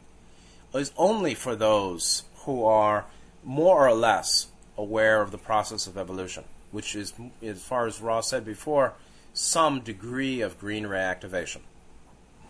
is 0.74 0.92
only 0.96 1.34
for 1.34 1.56
those 1.56 2.24
who 2.44 2.64
are 2.64 3.04
more 3.42 3.86
or 3.86 3.94
less 3.94 4.48
aware 4.78 5.20
of 5.20 5.30
the 5.32 5.38
process 5.38 5.86
of 5.86 5.98
evolution, 5.98 6.44
which 6.70 6.94
is, 6.94 7.12
as 7.42 7.62
far 7.62 7.86
as 7.86 8.00
Ra 8.00 8.20
said 8.20 8.44
before, 8.44 8.94
some 9.34 9.80
degree 9.80 10.40
of 10.40 10.58
green 10.58 10.86
ray 10.86 11.00
activation. 11.00 11.62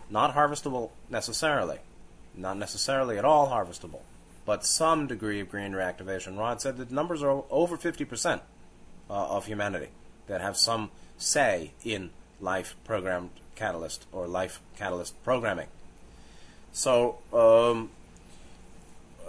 Not 0.09 0.35
harvestable 0.35 0.91
necessarily, 1.09 1.79
not 2.35 2.57
necessarily 2.57 3.17
at 3.17 3.25
all 3.25 3.49
harvestable, 3.49 4.01
but 4.45 4.65
some 4.65 5.07
degree 5.07 5.39
of 5.39 5.49
green 5.49 5.73
ray 5.73 5.83
activation. 5.83 6.37
Ra 6.37 6.55
said 6.57 6.77
that 6.77 6.91
numbers 6.91 7.23
are 7.23 7.43
over 7.49 7.77
50% 7.77 8.41
uh, 9.09 9.13
of 9.13 9.45
humanity 9.45 9.89
that 10.27 10.41
have 10.41 10.57
some 10.57 10.91
say 11.17 11.71
in 11.83 12.09
life 12.41 12.75
programmed 12.83 13.29
catalyst 13.55 14.05
or 14.11 14.27
life 14.27 14.61
catalyst 14.77 15.21
programming. 15.23 15.67
So, 16.73 17.19
um, 17.31 17.91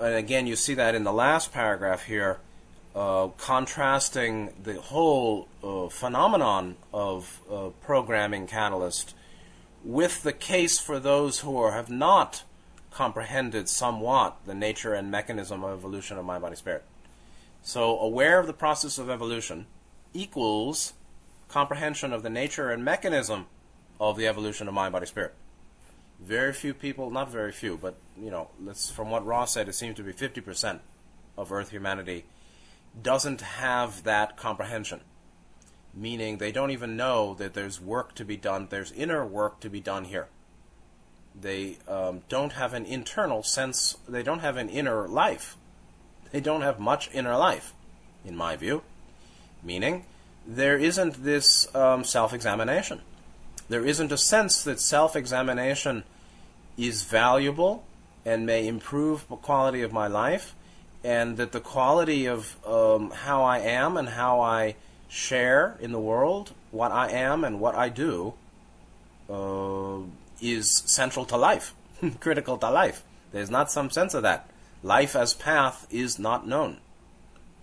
and 0.00 0.14
again, 0.14 0.46
you 0.46 0.56
see 0.56 0.74
that 0.74 0.94
in 0.94 1.04
the 1.04 1.12
last 1.12 1.52
paragraph 1.52 2.04
here, 2.04 2.38
uh, 2.94 3.28
contrasting 3.38 4.52
the 4.62 4.80
whole 4.80 5.48
uh, 5.62 5.88
phenomenon 5.88 6.76
of 6.92 7.40
uh, 7.50 7.68
programming 7.83 8.46
catalyst 8.46 9.14
with 9.85 10.22
the 10.22 10.33
case 10.33 10.78
for 10.78 11.00
those 11.00 11.40
who 11.40 11.59
are, 11.59 11.72
have 11.72 11.90
not 11.90 12.44
comprehended 12.90 13.68
somewhat 13.68 14.37
the 14.46 14.54
nature 14.54 14.94
and 14.94 15.11
mechanism 15.11 15.64
of 15.64 15.78
evolution 15.78 16.16
of 16.16 16.24
mind, 16.24 16.42
body, 16.42 16.57
spirit. 16.57 16.85
So, 17.62 17.98
aware 17.98 18.38
of 18.38 18.46
the 18.46 18.52
process 18.52 18.98
of 18.98 19.11
evolution 19.11 19.66
equals 20.12 20.92
comprehension 21.48 22.12
of 22.12 22.22
the 22.22 22.30
nature 22.30 22.70
and 22.70 22.85
mechanism 22.85 23.46
of 23.98 24.16
the 24.16 24.26
evolution 24.28 24.68
of 24.68 24.74
mind, 24.74 24.92
body, 24.92 25.07
spirit. 25.07 25.35
Very 26.20 26.52
few 26.52 26.72
people, 26.72 27.11
not 27.11 27.30
very 27.30 27.52
few, 27.52 27.76
but 27.76 27.96
you 28.16 28.30
know, 28.30 28.48
from 28.94 29.11
what 29.11 29.26
Ra 29.26 29.44
said, 29.44 29.68
it 29.68 29.74
seems 29.74 29.96
to 29.96 30.02
be 30.02 30.12
50% 30.12 30.78
of 31.37 31.52
Earth 31.52 31.70
humanity 31.70 32.24
doesn't 33.00 33.40
have 33.40 34.04
that 34.04 34.37
comprehension. 34.37 35.00
Meaning 35.92 36.38
they 36.38 36.52
don't 36.52 36.70
even 36.70 36.96
know 36.96 37.35
that 37.35 37.54
there's 37.54 37.80
work 37.80 38.14
to 38.16 38.24
be 38.24 38.37
done, 38.37 38.68
there's 38.70 38.92
inner 38.92 39.24
work 39.24 39.61
to 39.61 39.70
be 39.70 39.80
done 39.80 40.04
here. 40.04 40.28
They 41.40 41.78
um, 41.88 42.22
don't 42.28 42.52
have 42.52 42.74
an 42.74 42.85
internal 42.85 43.42
sense, 43.42 43.96
they 44.09 44.22
don't 44.22 44.40
have 44.40 44.57
an 44.57 44.68
inner 44.68 45.09
life. 45.09 45.57
They 46.30 46.40
don't 46.40 46.62
have 46.62 46.80
much 46.80 47.11
inner 47.12 47.37
life, 47.37 47.74
in 48.24 48.37
my 48.37 48.57
view. 48.57 48.83
Meaning, 49.62 50.04
there 50.46 50.76
isn't 50.76 51.22
this 51.22 51.72
um, 51.74 52.04
self 52.04 52.33
examination. 52.33 53.00
There 53.68 53.85
isn't 53.85 54.12
a 54.12 54.18
sense 54.18 54.62
that 54.64 54.80
self 54.80 55.16
examination 55.16 56.04
is 56.76 57.04
valuable 57.04 57.85
and 58.24 58.46
may 58.46 58.66
improve 58.66 59.26
the 59.28 59.37
quality 59.37 59.83
of 59.83 59.92
my 59.92 60.07
life, 60.07 60.54
and 61.04 61.36
that 61.36 61.52
the 61.52 61.60
quality 61.60 62.26
of 62.26 62.56
um, 62.66 63.10
how 63.10 63.44
I 63.44 63.58
am 63.58 63.96
and 63.96 64.08
how 64.08 64.40
I 64.40 64.74
share 65.08 65.76
in 65.80 65.92
the 65.92 66.00
world, 66.00 66.52
what 66.72 66.90
I 66.90 67.10
am 67.10 67.44
and 67.44 67.60
what 67.60 67.76
I 67.76 67.88
do, 67.90 68.34
uh, 69.30 69.98
is 70.40 70.82
central 70.86 71.24
to 71.26 71.36
life, 71.36 71.74
critical 72.20 72.58
to 72.58 72.70
life. 72.70 73.04
There's 73.30 73.50
not 73.50 73.70
some 73.70 73.90
sense 73.90 74.14
of 74.14 74.22
that. 74.24 74.50
Life 74.82 75.14
as 75.14 75.34
path 75.34 75.86
is 75.90 76.18
not 76.18 76.46
known 76.46 76.78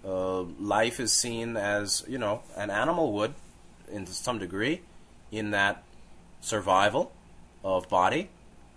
uh, 0.05 0.41
life 0.59 0.99
is 0.99 1.13
seen 1.13 1.57
as 1.57 2.03
you 2.07 2.17
know 2.17 2.41
an 2.55 2.69
animal 2.69 3.13
would, 3.13 3.33
in 3.91 4.05
some 4.05 4.39
degree, 4.39 4.81
in 5.31 5.51
that 5.51 5.83
survival 6.41 7.11
of 7.63 7.87
body 7.89 8.29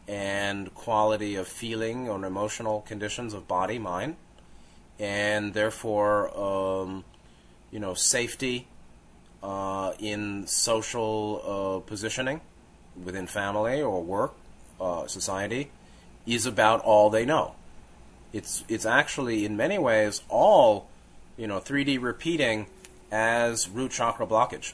and 0.06 0.74
quality 0.74 1.34
of 1.34 1.48
feeling 1.48 2.08
or 2.08 2.22
emotional 2.24 2.82
conditions 2.82 3.32
of 3.32 3.48
body, 3.48 3.78
mind, 3.78 4.16
and 4.98 5.54
therefore, 5.54 6.36
um, 6.38 7.04
you 7.70 7.78
know, 7.78 7.94
safety 7.94 8.66
uh, 9.42 9.92
in 9.98 10.46
social 10.46 11.42
uh, 11.84 11.86
positioning 11.86 12.40
within 13.02 13.26
family 13.26 13.82
or 13.82 14.02
work, 14.02 14.34
uh, 14.80 15.06
society, 15.06 15.70
is 16.26 16.46
about 16.46 16.80
all 16.80 17.10
they 17.10 17.24
know 17.24 17.54
It's 18.32 18.64
it's 18.68 18.86
actually 18.86 19.44
in 19.44 19.56
many 19.56 19.78
ways 19.78 20.22
all, 20.28 20.88
you 21.36 21.46
know, 21.46 21.60
3D 21.60 22.00
repeating 22.00 22.66
as 23.12 23.68
root 23.68 23.92
chakra 23.92 24.26
blockage. 24.26 24.72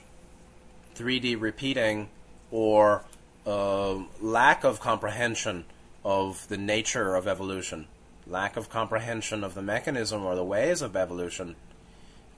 3D 0.94 1.40
repeating 1.40 2.08
or 2.50 3.04
uh, 3.46 3.96
lack 4.20 4.64
of 4.64 4.80
comprehension 4.80 5.64
of 6.04 6.46
the 6.48 6.56
nature 6.56 7.14
of 7.14 7.26
evolution, 7.26 7.86
lack 8.30 8.56
of 8.56 8.70
comprehension 8.70 9.44
of 9.44 9.54
the 9.54 9.62
mechanism 9.62 10.24
or 10.24 10.34
the 10.34 10.44
ways 10.44 10.80
of 10.80 10.96
evolution, 10.96 11.56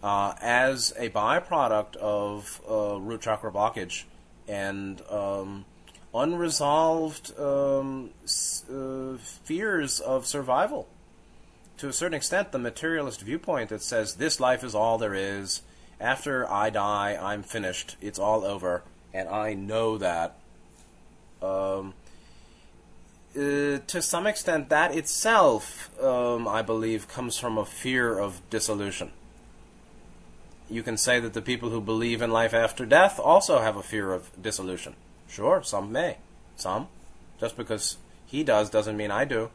uh, 0.02 0.34
as 0.40 0.92
a 0.98 1.10
byproduct 1.10 1.96
of 1.96 2.60
uh, 2.68 2.98
root 2.98 3.20
chakra 3.20 3.52
blockage 3.52 4.04
and 4.48 5.02
um, 5.10 5.64
unresolved 6.14 7.38
um, 7.38 8.10
s- 8.24 8.64
uh, 8.68 9.16
fears 9.44 10.00
of 10.00 10.26
survival. 10.26 10.88
To 11.78 11.88
a 11.88 11.92
certain 11.92 12.14
extent, 12.14 12.52
the 12.52 12.58
materialist 12.58 13.20
viewpoint 13.20 13.68
that 13.70 13.82
says 13.82 14.14
this 14.14 14.40
life 14.40 14.64
is 14.64 14.74
all 14.74 14.98
there 14.98 15.14
is, 15.14 15.62
after 16.00 16.50
I 16.50 16.70
die, 16.70 17.18
I'm 17.20 17.42
finished, 17.42 17.96
it's 18.00 18.18
all 18.18 18.44
over, 18.44 18.82
and 19.14 19.28
I 19.28 19.54
know 19.54 19.98
that. 19.98 20.38
Um, 21.40 21.94
uh, 23.36 23.78
to 23.86 24.02
some 24.02 24.26
extent, 24.26 24.68
that 24.68 24.94
itself, 24.94 25.90
um, 26.02 26.46
I 26.46 26.62
believe, 26.62 27.08
comes 27.08 27.38
from 27.38 27.58
a 27.58 27.64
fear 27.64 28.18
of 28.18 28.40
dissolution. 28.50 29.12
You 30.68 30.82
can 30.82 30.96
say 30.96 31.20
that 31.20 31.32
the 31.32 31.42
people 31.42 31.70
who 31.70 31.80
believe 31.80 32.22
in 32.22 32.30
life 32.30 32.54
after 32.54 32.86
death 32.86 33.18
also 33.18 33.60
have 33.60 33.76
a 33.76 33.82
fear 33.82 34.12
of 34.12 34.30
dissolution. 34.40 34.94
Sure, 35.28 35.62
some 35.62 35.92
may. 35.92 36.18
Some. 36.56 36.88
Just 37.40 37.56
because 37.56 37.96
he 38.26 38.44
does 38.44 38.70
doesn't 38.70 38.96
mean 38.96 39.10
I 39.10 39.24
do. 39.24 39.50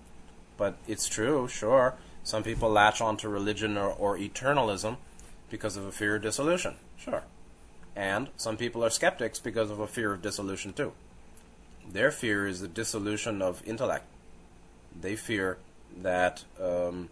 But 0.57 0.77
it's 0.87 1.07
true, 1.07 1.47
sure. 1.47 1.95
Some 2.23 2.43
people 2.43 2.69
latch 2.69 2.99
onto 2.99 3.29
religion 3.29 3.77
or, 3.77 3.89
or 3.89 4.17
eternalism 4.17 4.97
because 5.49 5.77
of 5.77 5.85
a 5.85 5.91
fear 5.91 6.15
of 6.15 6.23
dissolution. 6.23 6.75
Sure. 6.97 7.23
And 7.95 8.29
some 8.37 8.57
people 8.57 8.83
are 8.83 8.89
skeptics 8.89 9.39
because 9.39 9.71
of 9.71 9.79
a 9.79 9.87
fear 9.87 10.13
of 10.13 10.21
dissolution 10.21 10.73
too. 10.73 10.93
Their 11.91 12.11
fear 12.11 12.47
is 12.47 12.59
the 12.59 12.67
dissolution 12.67 13.41
of 13.41 13.63
intellect. 13.65 14.05
They 14.99 15.15
fear 15.15 15.57
that 16.01 16.43
um, 16.61 17.09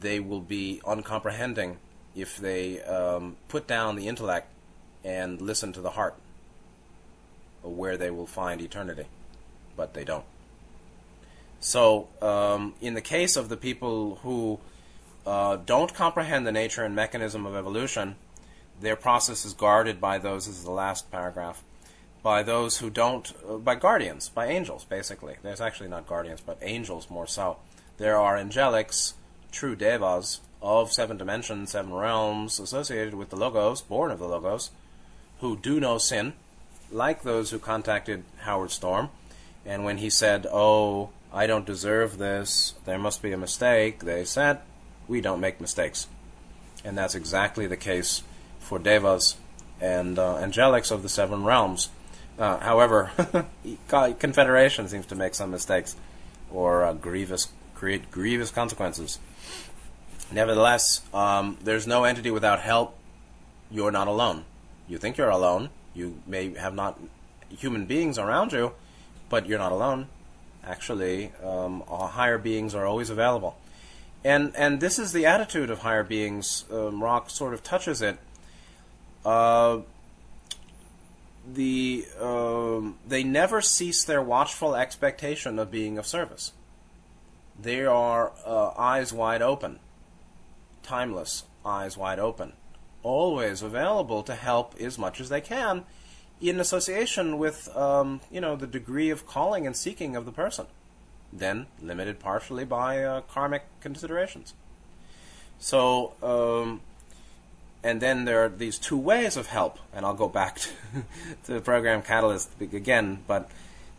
they 0.00 0.20
will 0.20 0.40
be 0.40 0.80
uncomprehending 0.86 1.78
if 2.14 2.36
they 2.36 2.82
um, 2.82 3.36
put 3.48 3.66
down 3.66 3.96
the 3.96 4.08
intellect 4.08 4.48
and 5.04 5.40
listen 5.40 5.72
to 5.74 5.80
the 5.80 5.90
heart, 5.90 6.16
where 7.62 7.96
they 7.96 8.10
will 8.10 8.26
find 8.26 8.60
eternity. 8.60 9.06
But 9.76 9.94
they 9.94 10.04
don't. 10.04 10.24
So, 11.60 12.08
um, 12.20 12.74
in 12.80 12.94
the 12.94 13.00
case 13.00 13.36
of 13.36 13.48
the 13.48 13.56
people 13.56 14.16
who 14.22 14.58
uh, 15.26 15.56
don't 15.56 15.92
comprehend 15.92 16.46
the 16.46 16.52
nature 16.52 16.84
and 16.84 16.94
mechanism 16.94 17.46
of 17.46 17.54
evolution, 17.54 18.16
their 18.80 18.96
process 18.96 19.44
is 19.44 19.54
guarded 19.54 20.00
by 20.00 20.18
those, 20.18 20.46
is 20.46 20.64
the 20.64 20.70
last 20.70 21.10
paragraph, 21.10 21.62
by 22.26 22.42
those 22.42 22.78
who 22.78 22.90
don't, 22.90 23.32
uh, 23.48 23.56
by 23.56 23.76
guardians, 23.76 24.28
by 24.28 24.48
angels, 24.48 24.84
basically. 24.84 25.36
There's 25.44 25.60
actually 25.60 25.88
not 25.88 26.08
guardians, 26.08 26.40
but 26.40 26.58
angels 26.60 27.08
more 27.08 27.28
so. 27.28 27.58
There 27.98 28.18
are 28.18 28.36
angelics, 28.36 29.12
true 29.52 29.76
devas, 29.76 30.40
of 30.60 30.92
seven 30.92 31.18
dimensions, 31.18 31.70
seven 31.70 31.94
realms, 31.94 32.58
associated 32.58 33.14
with 33.14 33.30
the 33.30 33.36
Logos, 33.36 33.80
born 33.80 34.10
of 34.10 34.18
the 34.18 34.26
Logos, 34.26 34.72
who 35.38 35.56
do 35.56 35.78
no 35.78 35.98
sin, 35.98 36.32
like 36.90 37.22
those 37.22 37.52
who 37.52 37.60
contacted 37.60 38.24
Howard 38.38 38.72
Storm. 38.72 39.10
And 39.64 39.84
when 39.84 39.98
he 39.98 40.10
said, 40.10 40.48
Oh, 40.50 41.10
I 41.32 41.46
don't 41.46 41.64
deserve 41.64 42.18
this, 42.18 42.74
there 42.86 42.98
must 42.98 43.22
be 43.22 43.30
a 43.30 43.38
mistake, 43.38 44.00
they 44.00 44.24
said, 44.24 44.58
We 45.06 45.20
don't 45.20 45.38
make 45.38 45.60
mistakes. 45.60 46.08
And 46.84 46.98
that's 46.98 47.14
exactly 47.14 47.68
the 47.68 47.76
case 47.76 48.24
for 48.58 48.80
devas 48.80 49.36
and 49.80 50.18
uh, 50.18 50.38
angelics 50.40 50.90
of 50.90 51.04
the 51.04 51.08
seven 51.08 51.44
realms. 51.44 51.88
Uh, 52.38 52.58
however, 52.58 53.10
Confederation 53.88 54.88
seems 54.88 55.06
to 55.06 55.14
make 55.14 55.34
some 55.34 55.50
mistakes 55.50 55.96
or 56.50 56.84
uh, 56.84 56.92
grievous 56.92 57.48
create 57.76 58.10
grievous 58.10 58.50
consequences. 58.50 59.18
Nevertheless, 60.32 61.02
um, 61.14 61.58
there's 61.62 61.86
no 61.86 62.04
entity 62.04 62.30
without 62.30 62.60
help. 62.60 62.96
You're 63.70 63.92
not 63.92 64.08
alone. 64.08 64.44
You 64.88 64.98
think 64.98 65.16
you're 65.16 65.30
alone. 65.30 65.70
You 65.94 66.20
may 66.26 66.54
have 66.54 66.74
not 66.74 66.98
human 67.48 67.86
beings 67.86 68.18
around 68.18 68.52
you, 68.52 68.72
but 69.28 69.46
you're 69.46 69.58
not 69.58 69.72
alone. 69.72 70.08
Actually, 70.64 71.32
um, 71.44 71.82
higher 71.86 72.38
beings 72.38 72.74
are 72.74 72.86
always 72.86 73.10
available. 73.10 73.56
And 74.24 74.52
and 74.56 74.80
this 74.80 74.98
is 74.98 75.12
the 75.12 75.26
attitude 75.26 75.70
of 75.70 75.80
higher 75.80 76.02
beings. 76.02 76.64
Um, 76.72 77.02
Rock 77.02 77.30
sort 77.30 77.54
of 77.54 77.62
touches 77.62 78.02
it. 78.02 78.18
Uh, 79.24 79.80
the 81.46 82.06
um, 82.20 82.98
they 83.06 83.22
never 83.22 83.60
cease 83.60 84.04
their 84.04 84.22
watchful 84.22 84.74
expectation 84.74 85.58
of 85.58 85.70
being 85.70 85.98
of 85.98 86.06
service. 86.06 86.52
They 87.60 87.84
are 87.84 88.32
uh, 88.44 88.70
eyes 88.76 89.12
wide 89.12 89.42
open, 89.42 89.78
timeless, 90.82 91.44
eyes 91.64 91.96
wide 91.96 92.18
open, 92.18 92.54
always 93.02 93.62
available 93.62 94.22
to 94.24 94.34
help 94.34 94.74
as 94.80 94.98
much 94.98 95.20
as 95.20 95.28
they 95.28 95.40
can, 95.40 95.84
in 96.40 96.60
association 96.60 97.38
with 97.38 97.74
um, 97.76 98.20
you 98.30 98.40
know 98.40 98.56
the 98.56 98.66
degree 98.66 99.10
of 99.10 99.26
calling 99.26 99.66
and 99.66 99.76
seeking 99.76 100.16
of 100.16 100.24
the 100.24 100.32
person, 100.32 100.66
then 101.32 101.66
limited 101.80 102.18
partially 102.18 102.64
by 102.64 103.02
uh, 103.02 103.20
karmic 103.22 103.64
considerations. 103.80 104.54
So. 105.58 106.12
Um, 106.22 106.80
and 107.86 108.00
then 108.00 108.24
there 108.24 108.44
are 108.44 108.48
these 108.48 108.78
two 108.78 108.96
ways 108.96 109.36
of 109.36 109.46
help, 109.46 109.78
and 109.94 110.04
I'll 110.04 110.20
go 110.24 110.28
back 110.28 110.58
to, 110.58 110.68
to 111.44 111.54
the 111.54 111.60
program 111.60 112.02
catalyst 112.02 112.50
again. 112.60 113.22
But 113.28 113.48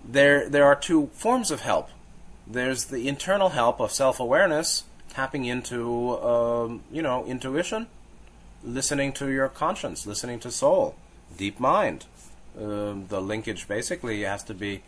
there 0.04 0.50
there 0.50 0.65
are 0.65 0.76
two 0.76 1.10
forms 1.13 1.52
of 1.52 1.62
help. 1.62 1.89
There's 2.45 2.86
the 2.86 3.08
internal 3.08 3.50
help 3.50 3.80
of 3.80 3.91
self 3.93 4.19
awareness, 4.19 4.84
tapping 5.10 5.45
into 5.45 6.19
um, 6.19 6.84
you 6.91 7.02
know 7.02 7.26
intuition, 7.26 7.88
listening 8.62 9.13
to 9.13 9.32
your 9.32 9.47
conscience, 9.47 10.06
listening 10.06 10.39
to 10.41 10.52
soul, 10.52 10.95
deep 11.38 11.58
mind. 11.58 12.06
Um, 12.60 13.06
the 13.08 13.21
linkage 13.21 13.69
basically 13.69 14.23
has 14.23 14.43
to 14.43 14.54
be 14.54 14.82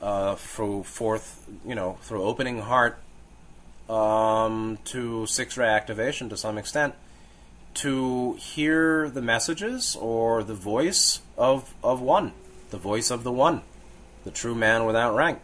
uh, 0.00 0.36
through 0.36 0.84
fourth, 0.84 1.44
you 1.66 1.74
know, 1.74 1.98
through 2.02 2.22
opening 2.22 2.60
heart 2.60 2.98
um, 3.88 4.78
to 4.84 5.26
six 5.26 5.56
ray 5.56 5.66
activation 5.66 6.28
to 6.28 6.36
some 6.36 6.56
extent 6.56 6.94
to 7.78 8.34
hear 8.34 9.08
the 9.08 9.22
messages 9.22 9.96
or 9.96 10.42
the 10.42 10.54
voice 10.54 11.20
of, 11.36 11.74
of 11.82 12.00
one, 12.00 12.32
the 12.70 12.76
voice 12.76 13.10
of 13.10 13.22
the 13.22 13.32
one, 13.32 13.62
the 14.24 14.30
true 14.30 14.54
man 14.54 14.84
without 14.84 15.14
rank. 15.14 15.38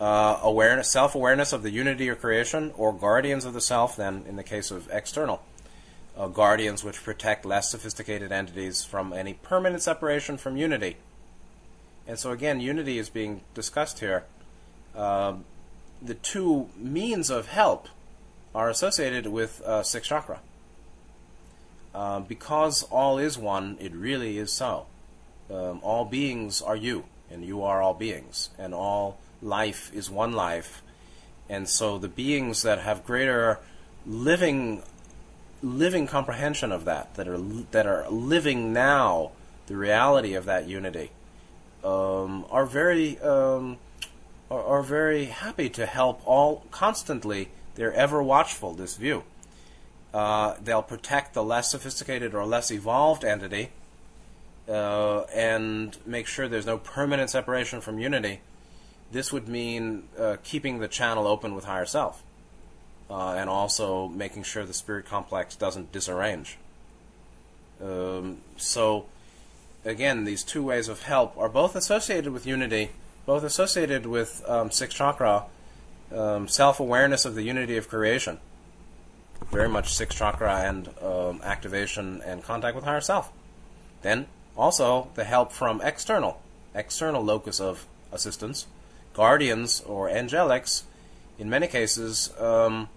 Uh, 0.00 0.40
awareness, 0.42 0.90
self 0.90 1.14
awareness 1.14 1.52
of 1.52 1.62
the 1.62 1.70
unity 1.70 2.08
of 2.08 2.18
creation, 2.18 2.72
or 2.78 2.90
guardians 2.90 3.44
of 3.44 3.52
the 3.52 3.60
self, 3.60 3.96
then 3.96 4.24
in 4.26 4.36
the 4.36 4.42
case 4.42 4.70
of 4.70 4.88
external. 4.90 5.42
Uh, 6.16 6.28
guardians 6.28 6.82
which 6.82 7.04
protect 7.04 7.44
less 7.44 7.70
sophisticated 7.70 8.32
entities 8.32 8.82
from 8.82 9.12
any 9.12 9.34
permanent 9.34 9.82
separation 9.82 10.38
from 10.38 10.56
unity. 10.56 10.96
And 12.06 12.18
so, 12.18 12.30
again, 12.30 12.60
unity 12.60 12.98
is 12.98 13.10
being 13.10 13.42
discussed 13.52 14.00
here. 14.00 14.24
Uh, 14.96 15.34
the 16.00 16.14
two 16.14 16.70
means 16.76 17.28
of 17.28 17.48
help 17.48 17.88
are 18.54 18.70
associated 18.70 19.26
with 19.26 19.60
uh, 19.60 19.82
six 19.82 20.08
chakra. 20.08 20.40
Uh, 21.94 22.20
because 22.20 22.84
all 22.84 23.18
is 23.18 23.36
one, 23.36 23.76
it 23.80 23.92
really 23.92 24.38
is 24.38 24.52
so. 24.52 24.86
Um, 25.50 25.80
all 25.82 26.04
beings 26.04 26.62
are 26.62 26.76
you, 26.76 27.04
and 27.30 27.44
you 27.44 27.62
are 27.64 27.82
all 27.82 27.94
beings, 27.94 28.50
and 28.58 28.72
all 28.72 29.18
life 29.42 29.90
is 29.92 30.08
one 30.08 30.32
life. 30.32 30.82
And 31.48 31.68
so 31.68 31.98
the 31.98 32.08
beings 32.08 32.62
that 32.62 32.78
have 32.78 33.04
greater 33.04 33.58
living 34.06 34.82
living 35.62 36.06
comprehension 36.06 36.72
of 36.72 36.84
that, 36.84 37.14
that 37.16 37.26
are 37.26 37.38
that 37.72 37.86
are 37.86 38.08
living 38.08 38.72
now 38.72 39.32
the 39.66 39.76
reality 39.76 40.34
of 40.34 40.44
that 40.44 40.68
unity, 40.68 41.10
um, 41.82 42.46
are 42.50 42.66
very 42.66 43.18
um, 43.18 43.78
are, 44.48 44.62
are 44.62 44.82
very 44.82 45.26
happy 45.26 45.68
to 45.70 45.86
help 45.86 46.20
all 46.24 46.64
constantly. 46.70 47.48
They're 47.74 47.92
ever 47.92 48.22
watchful. 48.22 48.74
This 48.74 48.96
view. 48.96 49.24
Uh, 50.12 50.54
they'll 50.62 50.82
protect 50.82 51.34
the 51.34 51.42
less 51.42 51.70
sophisticated 51.70 52.34
or 52.34 52.44
less 52.44 52.70
evolved 52.70 53.24
entity 53.24 53.70
uh, 54.68 55.22
and 55.34 55.96
make 56.06 56.26
sure 56.26 56.48
there's 56.48 56.66
no 56.66 56.78
permanent 56.78 57.30
separation 57.30 57.80
from 57.80 57.98
unity. 57.98 58.40
This 59.12 59.32
would 59.32 59.48
mean 59.48 60.08
uh, 60.18 60.36
keeping 60.42 60.78
the 60.78 60.88
channel 60.88 61.26
open 61.26 61.54
with 61.54 61.64
higher 61.64 61.86
self 61.86 62.22
uh, 63.10 63.34
and 63.36 63.50
also 63.50 64.08
making 64.08 64.44
sure 64.44 64.64
the 64.64 64.74
spirit 64.74 65.04
complex 65.06 65.56
doesn't 65.56 65.90
disarrange. 65.92 66.58
Um, 67.82 68.38
so, 68.56 69.06
again, 69.84 70.24
these 70.24 70.44
two 70.44 70.62
ways 70.62 70.88
of 70.88 71.02
help 71.02 71.36
are 71.36 71.48
both 71.48 71.74
associated 71.74 72.32
with 72.32 72.46
unity, 72.46 72.90
both 73.26 73.42
associated 73.42 74.06
with 74.06 74.42
um, 74.46 74.70
six 74.70 74.94
chakra, 74.94 75.44
um, 76.14 76.46
self 76.46 76.78
awareness 76.78 77.24
of 77.24 77.34
the 77.34 77.42
unity 77.42 77.76
of 77.76 77.88
creation. 77.88 78.38
Very 79.48 79.68
much 79.68 79.92
sixth 79.92 80.18
chakra 80.18 80.60
and 80.60 80.88
um, 81.02 81.40
activation 81.42 82.22
and 82.24 82.42
contact 82.42 82.74
with 82.74 82.84
higher 82.84 83.00
self. 83.00 83.32
Then 84.02 84.26
also 84.56 85.08
the 85.14 85.24
help 85.24 85.52
from 85.52 85.80
external, 85.80 86.40
external 86.74 87.22
locus 87.22 87.60
of 87.60 87.86
assistance, 88.12 88.66
guardians 89.14 89.80
or 89.80 90.08
angelics, 90.08 90.82
in 91.38 91.48
many 91.48 91.66
cases, 91.66 92.32
um, 92.38 92.88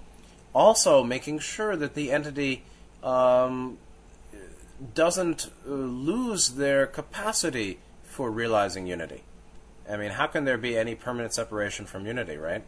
also 0.53 1.03
making 1.03 1.39
sure 1.39 1.75
that 1.75 1.95
the 1.95 2.11
entity 2.11 2.63
um, 3.01 3.77
doesn't 4.93 5.49
uh, 5.67 5.71
lose 5.71 6.49
their 6.49 6.85
capacity 6.85 7.79
for 8.03 8.29
realizing 8.29 8.85
unity. 8.85 9.23
I 9.89 9.97
mean, 9.97 10.11
how 10.11 10.27
can 10.27 10.45
there 10.45 10.57
be 10.57 10.77
any 10.77 10.95
permanent 10.95 11.33
separation 11.33 11.85
from 11.85 12.05
unity, 12.05 12.37
right? 12.37 12.63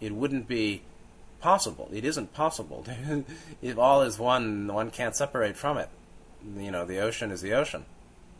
It 0.00 0.14
wouldn't 0.14 0.48
be 0.48 0.82
possible. 1.40 1.88
It 1.92 2.04
isn't 2.04 2.32
possible. 2.34 2.84
if 3.62 3.78
all 3.78 4.02
is 4.02 4.18
one, 4.18 4.68
one 4.68 4.90
can't 4.90 5.16
separate 5.16 5.56
from 5.56 5.78
it. 5.78 5.88
You 6.56 6.70
know, 6.70 6.84
the 6.84 6.98
ocean 6.98 7.30
is 7.30 7.42
the 7.42 7.52
ocean, 7.52 7.84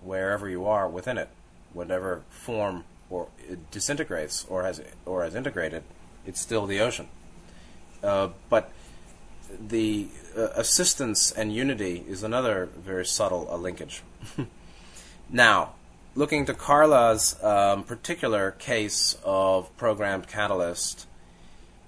wherever 0.02 0.48
you 0.48 0.66
are 0.66 0.88
within 0.88 1.18
it, 1.18 1.28
whatever 1.72 2.22
form 2.30 2.84
or 3.10 3.28
it 3.48 3.70
disintegrates 3.70 4.46
or 4.48 4.62
has 4.62 4.80
or 5.04 5.24
has 5.24 5.34
integrated, 5.34 5.82
it's 6.24 6.40
still 6.40 6.66
the 6.66 6.80
ocean. 6.80 7.08
Uh, 8.02 8.28
but 8.48 8.72
the 9.58 10.08
uh, 10.36 10.48
assistance 10.54 11.32
and 11.32 11.52
unity 11.54 12.04
is 12.08 12.22
another 12.22 12.68
very 12.76 13.04
subtle 13.04 13.48
uh, 13.50 13.56
linkage. 13.56 14.02
now, 15.30 15.74
looking 16.14 16.46
to 16.46 16.54
Carla's 16.54 17.42
um, 17.42 17.82
particular 17.82 18.52
case 18.52 19.16
of 19.24 19.76
programmed 19.76 20.28
catalyst, 20.28 21.06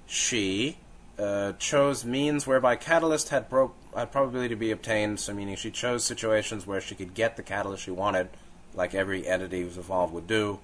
she 0.06 0.76
uh, 1.18 1.52
chose 1.58 2.04
means 2.04 2.46
whereby 2.46 2.76
catalyst 2.76 3.28
had, 3.28 3.46
had 3.94 4.12
probability 4.12 4.48
to 4.48 4.56
be 4.56 4.70
obtained, 4.70 5.20
so 5.20 5.34
meaning 5.34 5.56
she 5.56 5.70
chose 5.70 6.04
situations 6.04 6.66
where 6.66 6.80
she 6.80 6.94
could 6.94 7.14
get 7.14 7.36
the 7.36 7.42
catalyst 7.42 7.84
she 7.84 7.90
wanted, 7.90 8.28
like 8.74 8.94
every 8.94 9.26
entity 9.26 9.62
who's 9.62 9.78
evolved 9.78 10.14
would 10.14 10.26
do. 10.26 10.58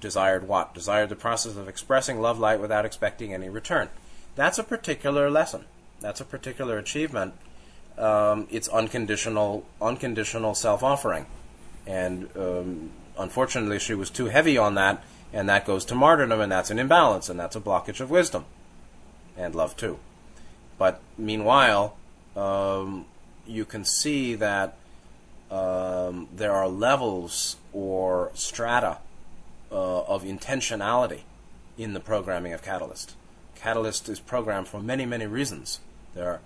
Desired 0.00 0.46
what? 0.46 0.74
Desired 0.74 1.08
the 1.08 1.16
process 1.16 1.56
of 1.56 1.68
expressing 1.68 2.20
love 2.20 2.38
light 2.38 2.60
without 2.60 2.84
expecting 2.84 3.32
any 3.32 3.48
return. 3.48 3.88
That's 4.34 4.58
a 4.58 4.64
particular 4.64 5.30
lesson. 5.30 5.64
That's 6.00 6.20
a 6.20 6.24
particular 6.24 6.76
achievement. 6.76 7.34
Um, 7.96 8.46
it's 8.50 8.68
unconditional, 8.68 9.64
unconditional 9.80 10.54
self-offering, 10.54 11.24
and 11.86 12.28
um, 12.36 12.90
unfortunately, 13.18 13.78
she 13.78 13.94
was 13.94 14.10
too 14.10 14.26
heavy 14.26 14.58
on 14.58 14.74
that, 14.74 15.02
and 15.32 15.48
that 15.48 15.64
goes 15.64 15.86
to 15.86 15.94
martyrdom, 15.94 16.40
and 16.42 16.52
that's 16.52 16.70
an 16.70 16.78
imbalance, 16.78 17.30
and 17.30 17.40
that's 17.40 17.56
a 17.56 17.60
blockage 17.60 18.00
of 18.00 18.10
wisdom, 18.10 18.44
and 19.36 19.54
love 19.54 19.76
too. 19.76 19.98
But 20.78 21.00
meanwhile, 21.16 21.96
um, 22.36 23.06
you 23.46 23.64
can 23.64 23.84
see 23.84 24.34
that 24.34 24.76
um, 25.50 26.28
there 26.34 26.52
are 26.52 26.68
levels 26.68 27.56
or 27.72 28.30
strata 28.34 28.98
uh, 29.70 30.02
of 30.02 30.24
intentionality 30.24 31.20
in 31.78 31.92
the 31.92 32.00
programming 32.00 32.52
of 32.52 32.62
Catalyst. 32.62 33.14
Catalyst 33.54 34.08
is 34.08 34.20
programmed 34.20 34.68
for 34.68 34.80
many, 34.80 35.06
many 35.06 35.26
reasons. 35.26 35.80
There 36.14 36.28
are, 36.28 36.40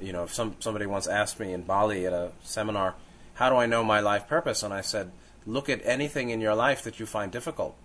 you 0.00 0.12
know, 0.12 0.24
if 0.24 0.34
some 0.34 0.56
somebody 0.60 0.86
once 0.86 1.06
asked 1.06 1.38
me 1.38 1.52
in 1.52 1.62
Bali 1.62 2.06
at 2.06 2.12
a 2.12 2.32
seminar, 2.42 2.94
how 3.34 3.48
do 3.50 3.56
I 3.56 3.66
know 3.66 3.84
my 3.84 4.00
life 4.00 4.28
purpose? 4.28 4.62
And 4.62 4.74
I 4.74 4.80
said, 4.80 5.12
look 5.46 5.68
at 5.68 5.80
anything 5.84 6.30
in 6.30 6.40
your 6.40 6.54
life 6.54 6.82
that 6.82 6.98
you 6.98 7.06
find 7.06 7.30
difficult. 7.30 7.76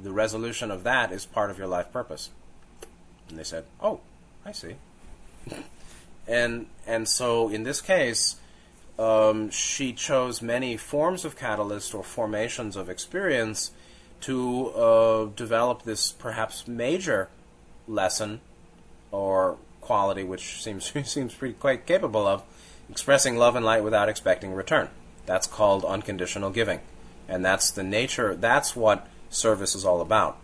The 0.00 0.12
resolution 0.12 0.70
of 0.70 0.84
that 0.84 1.10
is 1.12 1.24
part 1.26 1.50
of 1.50 1.58
your 1.58 1.66
life 1.66 1.92
purpose. 1.92 2.30
And 3.28 3.38
they 3.38 3.44
said, 3.44 3.64
oh, 3.80 4.00
I 4.44 4.52
see. 4.52 4.76
and 6.26 6.66
and 6.86 7.08
so 7.08 7.48
in 7.48 7.62
this 7.62 7.80
case, 7.80 8.36
um, 8.98 9.50
she 9.50 9.92
chose 9.92 10.42
many 10.42 10.76
forms 10.76 11.24
of 11.24 11.36
catalyst 11.36 11.94
or 11.94 12.02
formations 12.02 12.76
of 12.76 12.88
experience 12.90 13.70
to 14.22 14.68
uh, 14.70 15.24
develop 15.36 15.82
this 15.82 16.10
perhaps 16.12 16.66
major 16.66 17.28
lesson 17.86 18.40
or 19.12 19.56
quality, 19.80 20.24
which 20.24 20.62
seems 20.62 20.92
seems 21.04 21.34
pretty 21.34 21.54
quite 21.54 21.86
capable 21.86 22.26
of 22.26 22.42
expressing 22.90 23.36
love 23.36 23.54
and 23.54 23.64
light 23.64 23.84
without 23.84 24.08
expecting 24.08 24.52
return. 24.54 24.88
That's 25.26 25.46
called 25.46 25.84
unconditional 25.84 26.50
giving, 26.50 26.80
and 27.28 27.44
that's 27.44 27.70
the 27.70 27.82
nature. 27.82 28.34
That's 28.34 28.74
what 28.74 29.06
service 29.30 29.74
is 29.74 29.84
all 29.84 30.00
about: 30.00 30.38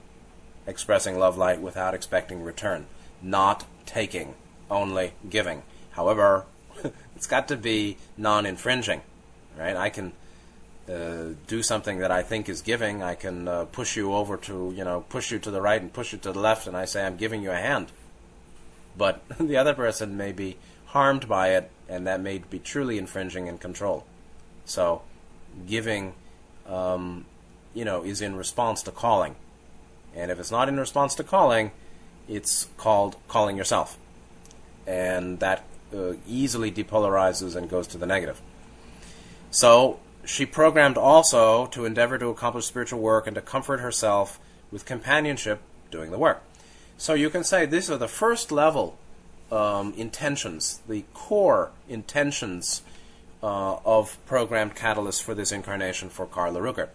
expressing 0.66 1.18
love, 1.18 1.36
light 1.36 1.60
without 1.60 1.94
expecting 1.94 2.42
return, 2.42 2.86
not 3.22 3.64
taking, 3.86 4.34
only 4.70 5.12
giving. 5.28 5.62
However, 5.92 6.44
it's 7.16 7.26
got 7.26 7.48
to 7.48 7.56
be 7.56 7.96
non-infringing, 8.16 9.02
right? 9.58 9.76
I 9.76 9.90
can 9.90 10.12
uh, 10.88 11.34
do 11.46 11.62
something 11.62 11.98
that 11.98 12.10
I 12.10 12.22
think 12.22 12.48
is 12.48 12.60
giving, 12.60 13.02
I 13.02 13.14
can 13.14 13.48
uh, 13.48 13.64
push 13.66 13.96
you 13.96 14.12
over 14.12 14.36
to, 14.38 14.72
you 14.76 14.84
know, 14.84 15.04
push 15.08 15.30
you 15.30 15.38
to 15.38 15.50
the 15.50 15.60
right 15.60 15.80
and 15.80 15.92
push 15.92 16.12
you 16.12 16.18
to 16.18 16.32
the 16.32 16.38
left, 16.38 16.66
and 16.66 16.76
I 16.76 16.84
say, 16.84 17.04
I'm 17.04 17.16
giving 17.16 17.42
you 17.42 17.50
a 17.50 17.56
hand. 17.56 17.88
But 18.96 19.22
the 19.40 19.56
other 19.56 19.74
person 19.74 20.16
may 20.16 20.32
be 20.32 20.56
harmed 20.86 21.28
by 21.28 21.50
it, 21.50 21.70
and 21.88 22.06
that 22.06 22.20
may 22.20 22.38
be 22.38 22.58
truly 22.58 22.98
infringing 22.98 23.46
in 23.46 23.58
control. 23.58 24.04
So, 24.64 25.02
giving, 25.66 26.14
um, 26.66 27.26
you 27.74 27.84
know, 27.84 28.02
is 28.02 28.20
in 28.20 28.36
response 28.36 28.82
to 28.82 28.90
calling. 28.90 29.36
And 30.14 30.30
if 30.30 30.38
it's 30.38 30.50
not 30.50 30.68
in 30.68 30.78
response 30.78 31.14
to 31.16 31.24
calling, 31.24 31.72
it's 32.28 32.68
called 32.76 33.16
calling 33.28 33.56
yourself. 33.56 33.98
And 34.86 35.40
that 35.40 35.64
uh, 35.94 36.14
easily 36.26 36.70
depolarizes 36.70 37.56
and 37.56 37.68
goes 37.68 37.86
to 37.88 37.98
the 37.98 38.06
negative. 38.06 38.40
So, 39.50 40.00
she 40.26 40.46
programmed 40.46 40.96
also 40.96 41.66
to 41.66 41.84
endeavor 41.84 42.18
to 42.18 42.28
accomplish 42.28 42.64
spiritual 42.64 43.00
work 43.00 43.26
and 43.26 43.34
to 43.34 43.42
comfort 43.42 43.80
herself 43.80 44.40
with 44.70 44.84
companionship 44.84 45.60
doing 45.90 46.10
the 46.10 46.18
work. 46.18 46.42
So 46.96 47.14
you 47.14 47.30
can 47.30 47.44
say 47.44 47.66
these 47.66 47.90
are 47.90 47.98
the 47.98 48.08
first 48.08 48.50
level 48.50 48.96
um, 49.52 49.92
intentions, 49.96 50.80
the 50.88 51.04
core 51.12 51.70
intentions 51.88 52.82
uh, 53.42 53.76
of 53.84 54.18
programmed 54.26 54.74
catalysts 54.74 55.22
for 55.22 55.34
this 55.34 55.52
incarnation 55.52 56.08
for 56.08 56.26
Carla 56.26 56.60
Rueckert. 56.60 56.88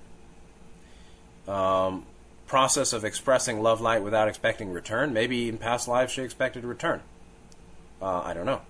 Um, 1.51 2.05
process 2.49 2.91
of 2.91 3.05
expressing 3.05 3.61
love 3.61 3.79
light 3.79 4.03
without 4.03 4.27
expecting 4.27 4.73
return. 4.73 5.13
Maybe 5.13 5.47
in 5.47 5.57
past 5.57 5.87
lives 5.87 6.11
she 6.11 6.23
expected 6.23 6.65
return. 6.65 7.01
Uh, 8.01 8.21
I 8.21 8.33
don't 8.33 8.45
know. 8.45 8.61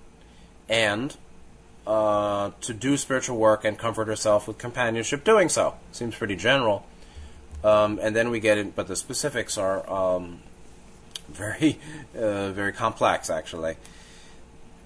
And 0.67 1.15
uh, 1.87 2.51
to 2.61 2.73
do 2.73 2.97
spiritual 2.97 3.37
work 3.37 3.65
and 3.65 3.77
comfort 3.79 4.07
herself 4.07 4.47
with 4.47 4.59
companionship 4.59 5.23
doing 5.23 5.49
so. 5.49 5.75
Seems 5.91 6.13
pretty 6.13 6.35
general. 6.35 6.85
Um, 7.63 7.99
and 8.01 8.15
then 8.15 8.29
we 8.29 8.39
get 8.39 8.57
in, 8.57 8.71
but 8.71 8.87
the 8.87 8.95
specifics 8.95 9.57
are 9.57 9.89
um, 9.89 10.41
very, 11.29 11.79
uh, 12.15 12.51
very 12.51 12.73
complex, 12.73 13.29
actually. 13.29 13.75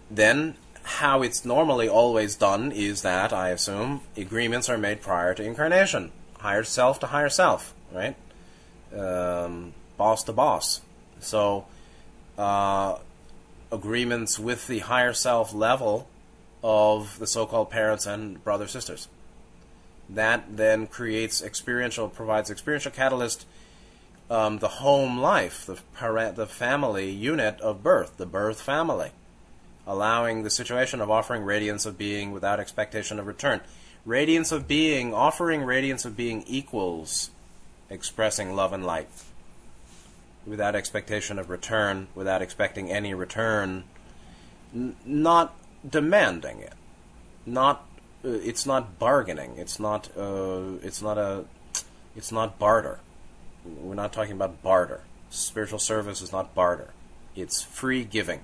Then, 0.09 0.55
how 0.83 1.23
it's 1.23 1.45
normally 1.45 1.89
always 1.89 2.35
done 2.35 2.71
is 2.71 3.01
that, 3.01 3.33
I 3.33 3.49
assume, 3.49 4.01
agreements 4.15 4.69
are 4.69 4.77
made 4.77 5.01
prior 5.01 5.33
to 5.33 5.43
incarnation. 5.43 6.11
Higher 6.39 6.63
self 6.63 6.99
to 6.99 7.07
higher 7.07 7.29
self, 7.29 7.73
right? 7.91 8.15
Um, 8.97 9.73
boss 9.97 10.23
to 10.23 10.33
boss. 10.33 10.81
So, 11.19 11.65
uh, 12.37 12.97
agreements 13.71 14.37
with 14.37 14.67
the 14.67 14.79
higher 14.79 15.13
self 15.13 15.53
level 15.53 16.07
of 16.63 17.19
the 17.19 17.27
so-called 17.27 17.69
parents 17.69 18.05
and 18.05 18.41
brother 18.43 18.67
sisters. 18.67 19.07
That 20.09 20.57
then 20.57 20.87
creates 20.87 21.41
experiential, 21.41 22.07
provides 22.07 22.49
experiential 22.49 22.91
catalyst, 22.91 23.45
um, 24.29 24.59
the 24.59 24.67
home 24.67 25.19
life, 25.19 25.65
the 25.65 25.79
parent, 25.95 26.35
the 26.35 26.47
family 26.47 27.09
unit 27.09 27.59
of 27.61 27.83
birth, 27.83 28.17
the 28.17 28.25
birth 28.25 28.61
family, 28.61 29.11
allowing 29.85 30.43
the 30.43 30.49
situation 30.49 31.01
of 31.01 31.11
offering 31.11 31.43
radiance 31.43 31.85
of 31.85 31.97
being 31.97 32.31
without 32.31 32.59
expectation 32.59 33.19
of 33.19 33.27
return. 33.27 33.61
Radiance 34.05 34.51
of 34.51 34.67
being, 34.67 35.13
offering 35.13 35.63
radiance 35.63 36.05
of 36.05 36.15
being 36.17 36.43
equals 36.47 37.29
expressing 37.93 38.55
love 38.55 38.73
and 38.73 38.85
light 38.85 39.07
without 40.45 40.75
expectation 40.75 41.39
of 41.39 41.49
return, 41.49 42.07
without 42.15 42.41
expecting 42.41 42.91
any 42.91 43.13
return, 43.13 43.85
N- 44.73 44.95
not 45.05 45.55
demanding 45.87 46.59
it, 46.59 46.73
not 47.45 47.85
uh, 48.25 48.29
it's 48.29 48.65
not 48.65 48.97
bargaining. 48.99 49.57
It's 49.57 49.79
not 49.79 50.09
uh, 50.17 50.79
it's 50.81 51.01
not 51.01 51.17
a 51.17 51.45
it's 52.15 52.31
not 52.31 52.57
barter. 52.57 52.99
We're 53.65 53.95
not 53.95 54.11
talking 54.11 54.33
about 54.33 54.61
barter. 54.63 55.01
Spiritual 55.29 55.79
service 55.79 56.21
is 56.21 56.31
not 56.31 56.53
barter. 56.55 56.93
It's 57.35 57.61
free 57.61 58.03
giving. 58.03 58.41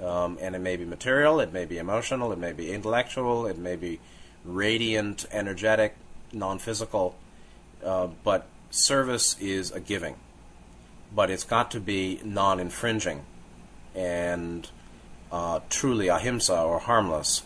Um, 0.00 0.38
and 0.40 0.56
it 0.56 0.58
may 0.58 0.76
be 0.76 0.84
material, 0.84 1.38
it 1.38 1.52
may 1.52 1.64
be 1.64 1.78
emotional, 1.78 2.32
it 2.32 2.38
may 2.38 2.52
be 2.52 2.72
intellectual, 2.72 3.46
it 3.46 3.56
may 3.56 3.76
be 3.76 4.00
radiant, 4.44 5.26
energetic, 5.30 5.94
non 6.32 6.58
physical, 6.58 7.14
uh, 7.84 8.08
but 8.24 8.46
service 8.70 9.36
is 9.40 9.70
a 9.72 9.80
giving. 9.80 10.16
but 11.14 11.30
it's 11.30 11.44
got 11.44 11.70
to 11.70 11.80
be 11.80 12.20
non-infringing 12.24 13.24
and 13.94 14.68
uh, 15.30 15.60
truly 15.68 16.08
ahimsa 16.08 16.58
or 16.58 16.78
harmless. 16.78 17.42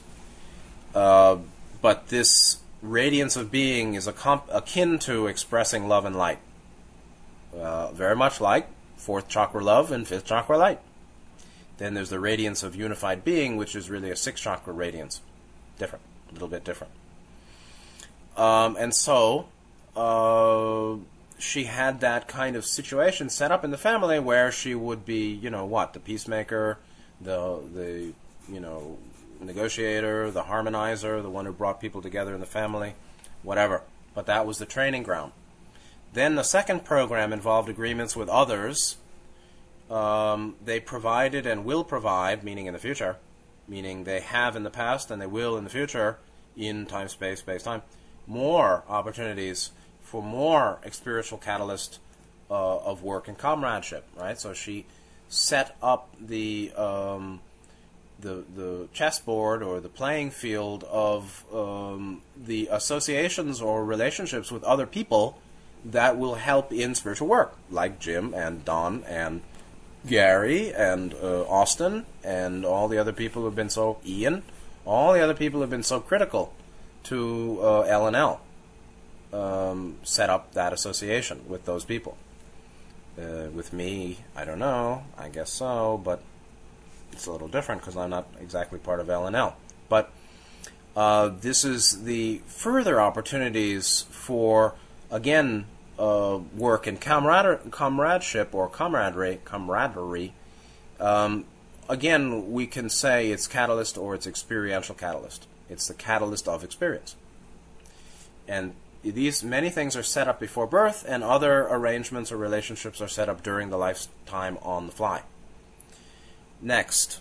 Uh, 0.95 1.37
but 1.83 2.09
this 2.09 2.59
radiance 2.83 3.37
of 3.37 3.51
being 3.51 3.95
is 3.95 4.09
comp- 4.17 4.49
akin 4.53 4.99
to 4.99 5.27
expressing 5.27 5.89
love 5.89 6.05
and 6.05 6.17
light, 6.17 6.39
uh, 7.59 7.91
very 7.93 8.17
much 8.17 8.41
like 8.41 8.69
fourth 8.97 9.29
chakra 9.29 9.63
love 9.63 9.93
and 9.93 10.07
fifth 10.07 10.25
chakra 10.25 10.57
light. 10.57 10.81
Then 11.79 11.95
there's 11.95 12.11
the 12.11 12.21
radiance 12.21 12.63
of 12.63 12.75
unified 12.75 13.25
being, 13.25 13.57
which 13.57 13.77
is 13.77 13.91
really 13.91 14.11
a 14.11 14.17
sixth 14.17 14.45
chakra 14.45 14.73
radiance, 14.73 15.21
different, 15.79 16.05
a 16.31 16.33
little 16.33 16.49
bit 16.49 16.65
different. 16.65 16.93
Um, 18.37 18.77
and 18.79 18.95
so 18.95 19.49
she 21.39 21.65
had 21.65 22.01
that 22.01 22.29
kind 22.29 22.57
of 22.57 22.65
situation 22.65 23.29
set 23.29 23.53
up 23.53 23.65
in 23.65 23.71
the 23.71 23.79
family 23.79 24.19
where 24.19 24.51
she 24.51 24.75
would 24.75 25.05
be, 25.05 25.33
you 25.33 25.51
know, 25.51 25.65
what 25.65 25.93
the 25.93 26.01
peacemaker, 26.01 26.79
the 27.21 27.61
the 27.73 28.13
you 28.49 28.61
know 28.61 28.99
negotiator, 29.41 30.31
the 30.31 30.45
harmonizer, 30.45 31.23
the 31.23 31.31
one 31.31 31.47
who 31.47 31.53
brought 31.53 31.81
people 31.81 32.01
together 32.01 32.35
in 32.35 32.41
the 32.41 32.47
family, 32.47 32.95
whatever. 33.43 33.83
But 34.15 34.27
that 34.27 34.47
was 34.47 34.59
the 34.59 34.67
training 34.67 35.03
ground. 35.03 35.33
Then 36.13 36.37
the 36.37 36.43
second 36.43 36.85
program 36.85 37.33
involved 37.33 37.69
agreements 37.69 38.17
with 38.17 38.29
others. 38.29 38.97
Um, 39.91 40.57
they 40.65 40.81
provided 40.81 41.47
and 41.47 41.65
will 41.65 41.85
provide, 41.85 42.43
meaning 42.43 42.67
in 42.67 42.73
the 42.73 42.79
future, 42.79 43.17
meaning 43.69 44.05
they 44.05 44.21
have 44.21 44.57
in 44.57 44.65
the 44.65 44.71
past 44.71 45.11
and 45.11 45.23
they 45.23 45.27
will 45.27 45.57
in 45.57 45.65
the 45.65 45.71
future, 45.71 46.19
in 46.57 46.87
time, 46.87 47.09
space, 47.09 47.41
space, 47.41 47.63
time, 47.63 47.83
more 48.27 48.83
opportunities 48.89 49.71
for 50.07 50.23
more 50.23 50.79
spiritual 50.93 51.37
catalyst 51.37 51.99
uh, 52.51 52.79
of 52.79 53.03
work 53.03 53.27
and 53.29 53.37
comradeship, 53.37 54.07
right? 54.17 54.39
So 54.41 54.55
she 54.55 54.87
set 55.29 55.77
up 55.83 56.09
the 56.21 56.73
um, 56.77 57.41
the 58.21 58.45
the 58.55 58.89
chessboard 58.93 59.63
or 59.63 59.81
the 59.81 59.89
playing 59.89 60.31
field 60.31 60.85
of 60.85 61.45
um, 61.53 62.23
the 62.37 62.69
associations 62.71 63.61
or 63.61 63.85
relationships 63.85 64.51
with 64.53 64.63
other 64.65 64.87
people 64.87 65.39
that 65.85 66.17
will 66.17 66.37
help 66.37 66.73
in 66.73 66.95
spiritual 66.95 67.29
work, 67.29 67.57
like 67.71 67.99
Jim 67.99 68.33
and 68.33 68.65
Don 68.65 69.03
and 69.05 69.43
Gary 70.07 70.73
and 70.73 71.15
uh, 71.15 71.43
Austin 71.49 72.07
and 72.23 72.65
all 72.65 72.87
the 72.87 72.99
other 72.99 73.13
people 73.13 73.43
who've 73.43 73.55
been 73.55 73.71
so 73.71 73.99
Ian, 74.07 74.43
all 74.85 75.13
the 75.13 75.21
other 75.21 75.35
people 75.35 75.61
who've 75.61 75.71
been 75.71 75.83
so 75.83 75.99
critical 75.99 76.53
to 77.05 77.59
uh, 77.61 77.81
L 77.83 78.07
and 78.07 78.15
L. 78.15 78.41
Um, 79.37 79.97
set 80.03 80.31
up 80.31 80.55
that 80.55 80.73
association 80.73 81.45
with 81.47 81.67
those 81.67 81.85
people. 81.85 82.17
Uh, 83.19 83.49
with 83.53 83.71
me, 83.71 84.19
I 84.35 84.47
don't 84.47 84.59
know. 84.59 85.05
I 85.19 85.29
guess 85.29 85.53
so, 85.53 86.01
but 86.03 86.23
it's 87.13 87.27
a 87.27 87.33
little 87.33 87.49
different 87.49 87.83
because 87.83 87.99
I'm 87.99 88.11
not 88.11 88.27
exactly 88.41 88.79
part 88.79 88.99
of 88.99 89.09
LNL. 89.09 89.53
But 89.91 90.11
uh, 90.97 91.29
this 91.41 91.65
is 91.65 92.05
the 92.05 92.41
further 92.47 92.99
opportunities 92.99 94.07
for 94.11 94.75
again 95.11 95.67
uh, 95.99 96.39
work 96.57 96.87
and 96.87 96.99
comrade- 96.99 97.71
comradeship 97.71 98.55
or 98.55 98.71
camaraderie. 98.71 99.41
Camaraderie. 99.45 100.33
Um, 100.99 101.45
again, 101.91 102.53
we 102.53 102.67
can 102.67 102.89
say 102.89 103.31
it's 103.31 103.47
catalyst 103.47 103.99
or 103.99 104.15
it's 104.15 104.27
experiential 104.27 104.95
catalyst. 104.95 105.47
It's 105.69 105.89
the 105.89 105.95
catalyst 105.95 106.49
of 106.49 106.65
experience. 106.65 107.17
And 108.49 108.75
these 109.11 109.45
many 109.45 109.71
things 109.71 109.97
are 109.97 110.03
set 110.03 110.29
up 110.29 110.41
before 110.41 110.67
birth, 110.67 111.05
and 111.07 111.23
other 111.23 111.63
arrangements 111.69 112.33
or 112.33 112.37
relationships 112.37 113.01
are 113.01 113.09
set 113.09 113.29
up 113.29 113.43
during 113.43 113.71
the 113.71 113.77
lifetime 113.77 114.59
on 114.63 114.87
the 114.87 114.93
fly. 114.93 115.23
Next, 116.61 117.21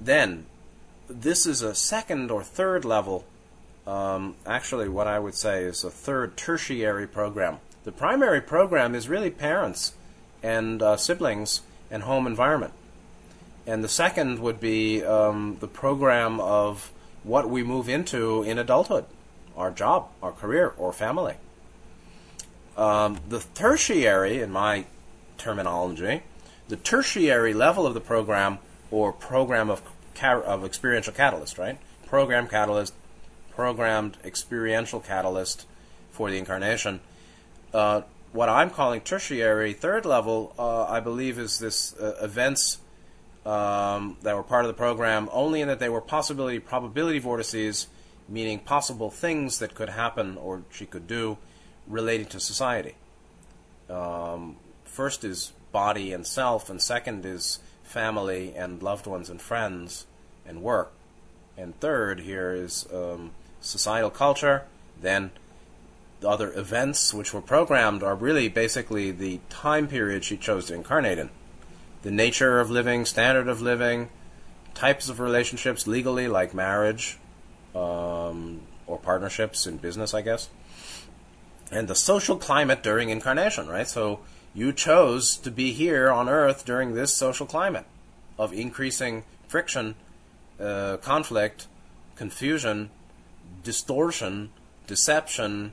then, 0.00 0.46
this 1.08 1.46
is 1.46 1.62
a 1.62 1.74
second 1.74 2.30
or 2.30 2.42
third 2.42 2.84
level. 2.84 3.24
Um, 3.86 4.34
actually, 4.44 4.88
what 4.88 5.06
I 5.06 5.18
would 5.18 5.34
say 5.34 5.64
is 5.64 5.84
a 5.84 5.90
third 5.90 6.36
tertiary 6.36 7.06
program. 7.06 7.58
The 7.84 7.92
primary 7.92 8.40
program 8.40 8.94
is 8.94 9.08
really 9.08 9.30
parents 9.30 9.94
and 10.42 10.82
uh, 10.82 10.96
siblings 10.96 11.62
and 11.90 12.02
home 12.02 12.26
environment. 12.26 12.72
And 13.66 13.82
the 13.82 13.88
second 13.88 14.40
would 14.40 14.60
be 14.60 15.04
um, 15.04 15.58
the 15.60 15.68
program 15.68 16.40
of 16.40 16.92
what 17.22 17.48
we 17.48 17.62
move 17.62 17.88
into 17.88 18.42
in 18.42 18.58
adulthood 18.58 19.06
our 19.56 19.70
job, 19.70 20.08
our 20.22 20.32
career, 20.32 20.72
or 20.76 20.92
family. 20.92 21.34
Um, 22.76 23.18
the 23.28 23.44
tertiary, 23.54 24.40
in 24.40 24.50
my 24.50 24.84
terminology, 25.38 26.22
the 26.68 26.76
tertiary 26.76 27.54
level 27.54 27.86
of 27.86 27.94
the 27.94 28.00
program 28.00 28.58
or 28.90 29.12
program 29.12 29.70
of, 29.70 29.82
of 30.22 30.64
experiential 30.64 31.12
catalyst, 31.12 31.58
right? 31.58 31.78
Program 32.06 32.46
catalyst, 32.48 32.94
programmed 33.50 34.16
experiential 34.24 35.00
catalyst 35.00 35.66
for 36.10 36.30
the 36.30 36.36
incarnation. 36.36 37.00
Uh, 37.72 38.02
what 38.32 38.48
I'm 38.48 38.70
calling 38.70 39.00
tertiary, 39.00 39.72
third 39.72 40.04
level, 40.04 40.54
uh, 40.58 40.84
I 40.84 41.00
believe, 41.00 41.38
is 41.38 41.58
this 41.58 41.94
uh, 41.96 42.16
events 42.20 42.78
um, 43.46 44.16
that 44.22 44.36
were 44.36 44.42
part 44.42 44.64
of 44.64 44.68
the 44.68 44.74
program, 44.74 45.28
only 45.32 45.60
in 45.60 45.68
that 45.68 45.78
they 45.78 45.88
were 45.88 46.00
possibility 46.00 46.58
probability 46.58 47.18
vortices 47.18 47.86
meaning 48.28 48.58
possible 48.58 49.10
things 49.10 49.58
that 49.58 49.74
could 49.74 49.90
happen 49.90 50.36
or 50.36 50.62
she 50.70 50.86
could 50.86 51.06
do 51.06 51.38
relating 51.86 52.26
to 52.26 52.40
society. 52.40 52.94
Um, 53.88 54.56
first 54.84 55.24
is 55.24 55.52
body 55.72 56.12
and 56.12 56.26
self, 56.26 56.68
and 56.70 56.80
second 56.80 57.24
is 57.24 57.60
family 57.82 58.54
and 58.56 58.82
loved 58.82 59.06
ones 59.06 59.30
and 59.30 59.40
friends 59.40 60.06
and 60.46 60.62
work. 60.62 60.92
And 61.56 61.78
third 61.80 62.20
here 62.20 62.52
is 62.52 62.86
um, 62.92 63.30
societal 63.60 64.10
culture. 64.10 64.64
Then 65.00 65.30
the 66.20 66.28
other 66.28 66.52
events 66.52 67.14
which 67.14 67.32
were 67.32 67.42
programmed 67.42 68.02
are 68.02 68.14
really 68.14 68.48
basically 68.48 69.10
the 69.10 69.40
time 69.48 69.86
period 69.86 70.24
she 70.24 70.36
chose 70.36 70.66
to 70.66 70.74
incarnate 70.74 71.18
in. 71.18 71.30
The 72.02 72.10
nature 72.10 72.60
of 72.60 72.70
living, 72.70 73.04
standard 73.04 73.48
of 73.48 73.60
living, 73.60 74.10
types 74.74 75.08
of 75.08 75.20
relationships 75.20 75.86
legally, 75.86 76.28
like 76.28 76.54
marriage, 76.54 77.18
um, 77.76 78.62
or 78.86 78.98
partnerships 78.98 79.66
in 79.66 79.76
business, 79.76 80.14
I 80.14 80.22
guess. 80.22 80.48
And 81.70 81.88
the 81.88 81.94
social 81.94 82.36
climate 82.36 82.82
during 82.82 83.10
incarnation, 83.10 83.68
right? 83.68 83.88
So 83.88 84.20
you 84.54 84.72
chose 84.72 85.36
to 85.38 85.50
be 85.50 85.72
here 85.72 86.10
on 86.10 86.28
Earth 86.28 86.64
during 86.64 86.94
this 86.94 87.12
social 87.14 87.46
climate 87.46 87.84
of 88.38 88.52
increasing 88.52 89.24
friction, 89.48 89.94
uh, 90.60 90.96
conflict, 90.98 91.66
confusion, 92.14 92.90
distortion, 93.62 94.50
deception, 94.86 95.72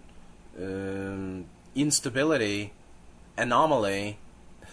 um, 0.59 1.45
instability, 1.75 2.73
anomaly, 3.37 4.17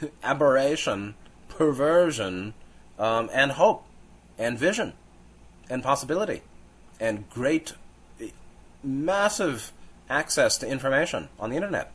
aberration, 0.23 1.15
perversion, 1.49 2.55
um, 2.99 3.29
and 3.33 3.53
hope, 3.53 3.85
and 4.39 4.59
vision, 4.59 4.95
and 5.69 5.83
possibility 5.83 6.43
and 7.01 7.29
great, 7.31 7.73
massive 8.85 9.73
access 10.09 10.59
to 10.59 10.69
information 10.69 11.29
on 11.39 11.51
the 11.51 11.57
internet. 11.57 11.91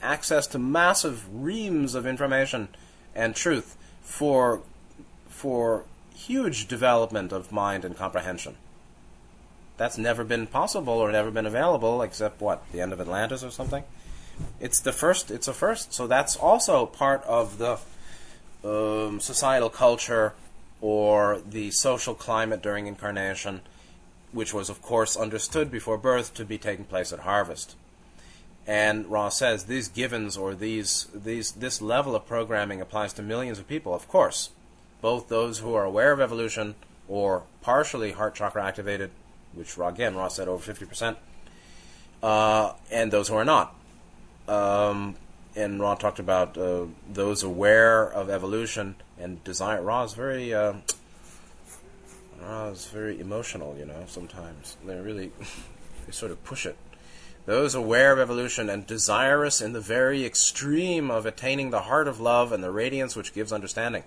Access 0.00 0.46
to 0.48 0.58
massive 0.58 1.26
reams 1.34 1.94
of 1.94 2.06
information 2.06 2.68
and 3.14 3.34
truth 3.34 3.76
for 4.00 4.62
for 5.28 5.84
huge 6.14 6.68
development 6.68 7.32
of 7.32 7.50
mind 7.50 7.84
and 7.84 7.96
comprehension. 7.96 8.54
That's 9.76 9.98
never 9.98 10.22
been 10.22 10.46
possible 10.46 10.94
or 10.94 11.10
never 11.10 11.32
been 11.32 11.46
available 11.46 12.00
except 12.02 12.40
what 12.40 12.62
the 12.70 12.80
end 12.80 12.92
of 12.92 13.00
Atlantis 13.00 13.42
or 13.42 13.50
something. 13.50 13.82
It's 14.60 14.78
the 14.78 14.92
first. 14.92 15.32
It's 15.32 15.48
a 15.48 15.52
first. 15.52 15.92
So 15.92 16.06
that's 16.06 16.36
also 16.36 16.86
part 16.86 17.24
of 17.24 17.58
the 17.58 17.78
um, 18.64 19.18
societal 19.18 19.70
culture 19.70 20.34
or 20.82 21.40
the 21.48 21.70
social 21.70 22.12
climate 22.12 22.60
during 22.60 22.88
incarnation, 22.88 23.62
which 24.32 24.52
was, 24.52 24.68
of 24.68 24.82
course, 24.82 25.16
understood 25.16 25.70
before 25.70 25.96
birth 25.96 26.34
to 26.34 26.44
be 26.44 26.58
taking 26.58 26.84
place 26.84 27.12
at 27.12 27.20
harvest. 27.20 27.76
And 28.66 29.06
Ra 29.06 29.28
says 29.28 29.64
these 29.64 29.88
givens 29.88 30.36
or 30.36 30.54
these 30.54 31.06
these 31.14 31.52
this 31.52 31.80
level 31.80 32.14
of 32.14 32.26
programming 32.26 32.80
applies 32.80 33.12
to 33.14 33.22
millions 33.22 33.58
of 33.58 33.66
people, 33.66 33.94
of 33.94 34.06
course, 34.08 34.50
both 35.00 35.28
those 35.28 35.60
who 35.60 35.74
are 35.74 35.84
aware 35.84 36.12
of 36.12 36.20
evolution 36.20 36.74
or 37.08 37.44
partially 37.60 38.12
heart 38.12 38.34
chakra 38.34 38.64
activated, 38.64 39.10
which 39.52 39.76
again 39.78 40.14
Ra 40.14 40.28
said 40.28 40.46
over 40.48 40.62
fifty 40.62 40.84
percent, 40.84 41.16
uh, 42.22 42.74
and 42.90 43.12
those 43.12 43.28
who 43.28 43.34
are 43.34 43.44
not. 43.44 43.74
Um, 44.46 45.16
and 45.54 45.80
Ra 45.80 45.94
talked 45.94 46.18
about 46.18 46.56
uh, 46.56 46.86
those 47.10 47.42
aware 47.42 48.04
of 48.10 48.30
evolution 48.30 48.96
and 49.18 49.42
desire. 49.44 49.82
Ra 49.82 50.04
is 50.04 50.14
very, 50.14 50.54
uh, 50.54 50.74
is 52.70 52.86
very 52.86 53.20
emotional. 53.20 53.76
You 53.78 53.86
know, 53.86 54.04
sometimes 54.06 54.76
they 54.84 54.98
really 54.98 55.32
they 56.06 56.12
sort 56.12 56.32
of 56.32 56.42
push 56.44 56.66
it. 56.66 56.76
those 57.44 57.74
aware 57.74 58.12
of 58.12 58.18
evolution 58.18 58.70
and 58.70 58.86
desirous 58.86 59.60
in 59.60 59.72
the 59.72 59.80
very 59.80 60.24
extreme 60.24 61.10
of 61.10 61.26
attaining 61.26 61.70
the 61.70 61.82
heart 61.82 62.08
of 62.08 62.20
love 62.20 62.52
and 62.52 62.62
the 62.62 62.70
radiance 62.70 63.16
which 63.16 63.34
gives 63.34 63.52
understanding. 63.52 64.04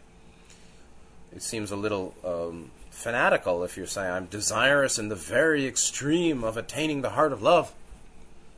It 1.36 1.44
seems 1.44 1.70
a 1.70 1.76
little 1.76 2.16
um, 2.24 2.72
fanatical 2.90 3.64
if 3.64 3.76
you 3.78 3.86
say, 3.86 4.08
I'm 4.08 4.26
desirous 4.28 4.98
in 4.98 5.10
the 5.10 5.16
very 5.16 5.68
extreme 5.68 6.44
of 6.46 6.56
attaining 6.56 7.02
the 7.02 7.10
heart 7.12 7.34
of 7.34 7.42
love. 7.42 7.74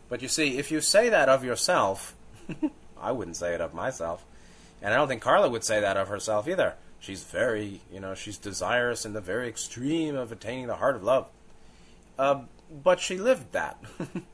But 0.09 0.21
you 0.21 0.27
see, 0.27 0.57
if 0.57 0.71
you 0.71 0.79
say 0.79 1.09
that 1.09 1.27
of 1.27 1.43
yourself, 1.43 2.15
I 2.99 3.11
wouldn't 3.11 3.35
say 3.35 3.53
it 3.53 3.61
of 3.61 3.73
myself. 3.73 4.25
And 4.81 4.93
I 4.93 4.97
don't 4.97 5.07
think 5.07 5.21
Carla 5.21 5.49
would 5.49 5.63
say 5.63 5.79
that 5.79 5.97
of 5.97 6.07
herself 6.07 6.47
either. 6.47 6.75
She's 6.99 7.23
very, 7.23 7.81
you 7.91 7.99
know, 7.99 8.15
she's 8.15 8.37
desirous 8.37 9.05
in 9.05 9.13
the 9.13 9.21
very 9.21 9.47
extreme 9.47 10.15
of 10.15 10.31
attaining 10.31 10.67
the 10.67 10.75
heart 10.75 10.95
of 10.95 11.03
love. 11.03 11.27
Uh, 12.17 12.41
but 12.83 12.99
she 12.99 13.17
lived 13.17 13.51
that. 13.53 13.81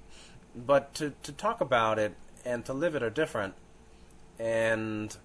but 0.56 0.94
to, 0.96 1.14
to 1.24 1.32
talk 1.32 1.62
about 1.62 2.00
it 2.00 2.16
and 2.46 2.66
to 2.66 2.74
live 2.74 2.96
it 2.96 3.04
are 3.04 3.10
different. 3.10 3.54
And 4.40 5.16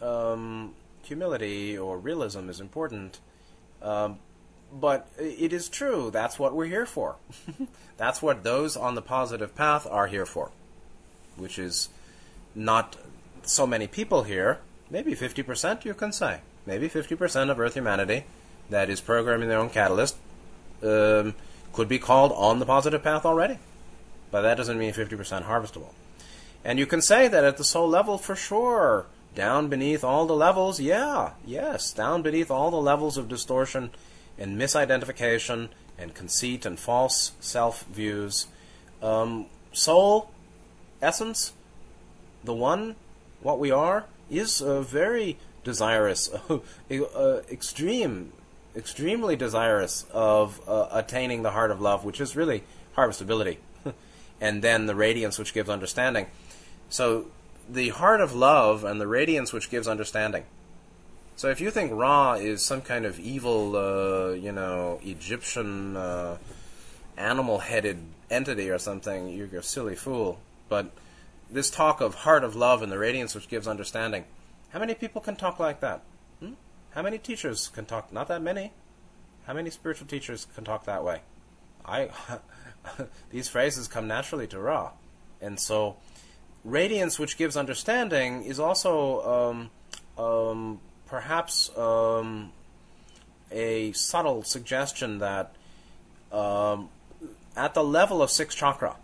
um, 0.00 0.74
humility 1.02 1.76
or 1.76 1.98
realism 1.98 2.48
is 2.48 2.60
important. 2.60 3.20
Um, 3.82 4.18
but 4.72 5.08
it 5.18 5.52
is 5.52 5.68
true. 5.68 6.10
That's 6.10 6.38
what 6.38 6.54
we're 6.54 6.66
here 6.66 6.86
for. 6.86 7.16
That's 7.96 8.22
what 8.22 8.42
those 8.42 8.76
on 8.76 8.94
the 8.94 9.02
positive 9.02 9.54
path 9.54 9.86
are 9.88 10.06
here 10.06 10.24
for, 10.24 10.50
which 11.36 11.58
is 11.58 11.88
not 12.54 12.96
so 13.42 13.66
many 13.66 13.86
people 13.86 14.24
here. 14.24 14.58
Maybe 14.90 15.14
50%, 15.14 15.84
you 15.84 15.94
can 15.94 16.12
say. 16.12 16.40
Maybe 16.66 16.88
50% 16.88 17.50
of 17.50 17.58
Earth 17.58 17.74
humanity 17.74 18.24
that 18.70 18.88
is 18.88 19.00
programming 19.00 19.48
their 19.48 19.58
own 19.58 19.70
catalyst 19.70 20.16
um, 20.82 21.34
could 21.72 21.88
be 21.88 21.98
called 21.98 22.32
on 22.32 22.58
the 22.58 22.66
positive 22.66 23.02
path 23.02 23.24
already. 23.24 23.58
But 24.30 24.42
that 24.42 24.56
doesn't 24.56 24.78
mean 24.78 24.92
50% 24.92 25.44
harvestable. 25.44 25.92
And 26.64 26.78
you 26.78 26.86
can 26.86 27.02
say 27.02 27.28
that 27.28 27.44
at 27.44 27.56
the 27.56 27.64
soul 27.64 27.88
level 27.88 28.18
for 28.18 28.36
sure, 28.36 29.06
down 29.34 29.68
beneath 29.68 30.04
all 30.04 30.26
the 30.26 30.36
levels, 30.36 30.80
yeah, 30.80 31.32
yes, 31.44 31.92
down 31.92 32.22
beneath 32.22 32.50
all 32.50 32.70
the 32.70 32.76
levels 32.76 33.16
of 33.16 33.28
distortion 33.28 33.90
and 34.38 34.60
misidentification 34.60 35.68
and 35.98 36.14
conceit 36.14 36.64
and 36.64 36.78
false 36.78 37.32
self 37.40 37.84
views. 37.86 38.46
Um, 39.02 39.46
soul, 39.72 40.30
essence, 41.02 41.52
the 42.44 42.54
one, 42.54 42.96
what 43.42 43.58
we 43.58 43.70
are, 43.70 44.06
is 44.30 44.60
very 44.60 45.36
desirous, 45.64 46.30
uh, 46.50 47.40
extreme, 47.50 48.32
extremely 48.74 49.36
desirous 49.36 50.06
of 50.12 50.60
uh, 50.66 50.88
attaining 50.90 51.42
the 51.42 51.50
heart 51.50 51.70
of 51.70 51.80
love, 51.80 52.04
which 52.04 52.20
is 52.20 52.34
really 52.34 52.64
harvestability, 52.96 53.58
and 54.40 54.62
then 54.62 54.86
the 54.86 54.94
radiance 54.94 55.38
which 55.38 55.52
gives 55.52 55.68
understanding. 55.68 56.26
So, 56.88 57.26
the 57.68 57.90
heart 57.90 58.20
of 58.20 58.34
love 58.34 58.84
and 58.84 59.00
the 59.00 59.06
radiance 59.06 59.52
which 59.52 59.70
gives 59.70 59.86
understanding 59.86 60.44
so 61.36 61.48
if 61.48 61.60
you 61.60 61.70
think 61.70 61.92
Ra 61.92 62.34
is 62.34 62.64
some 62.64 62.82
kind 62.82 63.04
of 63.04 63.18
evil, 63.18 63.76
uh, 63.76 64.32
you 64.32 64.52
know, 64.52 65.00
Egyptian 65.02 65.96
uh, 65.96 66.36
animal-headed 67.16 67.98
entity 68.30 68.70
or 68.70 68.78
something, 68.78 69.28
you're 69.28 69.48
a 69.58 69.62
silly 69.62 69.96
fool. 69.96 70.38
But 70.72 70.90
this 71.50 71.68
talk 71.68 72.00
of 72.00 72.14
heart 72.14 72.42
of 72.42 72.56
love 72.56 72.80
and 72.80 72.90
the 72.90 72.96
radiance 72.96 73.34
which 73.34 73.46
gives 73.46 73.68
understanding, 73.68 74.24
how 74.70 74.78
many 74.78 74.94
people 74.94 75.20
can 75.20 75.36
talk 75.36 75.58
like 75.58 75.80
that? 75.80 76.00
Hmm? 76.40 76.54
How 76.92 77.02
many 77.02 77.18
teachers 77.18 77.68
can 77.68 77.84
talk? 77.84 78.10
Not 78.10 78.28
that 78.28 78.40
many. 78.40 78.72
How 79.44 79.52
many 79.52 79.68
spiritual 79.68 80.06
teachers 80.06 80.46
can 80.54 80.64
talk 80.64 80.86
that 80.86 81.04
way? 81.04 81.20
I 81.84 82.08
these 83.30 83.48
phrases 83.48 83.86
come 83.86 84.08
naturally 84.08 84.46
to 84.46 84.58
Ra, 84.58 84.92
and 85.42 85.60
so 85.60 85.96
radiance 86.64 87.18
which 87.18 87.36
gives 87.36 87.54
understanding 87.54 88.44
is 88.44 88.58
also 88.58 89.68
um, 90.16 90.24
um, 90.24 90.80
perhaps 91.04 91.70
um, 91.76 92.50
a 93.50 93.92
subtle 93.92 94.42
suggestion 94.42 95.18
that 95.18 95.54
um, 96.32 96.88
at 97.58 97.74
the 97.74 97.84
level 97.84 98.22
of 98.22 98.30
six 98.30 98.54
chakra, 98.54 98.96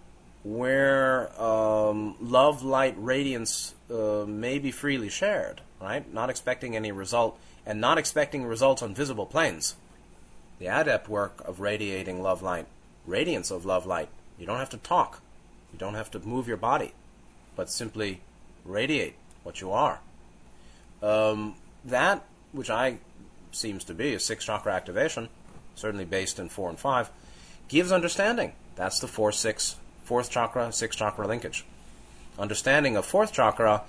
where 0.42 1.30
um, 1.40 2.16
love, 2.20 2.62
light, 2.62 2.94
radiance 2.98 3.74
uh, 3.90 4.24
may 4.26 4.58
be 4.58 4.70
freely 4.70 5.08
shared, 5.08 5.60
right? 5.80 6.12
Not 6.12 6.30
expecting 6.30 6.76
any 6.76 6.92
result, 6.92 7.38
and 7.66 7.80
not 7.80 7.98
expecting 7.98 8.44
results 8.44 8.82
on 8.82 8.94
visible 8.94 9.26
planes. 9.26 9.76
The 10.58 10.66
adept 10.66 11.08
work 11.08 11.42
of 11.44 11.60
radiating 11.60 12.22
love, 12.22 12.42
light, 12.42 12.66
radiance 13.06 13.50
of 13.50 13.64
love, 13.64 13.86
light. 13.86 14.08
You 14.38 14.46
don't 14.46 14.58
have 14.58 14.70
to 14.70 14.78
talk. 14.78 15.20
You 15.72 15.78
don't 15.78 15.94
have 15.94 16.10
to 16.12 16.18
move 16.20 16.48
your 16.48 16.56
body, 16.56 16.92
but 17.56 17.70
simply 17.70 18.20
radiate 18.64 19.14
what 19.42 19.60
you 19.60 19.72
are. 19.72 20.00
Um, 21.02 21.54
that, 21.84 22.24
which 22.52 22.70
I 22.70 22.98
seems 23.52 23.84
to 23.84 23.94
be 23.94 24.14
a 24.14 24.20
six 24.20 24.44
chakra 24.44 24.72
activation, 24.72 25.28
certainly 25.74 26.04
based 26.04 26.38
in 26.38 26.48
four 26.48 26.68
and 26.68 26.78
five, 26.78 27.10
gives 27.68 27.92
understanding. 27.92 28.52
That's 28.76 29.00
the 29.00 29.08
four 29.08 29.32
six 29.32 29.76
fourth 30.08 30.30
chakra 30.30 30.72
six 30.72 30.96
chakra 30.96 31.26
linkage. 31.26 31.66
Understanding 32.38 32.96
of 32.96 33.04
fourth 33.04 33.30
chakra 33.30 33.82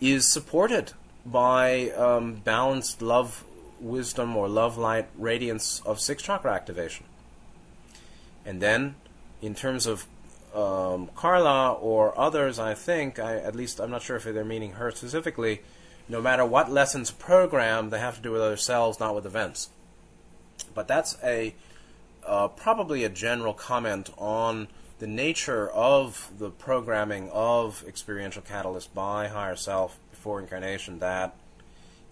is 0.00 0.26
supported 0.26 0.92
by 1.24 1.90
um, 1.90 2.34
balanced 2.44 3.00
love, 3.00 3.44
wisdom, 3.78 4.36
or 4.36 4.48
love 4.48 4.76
light 4.76 5.06
radiance 5.16 5.80
of 5.86 6.00
six 6.00 6.24
chakra 6.24 6.52
activation. 6.52 7.06
And 8.44 8.60
then, 8.60 8.96
in 9.40 9.54
terms 9.54 9.86
of 9.86 10.06
um, 10.54 11.08
Carla 11.14 11.74
or 11.74 12.18
others, 12.18 12.58
I 12.58 12.74
think, 12.74 13.20
I, 13.20 13.36
at 13.36 13.54
least 13.54 13.80
I'm 13.80 13.92
not 13.92 14.02
sure 14.02 14.16
if 14.16 14.24
they're 14.24 14.44
meaning 14.44 14.72
her 14.72 14.90
specifically, 14.90 15.60
no 16.08 16.20
matter 16.20 16.44
what 16.44 16.68
lessons 16.68 17.12
program, 17.12 17.90
they 17.90 18.00
have 18.00 18.16
to 18.16 18.22
do 18.22 18.32
with 18.32 18.42
other 18.42 18.56
cells, 18.56 18.98
not 18.98 19.14
with 19.14 19.24
events. 19.24 19.68
But 20.74 20.88
that's 20.88 21.16
a 21.22 21.54
uh, 22.26 22.48
probably 22.48 23.04
a 23.04 23.08
general 23.08 23.54
comment 23.54 24.10
on 24.18 24.66
the 25.00 25.06
nature 25.06 25.68
of 25.70 26.30
the 26.38 26.50
programming 26.50 27.30
of 27.30 27.82
experiential 27.88 28.42
catalyst 28.42 28.94
by 28.94 29.28
higher 29.28 29.56
self 29.56 29.98
before 30.10 30.40
incarnation. 30.40 31.00
That 31.00 31.34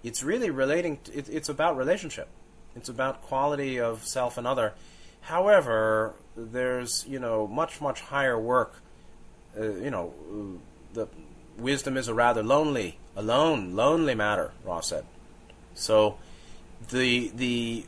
it's 0.03 0.23
really 0.23 0.51
relating. 0.51 0.97
To, 1.05 1.17
it, 1.17 1.29
it's 1.29 1.49
about 1.49 1.77
relationship. 1.77 2.29
It's 2.75 2.89
about 2.89 3.23
quality 3.23 3.79
of 3.79 4.05
self 4.05 4.39
and 4.39 4.47
other. 4.47 4.73
However, 5.21 6.15
there's 6.35 7.05
you 7.07 7.19
know 7.19 7.47
much 7.47 7.81
much 7.81 8.01
higher 8.01 8.39
work. 8.39 8.83
Uh, 9.59 9.75
you 9.75 9.91
know, 9.91 10.15
the 10.95 11.09
wisdom 11.59 11.97
is 11.97 12.09
a 12.09 12.15
rather 12.15 12.43
lonely, 12.43 12.99
alone, 13.15 13.75
lonely 13.77 14.15
matter, 14.15 14.53
Ra 14.65 14.81
said. 14.81 15.05
So 15.75 16.17
the 16.89 17.31
the 17.35 17.85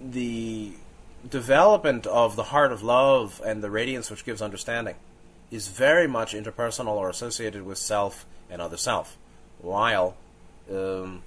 the 0.00 0.74
development 1.28 2.06
of 2.06 2.36
the 2.36 2.44
heart 2.44 2.72
of 2.72 2.82
love 2.82 3.40
and 3.44 3.62
the 3.62 3.70
radiance 3.70 4.10
which 4.10 4.24
gives 4.24 4.42
understanding 4.42 4.96
is 5.50 5.68
very 5.68 6.06
much 6.06 6.34
interpersonal 6.34 6.96
or 6.96 7.08
associated 7.08 7.64
with 7.64 7.78
self 7.78 8.26
and 8.50 8.60
other 8.60 8.76
self, 8.76 9.16
while 9.58 10.16
um, 10.70 11.22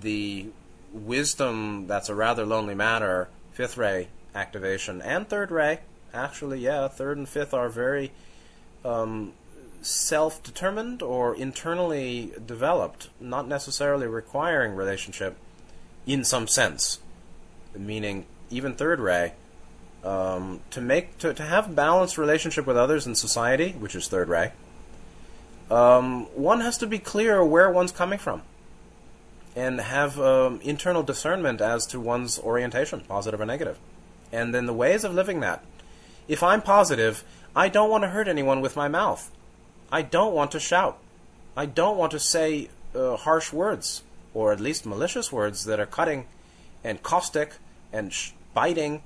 the 0.00 0.46
wisdom 0.92 1.86
that's 1.86 2.08
a 2.08 2.14
rather 2.14 2.44
lonely 2.44 2.74
matter, 2.74 3.28
fifth 3.52 3.76
ray 3.76 4.08
activation 4.34 5.02
and 5.02 5.28
third 5.28 5.50
ray, 5.50 5.80
actually, 6.14 6.60
yeah, 6.60 6.88
third 6.88 7.18
and 7.18 7.28
fifth 7.28 7.52
are 7.54 7.68
very 7.68 8.12
um, 8.84 9.32
self 9.80 10.42
determined 10.42 11.02
or 11.02 11.34
internally 11.34 12.32
developed, 12.44 13.10
not 13.20 13.46
necessarily 13.46 14.06
requiring 14.06 14.74
relationship 14.74 15.36
in 16.06 16.24
some 16.24 16.46
sense. 16.46 17.00
Meaning, 17.76 18.26
even 18.52 18.74
third 18.74 19.00
ray, 19.00 19.32
um, 20.04 20.60
to 20.70 20.80
make 20.80 21.18
to, 21.18 21.32
to 21.34 21.42
have 21.42 21.74
balanced 21.74 22.18
relationship 22.18 22.66
with 22.66 22.76
others 22.76 23.06
in 23.06 23.14
society, 23.14 23.72
which 23.72 23.94
is 23.94 24.08
third 24.08 24.28
ray, 24.28 24.52
um, 25.70 26.26
one 26.34 26.60
has 26.60 26.78
to 26.78 26.86
be 26.86 26.98
clear 26.98 27.44
where 27.44 27.70
one's 27.70 27.92
coming 27.92 28.18
from 28.18 28.42
and 29.54 29.80
have 29.80 30.18
um, 30.18 30.60
internal 30.62 31.02
discernment 31.02 31.60
as 31.60 31.86
to 31.86 32.00
one's 32.00 32.38
orientation, 32.38 33.00
positive 33.00 33.40
or. 33.40 33.76
And 34.32 34.54
then 34.54 34.66
the 34.66 34.72
ways 34.72 35.04
of 35.04 35.12
living 35.12 35.40
that. 35.40 35.62
If 36.26 36.42
I'm 36.42 36.62
positive, 36.62 37.24
I 37.54 37.68
don't 37.68 37.90
want 37.90 38.04
to 38.04 38.08
hurt 38.08 38.28
anyone 38.28 38.60
with 38.60 38.76
my 38.76 38.88
mouth. 38.88 39.30
I 39.90 40.02
don't 40.02 40.34
want 40.34 40.52
to 40.52 40.60
shout. 40.60 40.98
I 41.54 41.66
don't 41.66 41.98
want 41.98 42.12
to 42.12 42.18
say 42.18 42.70
uh, 42.94 43.16
harsh 43.16 43.52
words, 43.52 44.02
or 44.32 44.52
at 44.52 44.60
least 44.60 44.86
malicious 44.86 45.30
words 45.30 45.64
that 45.66 45.78
are 45.78 45.86
cutting 45.86 46.26
and 46.82 47.02
caustic 47.02 47.56
and 47.92 48.12
sh- 48.12 48.32
biting, 48.54 49.02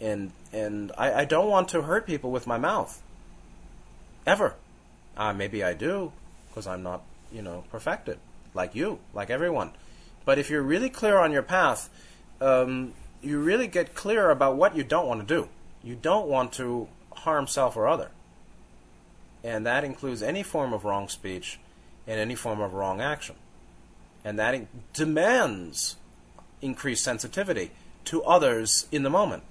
and 0.00 0.32
and 0.52 0.92
I, 0.96 1.22
I 1.22 1.24
don't 1.24 1.48
want 1.48 1.68
to 1.70 1.82
hurt 1.82 2.06
people 2.06 2.30
with 2.30 2.46
my 2.46 2.58
mouth. 2.58 3.02
Ever. 4.26 4.54
Uh, 5.16 5.32
maybe 5.32 5.62
I 5.62 5.74
do, 5.74 6.12
because 6.48 6.66
I'm 6.66 6.82
not, 6.82 7.02
you 7.32 7.40
know, 7.40 7.64
perfected, 7.70 8.18
like 8.52 8.74
you, 8.74 8.98
like 9.12 9.30
everyone. 9.30 9.70
But 10.24 10.38
if 10.38 10.50
you're 10.50 10.62
really 10.62 10.90
clear 10.90 11.18
on 11.18 11.30
your 11.30 11.42
path, 11.42 11.88
um, 12.40 12.94
you 13.22 13.40
really 13.40 13.68
get 13.68 13.94
clear 13.94 14.30
about 14.30 14.56
what 14.56 14.76
you 14.76 14.82
don't 14.82 15.06
want 15.06 15.20
to 15.20 15.26
do. 15.26 15.48
You 15.82 15.94
don't 15.94 16.26
want 16.26 16.52
to 16.54 16.88
harm 17.12 17.46
self 17.46 17.76
or 17.76 17.86
other. 17.86 18.10
And 19.44 19.66
that 19.66 19.84
includes 19.84 20.22
any 20.22 20.42
form 20.42 20.72
of 20.72 20.84
wrong 20.84 21.08
speech 21.08 21.60
and 22.06 22.18
any 22.18 22.34
form 22.34 22.60
of 22.60 22.72
wrong 22.72 23.00
action. 23.00 23.36
And 24.24 24.38
that 24.38 24.66
demands 24.94 25.96
increased 26.62 27.04
sensitivity 27.04 27.70
to 28.06 28.22
others 28.24 28.86
in 28.92 29.02
the 29.02 29.10
moment. 29.10 29.42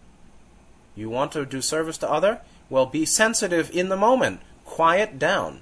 You 0.95 1.10
want 1.10 1.32
to 1.34 1.45
do 1.45 1.62
service 1.62 1.97
to 1.99 2.10
other? 2.10 2.41
Well, 2.70 2.86
be 2.86 3.06
sensitive 3.06 3.72
in 3.72 3.89
the 3.89 3.97
moment. 3.97 4.41
Quiet 4.66 5.18
down. 5.20 5.62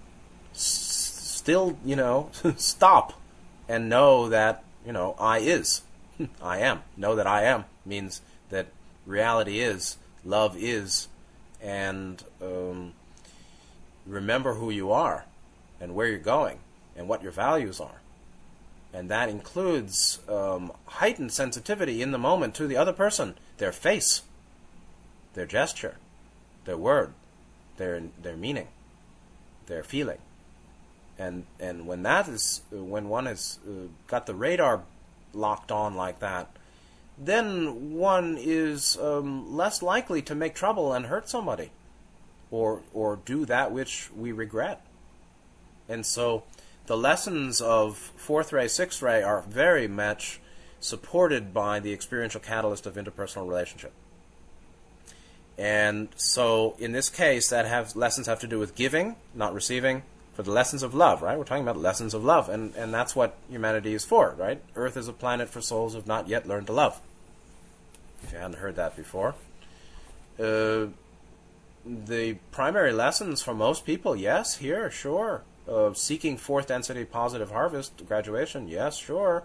S- 0.54 1.12
still, 1.42 1.78
you 1.86 1.96
know, 1.96 2.30
stop 2.58 3.14
and 3.68 3.90
know 3.90 4.30
that, 4.30 4.64
you 4.86 4.92
know, 4.92 5.16
I 5.20 5.40
is. 5.40 5.82
I 6.42 6.60
am. 6.60 6.82
Know 6.98 7.16
that 7.16 7.28
I 7.28 7.44
am 7.44 7.66
means 7.86 8.22
that 8.50 8.68
reality 9.06 9.60
is, 9.60 9.98
love 10.24 10.56
is, 10.58 11.08
and 11.62 12.24
um, 12.42 12.94
remember 14.06 14.56
who 14.56 14.70
you 14.70 14.92
are 14.92 15.26
and 15.80 15.96
where 15.96 16.08
you're 16.08 16.20
going 16.20 16.60
and 16.96 17.08
what 17.08 17.24
your 17.24 17.32
values 17.32 17.80
are. 17.80 18.01
And 18.94 19.10
that 19.10 19.30
includes 19.30 20.20
um, 20.28 20.74
heightened 20.86 21.32
sensitivity 21.32 22.02
in 22.02 22.12
the 22.12 22.18
moment 22.18 22.56
to 22.56 22.68
the 22.68 22.76
other 22.76 22.92
person, 22.94 23.36
their 23.58 23.72
face, 23.72 24.24
their 25.34 25.46
gesture, 25.46 25.98
their 26.66 26.78
word, 26.78 27.14
their 27.78 28.02
their 28.22 28.36
meaning, 28.36 28.68
their 29.68 29.84
feeling. 29.84 30.20
And 31.18 31.46
and 31.60 31.88
when 31.88 32.04
that 32.04 32.28
is 32.28 32.62
when 32.72 33.08
one 33.08 33.28
has 33.28 33.60
uh, 33.68 33.88
got 34.08 34.26
the 34.26 34.36
radar 34.36 34.84
locked 35.34 35.72
on 35.72 35.96
like 35.96 36.20
that, 36.20 36.50
then 37.18 37.94
one 37.94 38.38
is 38.40 38.98
um, 38.98 39.56
less 39.56 39.82
likely 39.82 40.22
to 40.24 40.36
make 40.36 40.56
trouble 40.56 40.94
and 40.94 41.06
hurt 41.06 41.30
somebody, 41.30 41.72
or 42.50 42.82
or 42.94 43.20
do 43.24 43.46
that 43.46 43.72
which 43.72 44.10
we 44.16 44.32
regret. 44.32 44.86
And 45.88 46.06
so, 46.06 46.44
the 46.88 46.98
lessons 46.98 47.62
of 47.62 47.98
fourth 47.98 48.52
ray, 48.52 48.68
sixth 48.68 49.02
ray 49.02 49.22
are 49.22 49.42
very 49.42 49.88
much 49.88 50.40
supported 50.80 51.54
by 51.54 51.80
the 51.80 51.94
experiential 51.94 52.40
catalyst 52.40 52.86
of 52.86 52.96
interpersonal 52.96 53.48
relationship. 53.48 53.94
And 55.58 56.10
so, 56.16 56.76
in 56.80 56.92
this 56.92 57.10
case, 57.10 57.50
that 57.50 57.68
have 57.68 57.96
lessons 57.96 58.28
have 58.28 58.40
to 58.40 58.48
do 58.48 58.58
with 58.58 58.74
giving, 58.74 59.16
not 59.36 59.54
receiving, 59.54 60.04
for 60.34 60.44
the 60.44 60.52
lessons 60.52 60.82
of 60.82 60.96
love, 60.96 61.22
right? 61.22 61.38
We're 61.38 61.44
talking 61.44 61.64
about 61.64 61.78
lessons 61.78 62.14
of 62.14 62.24
love, 62.24 62.50
and, 62.50 62.74
and 62.76 62.94
that's 62.94 63.16
what 63.16 63.38
humanity 63.50 63.94
is 63.94 64.06
for, 64.06 64.34
right? 64.38 64.62
Earth 64.76 64.98
is 64.98 65.08
a 65.08 65.14
planet 65.14 65.50
for 65.50 65.62
souls 65.62 65.94
who 65.94 66.00
have 66.00 66.08
not 66.08 66.28
yet 66.28 66.48
learned 66.48 66.68
to 66.68 66.74
love. 66.74 67.00
If 68.24 68.32
you 68.32 68.40
hadn't 68.40 68.58
heard 68.58 68.76
that 68.78 68.96
before. 68.96 69.36
Uh, 70.40 70.88
the 71.86 72.38
primary 72.52 72.94
lessons 72.94 73.42
for 73.42 73.54
most 73.54 73.86
people, 73.86 74.16
yes, 74.16 74.58
here, 74.58 74.90
sure. 74.90 75.44
Uh, 75.68 75.94
seeking 75.94 76.38
fourth 76.38 76.68
density 76.68 77.06
positive 77.06 77.52
harvest, 77.52 78.06
graduation, 78.08 78.68
yes, 78.68 78.98
sure. 78.98 79.44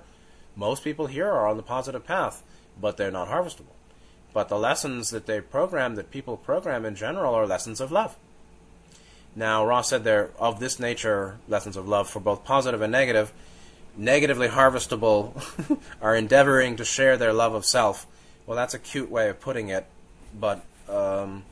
Most 0.57 0.83
people 0.83 1.07
here 1.07 1.29
are 1.29 1.47
on 1.47 1.57
the 1.57 1.63
positive 1.63 2.05
path, 2.05 2.43
but 2.81 2.97
they're 2.97 3.11
not 3.11 3.29
harvestable. 3.29 3.75
But 4.33 4.49
the 4.49 4.59
lessons 4.59 5.11
that 5.11 5.27
they 5.27 5.41
program, 5.41 5.95
that 5.95 6.11
people 6.11 6.37
program 6.37 6.85
in 6.85 6.95
general, 6.95 7.35
are 7.35 7.47
lessons 7.47 7.81
of 7.81 7.93
love. 7.93 8.17
Now, 9.35 9.67
Ra 9.67 9.83
said 9.83 10.03
they're 10.03 10.31
of 10.39 10.61
this 10.61 10.81
nature, 10.81 11.37
lessons 11.47 11.77
of 11.77 11.87
love 11.87 12.09
for 12.09 12.21
both 12.21 12.45
positive 12.45 12.81
and 12.81 12.91
negative. 12.91 13.33
Negatively 13.95 14.49
harvestable 14.49 15.79
are 16.03 16.17
endeavoring 16.17 16.77
to 16.77 16.85
share 16.85 17.19
their 17.19 17.35
love 17.35 17.55
of 17.55 17.67
self. 17.67 18.07
Well, 18.47 18.57
that's 18.57 18.73
a 18.73 18.79
cute 18.79 19.11
way 19.11 19.29
of 19.29 19.41
putting 19.41 19.69
it, 19.69 19.87
but 20.39 20.65
um, 20.89 21.45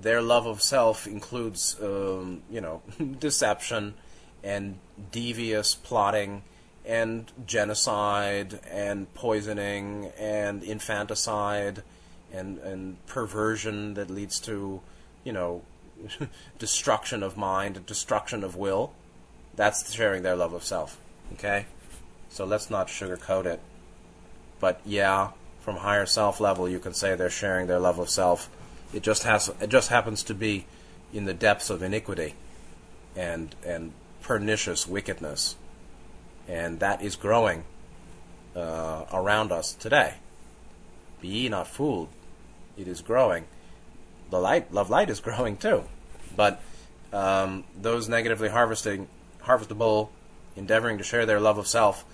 their 0.00 0.22
love 0.22 0.46
of 0.46 0.62
self 0.62 1.06
includes, 1.06 1.76
um, 1.82 2.42
you 2.50 2.60
know, 2.60 2.82
deception 3.18 3.94
and 4.42 4.78
devious 5.12 5.74
plotting 5.74 6.42
and 6.84 7.30
genocide 7.46 8.58
and 8.70 9.12
poisoning 9.14 10.10
and 10.18 10.62
infanticide 10.62 11.82
and, 12.32 12.58
and 12.58 13.06
perversion 13.06 13.94
that 13.94 14.10
leads 14.10 14.40
to, 14.40 14.80
you 15.24 15.32
know, 15.32 15.62
destruction 16.58 17.22
of 17.22 17.36
mind, 17.36 17.84
destruction 17.86 18.42
of 18.42 18.56
will. 18.56 18.92
That's 19.54 19.92
sharing 19.92 20.22
their 20.22 20.36
love 20.36 20.54
of 20.54 20.64
self. 20.64 20.98
Okay? 21.34 21.66
So 22.30 22.44
let's 22.44 22.70
not 22.70 22.88
sugarcoat 22.88 23.44
it. 23.44 23.60
But 24.60 24.80
yeah, 24.84 25.30
from 25.60 25.76
higher 25.76 26.06
self 26.06 26.40
level 26.40 26.68
you 26.68 26.78
can 26.78 26.94
say 26.94 27.14
they're 27.14 27.28
sharing 27.28 27.66
their 27.66 27.78
love 27.78 27.98
of 27.98 28.08
self. 28.08 28.48
It 28.92 29.02
just 29.02 29.22
has 29.24 29.50
it 29.60 29.70
just 29.70 29.88
happens 29.88 30.22
to 30.24 30.34
be 30.34 30.66
in 31.12 31.24
the 31.24 31.34
depths 31.34 31.70
of 31.70 31.82
iniquity 31.82 32.34
and 33.16 33.54
and 33.64 33.92
pernicious 34.22 34.86
wickedness. 34.86 35.56
And 36.48 36.80
that 36.80 37.02
is 37.02 37.16
growing 37.16 37.64
uh, 38.56 39.04
around 39.12 39.52
us 39.52 39.72
today. 39.72 40.14
Be 41.20 41.28
ye 41.28 41.48
not 41.48 41.68
fooled. 41.68 42.08
It 42.76 42.88
is 42.88 43.00
growing 43.02 43.44
the 44.30 44.40
light, 44.40 44.72
love 44.72 44.90
light 44.90 45.10
is 45.10 45.20
growing 45.28 45.56
too. 45.56 45.84
But 46.36 46.60
um, 47.12 47.64
those 47.76 48.08
negatively 48.08 48.48
harvesting, 48.48 49.08
harvestable, 49.42 50.08
endeavoring 50.56 50.98
to 50.98 51.04
share 51.04 51.26
their 51.26 51.40
love 51.40 51.58
of 51.58 51.66
self, 51.66 52.04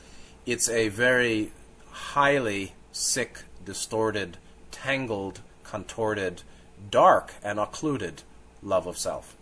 it's 0.45 0.69
a 0.69 0.89
very 0.89 1.53
highly 1.91 2.73
sick, 2.93 3.43
distorted, 3.65 4.39
tangled, 4.71 5.41
contorted, 5.65 6.43
dark, 6.91 7.35
and 7.43 7.59
occluded 7.59 8.23
love 8.63 8.87
of 8.87 8.99
self. 8.99 9.37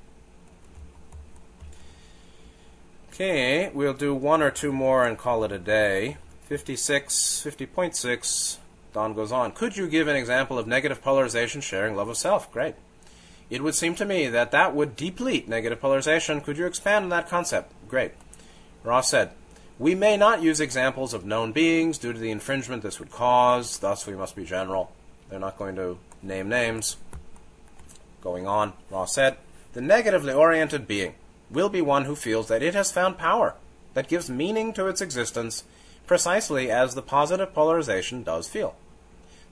Okay, 3.13 3.71
we'll 3.73 3.95
do 3.95 4.13
one 4.13 4.43
or 4.43 4.51
two 4.51 4.73
more 4.73 5.07
and 5.07 5.17
call 5.17 5.45
it 5.45 5.53
a 5.53 5.59
day. 5.59 6.17
56, 6.47 7.45
50.6. 7.47 8.57
Don 8.93 9.15
goes 9.15 9.33
on. 9.33 9.53
Could 9.53 9.77
you 9.77 9.89
give 9.89 10.09
an 10.09 10.17
example 10.17 10.59
of 10.59 10.67
negative 10.67 11.01
polarization 11.01 11.61
sharing 11.61 11.97
love 11.97 12.09
of 12.09 12.17
self? 12.17 12.51
Great. 12.53 12.75
It 13.51 13.63
would 13.63 13.75
seem 13.75 13.95
to 13.97 14.05
me 14.05 14.29
that 14.29 14.51
that 14.51 14.75
would 14.75 14.97
deplete 14.97 15.49
negative 15.49 15.81
polarization. 15.81 16.41
Could 16.41 16.59
you 16.59 16.67
expand 16.67 17.05
on 17.05 17.09
that 17.11 17.29
concept? 17.29 17.73
Great. 17.89 18.13
Ra 18.83 19.01
said, 19.01 19.31
We 19.79 19.95
may 19.95 20.17
not 20.17 20.43
use 20.43 20.61
examples 20.61 21.15
of 21.15 21.25
known 21.25 21.53
beings 21.53 21.99
due 21.99 22.13
to 22.13 22.19
the 22.19 22.31
infringement 22.31 22.83
this 22.83 22.99
would 22.99 23.11
cause, 23.11 23.79
thus, 23.79 24.07
we 24.07 24.15
must 24.15 24.35
be 24.35 24.45
general. 24.45 24.93
They're 25.29 25.39
not 25.39 25.59
going 25.59 25.77
to 25.77 25.99
name 26.23 26.49
names. 26.49 26.97
Going 28.25 28.47
on, 28.47 28.73
Ra 28.91 29.05
said, 29.05 29.37
The 29.75 29.83
negatively 29.83 30.33
oriented 30.33 30.89
being 30.89 31.15
will 31.51 31.69
be 31.69 31.83
one 31.83 32.07
who 32.07 32.17
feels 32.17 32.49
that 32.49 32.63
it 32.63 32.75
has 32.75 32.91
found 32.91 33.19
power 33.19 33.55
that 33.93 34.09
gives 34.09 34.31
meaning 34.31 34.73
to 34.73 34.87
its 34.87 35.03
existence 35.03 35.63
precisely 36.07 36.71
as 36.71 36.95
the 36.95 37.03
positive 37.03 37.53
polarization 37.53 38.23
does 38.23 38.49
feel. 38.49 38.77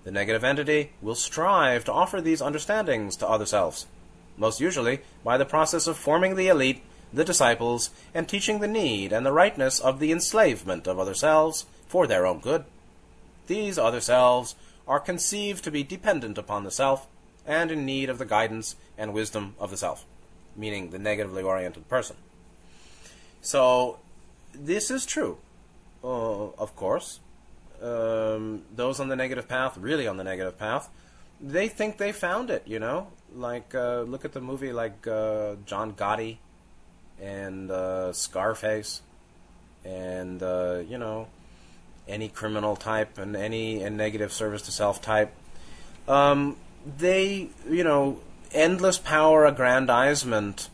The 0.04 0.10
negative 0.10 0.42
entity 0.42 0.92
will 1.02 1.14
strive 1.14 1.84
to 1.84 1.92
offer 1.92 2.20
these 2.20 2.40
understandings 2.40 3.14
to 3.16 3.28
other 3.28 3.46
selves, 3.46 3.86
most 4.38 4.58
usually 4.58 5.00
by 5.22 5.36
the 5.36 5.44
process 5.44 5.86
of 5.86 5.98
forming 5.98 6.34
the 6.34 6.48
elite, 6.48 6.82
the 7.12 7.24
disciples, 7.24 7.90
and 8.14 8.26
teaching 8.26 8.60
the 8.60 8.68
need 8.68 9.12
and 9.12 9.24
the 9.24 9.32
rightness 9.32 9.80
of 9.80 10.00
the 10.00 10.12
enslavement 10.12 10.86
of 10.86 10.98
other 10.98 11.14
selves 11.14 11.66
for 11.86 12.06
their 12.06 12.26
own 12.26 12.40
good. 12.40 12.64
These 13.48 13.78
other 13.78 14.00
selves 14.00 14.54
are 14.88 14.98
conceived 14.98 15.62
to 15.64 15.70
be 15.70 15.82
dependent 15.82 16.38
upon 16.38 16.64
the 16.64 16.70
self 16.70 17.06
and 17.46 17.70
in 17.70 17.84
need 17.84 18.08
of 18.10 18.18
the 18.18 18.24
guidance 18.24 18.76
and 18.96 19.12
wisdom 19.12 19.54
of 19.58 19.70
the 19.70 19.76
self, 19.76 20.04
meaning 20.56 20.90
the 20.90 20.98
negatively 20.98 21.42
oriented 21.42 21.88
person. 21.88 22.16
So, 23.40 23.98
this 24.54 24.90
is 24.90 25.06
true, 25.06 25.38
uh, 26.04 26.48
of 26.58 26.76
course, 26.76 27.20
um, 27.82 28.62
those 28.74 29.00
on 29.00 29.08
the 29.08 29.16
negative 29.16 29.48
path, 29.48 29.76
really 29.76 30.06
on 30.06 30.16
the 30.16 30.24
negative 30.24 30.58
path, 30.58 30.88
they 31.40 31.68
think 31.68 31.98
they 31.98 32.12
found 32.12 32.50
it. 32.50 32.62
You 32.66 32.78
know, 32.78 33.08
like 33.34 33.74
uh, 33.74 34.02
look 34.02 34.24
at 34.24 34.32
the 34.32 34.40
movie 34.40 34.72
like 34.72 35.06
uh, 35.06 35.56
John 35.66 35.94
Gotti 35.94 36.36
and 37.20 37.70
uh, 37.70 38.12
Scarface, 38.12 39.02
and 39.84 40.42
uh, 40.42 40.82
you 40.88 40.98
know 40.98 41.26
any 42.08 42.28
criminal 42.28 42.76
type 42.76 43.18
and 43.18 43.36
any 43.36 43.82
and 43.82 43.96
negative 43.96 44.32
service 44.32 44.62
to 44.62 44.72
self 44.72 45.02
type. 45.02 45.32
Um, 46.06 46.56
they, 46.98 47.50
you 47.68 47.84
know, 47.84 48.20
endless 48.52 48.98
power 48.98 49.46
aggrandizement, 49.46 50.68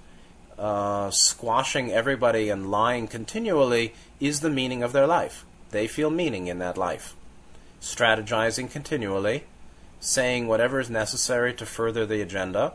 uh, 0.58 1.10
squashing 1.10 1.92
everybody 1.92 2.48
and 2.50 2.70
lying 2.70 3.06
continually 3.06 3.94
is 4.20 4.40
the 4.40 4.50
meaning 4.50 4.82
of 4.82 4.92
their 4.92 5.06
life. 5.06 5.44
They 5.70 5.86
feel 5.86 6.10
meaning 6.10 6.46
in 6.46 6.58
that 6.58 6.76
life. 6.76 7.14
Strategizing 7.80 8.70
continually, 8.70 9.44
saying 10.00 10.48
whatever 10.48 10.80
is 10.80 10.90
necessary 10.90 11.54
to 11.54 11.66
further 11.66 12.06
the 12.06 12.20
agenda. 12.20 12.72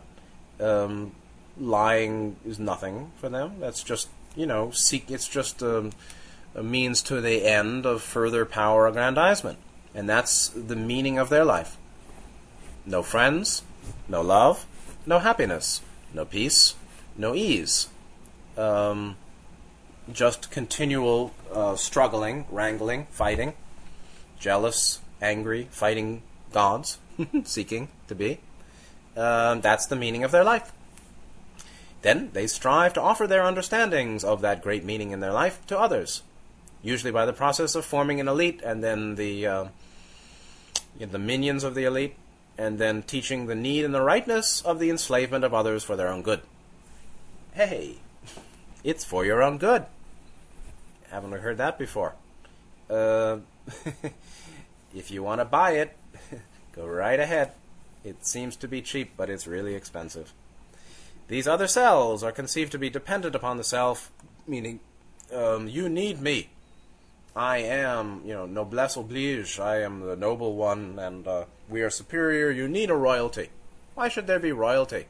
Um, 0.59 1.13
lying 1.59 2.37
is 2.45 2.59
nothing 2.59 3.11
for 3.17 3.29
them. 3.29 3.59
That's 3.59 3.83
just, 3.83 4.07
you 4.35 4.45
know, 4.45 4.71
seek. 4.71 5.11
It's 5.11 5.27
just 5.27 5.61
a, 5.61 5.91
a 6.55 6.63
means 6.63 7.01
to 7.03 7.19
the 7.19 7.45
end 7.45 7.85
of 7.85 8.01
further 8.01 8.45
power 8.45 8.87
aggrandizement. 8.87 9.57
And 9.93 10.07
that's 10.07 10.47
the 10.49 10.75
meaning 10.75 11.17
of 11.17 11.29
their 11.29 11.43
life. 11.43 11.77
No 12.85 13.01
friends, 13.01 13.61
no 14.07 14.21
love, 14.21 14.65
no 15.05 15.19
happiness, 15.19 15.81
no 16.13 16.25
peace, 16.25 16.75
no 17.17 17.33
ease, 17.33 17.87
um, 18.57 19.15
just 20.11 20.51
continual 20.51 21.33
uh, 21.53 21.75
struggling, 21.75 22.45
wrangling, 22.49 23.07
fighting, 23.09 23.53
jealous, 24.39 24.99
angry, 25.21 25.67
fighting 25.71 26.21
gods, 26.51 26.97
seeking 27.43 27.87
to 28.07 28.15
be. 28.15 28.39
Um, 29.15 29.61
that's 29.61 29.85
the 29.85 29.95
meaning 29.95 30.23
of 30.23 30.31
their 30.31 30.43
life. 30.43 30.71
Then 32.01 32.31
they 32.33 32.47
strive 32.47 32.93
to 32.93 33.01
offer 33.01 33.27
their 33.27 33.43
understandings 33.43 34.23
of 34.23 34.41
that 34.41 34.61
great 34.61 34.83
meaning 34.83 35.11
in 35.11 35.21
their 35.21 35.31
life 35.31 35.65
to 35.67 35.79
others, 35.79 36.21
usually 36.81 37.11
by 37.11 37.25
the 37.25 37.33
process 37.33 37.75
of 37.75 37.85
forming 37.85 38.19
an 38.19 38.27
elite 38.27 38.61
and 38.61 38.83
then 38.83 39.15
the 39.15 39.47
uh, 39.47 39.65
the 40.99 41.19
minions 41.19 41.63
of 41.63 41.75
the 41.75 41.85
elite, 41.85 42.15
and 42.57 42.77
then 42.77 43.03
teaching 43.03 43.47
the 43.47 43.55
need 43.55 43.83
and 43.85 43.93
the 43.93 44.01
rightness 44.01 44.61
of 44.61 44.79
the 44.79 44.89
enslavement 44.89 45.43
of 45.43 45.53
others 45.53 45.83
for 45.83 45.95
their 45.95 46.09
own 46.09 46.21
good. 46.21 46.41
Hey, 47.53 47.97
it's 48.83 49.03
for 49.03 49.25
your 49.25 49.41
own 49.41 49.57
good. 49.57 49.85
Haven't 51.09 51.31
heard 51.31 51.57
that 51.57 51.77
before? 51.77 52.15
Uh, 52.89 53.37
if 54.95 55.11
you 55.11 55.23
want 55.23 55.41
to 55.41 55.45
buy 55.45 55.71
it, 55.71 55.95
go 56.75 56.85
right 56.85 57.19
ahead. 57.19 57.51
It 58.03 58.25
seems 58.25 58.55
to 58.57 58.67
be 58.67 58.81
cheap, 58.81 59.13
but 59.15 59.29
it's 59.29 59.47
really 59.47 59.75
expensive. 59.75 60.33
These 61.27 61.47
other 61.47 61.67
cells 61.67 62.23
are 62.23 62.31
conceived 62.31 62.71
to 62.73 62.77
be 62.77 62.89
dependent 62.89 63.35
upon 63.35 63.57
the 63.57 63.63
self, 63.63 64.11
meaning 64.45 64.81
um, 65.33 65.67
you 65.67 65.87
need 65.87 66.21
me. 66.21 66.49
I 67.35 67.57
am, 67.57 68.21
you 68.25 68.33
know, 68.33 68.45
noblesse 68.45 68.95
oblige. 68.95 69.59
I 69.59 69.81
am 69.81 70.01
the 70.01 70.15
noble 70.15 70.55
one, 70.55 70.99
and 70.99 71.27
uh, 71.27 71.45
we 71.67 71.81
are 71.81 71.89
superior. 71.89 72.51
You 72.51 72.67
need 72.67 72.91
a 72.91 72.95
royalty. 72.95 73.49
Why 73.95 74.07
should 74.07 74.27
there 74.27 74.39
be 74.39 74.51
royalty? 74.51 75.07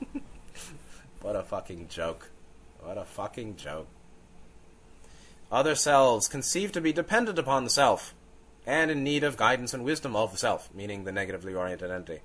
what 1.22 1.36
a 1.36 1.42
fucking 1.42 1.86
joke. 1.88 2.30
What 2.80 2.98
a 2.98 3.04
fucking 3.04 3.56
joke. 3.56 3.86
Other 5.52 5.74
selves 5.74 6.26
conceived 6.26 6.74
to 6.74 6.80
be 6.80 6.92
dependent 6.92 7.38
upon 7.38 7.64
the 7.64 7.70
self, 7.70 8.14
and 8.66 8.90
in 8.90 9.04
need 9.04 9.22
of 9.22 9.36
guidance 9.36 9.72
and 9.72 9.84
wisdom 9.84 10.16
of 10.16 10.32
the 10.32 10.38
self, 10.38 10.72
meaning 10.74 11.04
the 11.04 11.12
negatively 11.12 11.54
oriented 11.54 11.90
entity. 11.90 12.20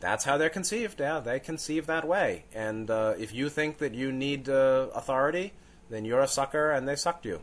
That's 0.00 0.24
how 0.24 0.36
they're 0.38 0.50
conceived. 0.50 1.00
Yeah, 1.00 1.20
they 1.20 1.40
conceive 1.40 1.86
that 1.86 2.06
way. 2.06 2.44
And 2.54 2.90
uh, 2.90 3.14
if 3.18 3.34
you 3.34 3.48
think 3.48 3.78
that 3.78 3.94
you 3.94 4.12
need 4.12 4.48
uh, 4.48 4.88
authority, 4.94 5.52
then 5.90 6.04
you're 6.04 6.20
a 6.20 6.28
sucker, 6.28 6.70
and 6.70 6.88
they 6.88 6.96
sucked 6.96 7.26
you. 7.26 7.40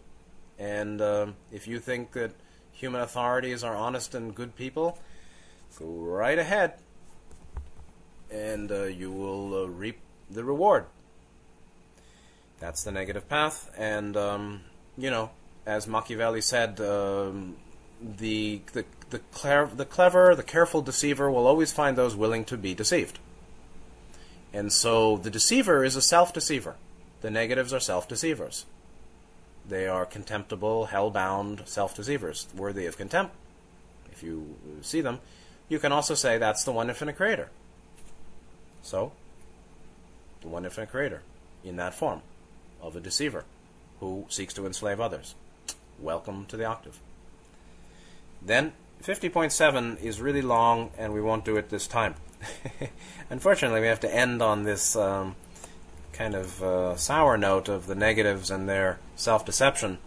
And 0.60 1.02
um, 1.02 1.36
if 1.52 1.68
you 1.68 1.80
think 1.80 2.12
that 2.14 2.32
human 2.72 3.02
authorities 3.02 3.64
are 3.64 3.76
honest 3.76 4.16
and 4.16 4.34
good 4.34 4.56
people, 4.56 4.98
go 5.78 5.86
right 5.86 6.38
ahead, 6.38 6.74
and 8.32 8.72
uh, 8.72 8.84
you 8.84 9.12
will 9.12 9.64
uh, 9.64 9.68
reap 9.68 10.00
the 10.30 10.44
reward. 10.44 10.86
That's 12.60 12.84
the 12.84 12.92
negative 12.92 13.30
path, 13.30 13.72
and 13.78 14.18
um, 14.18 14.62
you 14.98 15.12
know, 15.12 15.30
as 15.66 15.88
Machiavelli 15.88 16.42
said, 16.42 16.82
um, 16.82 17.58
the 18.02 18.62
the 18.74 18.86
the, 19.10 19.22
the 19.76 19.86
clever, 19.86 20.36
the 20.36 20.44
careful 20.44 20.82
deceiver 20.82 21.32
will 21.32 21.48
always 21.48 21.72
find 21.72 21.98
those 21.98 22.16
willing 22.16 22.46
to 22.46 22.58
be 22.58 22.74
deceived. 22.74 23.20
And 24.54 24.74
so 24.74 25.18
the 25.18 25.30
deceiver 25.30 25.84
is 25.84 25.96
a 25.96 26.02
self 26.02 26.34
deceiver. 26.34 26.76
The 27.22 27.30
negatives 27.30 27.74
are 27.74 27.80
self 27.80 28.08
deceivers. 28.08 28.66
They 29.68 29.88
are 29.88 30.06
contemptible, 30.06 30.86
hell 30.86 31.10
bound 31.10 31.64
self 31.66 31.96
deceivers, 31.96 32.48
worthy 32.56 32.86
of 32.86 32.98
contempt. 32.98 33.36
If 34.12 34.24
you 34.24 34.56
see 34.82 35.02
them, 35.02 35.20
you 35.70 35.80
can 35.80 35.92
also 35.92 36.16
say 36.16 36.38
that's 36.38 36.64
the 36.64 36.72
one 36.72 36.90
infinite 36.90 37.18
creator. 37.18 37.50
So, 38.82 39.12
the 40.42 40.48
one 40.48 40.64
infinite 40.64 40.90
creator 40.90 41.22
in 41.64 41.76
that 41.76 41.94
form 41.94 42.22
of 42.82 42.96
a 42.96 43.02
deceiver 43.02 43.44
who 44.00 44.26
seeks 44.30 44.54
to 44.54 44.66
enslave 44.66 45.02
others. 45.02 45.36
Welcome 46.00 46.46
to 46.46 46.58
the 46.58 46.66
octave. 46.66 47.00
Then 48.42 48.74
50.7 49.04 50.02
is 50.02 50.22
really 50.22 50.42
long, 50.42 50.92
and 50.98 51.14
we 51.14 51.22
won't 51.22 51.46
do 51.46 51.58
it 51.58 51.70
this 51.70 51.88
time. 51.88 52.16
Unfortunately, 53.30 53.82
we 53.82 53.88
have 53.88 54.00
to 54.02 54.14
end 54.14 54.42
on 54.42 54.64
this 54.64 54.96
um, 54.96 55.36
kind 56.18 56.36
of 56.36 56.64
uh, 56.64 56.96
sour 56.96 57.38
note 57.38 57.70
of 57.70 57.88
the 57.88 57.96
negatives 57.96 58.50
and 58.50 58.68
their 58.68 59.00
self 59.16 59.46
deception. 59.46 60.00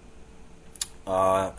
Uh, 1.06 1.52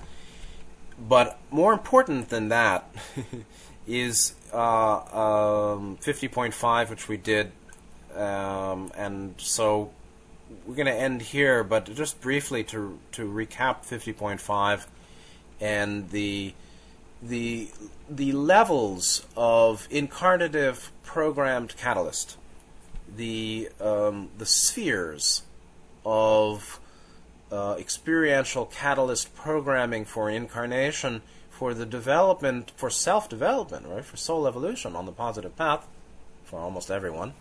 but 0.99 1.39
more 1.49 1.73
important 1.73 2.29
than 2.29 2.49
that 2.49 2.93
is 3.87 4.35
uh, 4.53 5.73
um, 5.73 5.97
50.5, 6.01 6.89
which 6.89 7.07
we 7.07 7.17
did. 7.17 7.51
Um, 8.15 8.91
and 8.95 9.35
so 9.37 9.91
we're 10.65 10.75
going 10.75 10.85
to 10.85 10.93
end 10.93 11.21
here, 11.21 11.63
but 11.63 11.93
just 11.95 12.21
briefly 12.21 12.63
to, 12.65 12.99
to 13.13 13.31
recap 13.31 13.85
50.5 13.85 14.85
and 15.59 16.09
the 16.09 16.53
the 17.23 17.69
the 18.09 18.31
levels 18.31 19.25
of 19.37 19.87
incarnative 19.89 20.89
programmed 21.03 21.75
catalyst, 21.77 22.35
the 23.15 23.69
um, 23.79 24.29
the 24.37 24.45
spheres 24.45 25.43
of 26.05 26.79
uh, 27.51 27.75
experiential 27.77 28.65
catalyst 28.65 29.35
programming 29.35 30.05
for 30.05 30.29
incarnation 30.29 31.21
for 31.49 31.73
the 31.73 31.85
development 31.85 32.71
for 32.75 32.89
self 32.89 33.29
development, 33.29 33.85
right? 33.87 34.05
For 34.05 34.17
soul 34.17 34.47
evolution 34.47 34.95
on 34.95 35.05
the 35.05 35.11
positive 35.11 35.55
path 35.55 35.87
for 36.43 36.59
almost 36.59 36.89
everyone, 36.89 37.33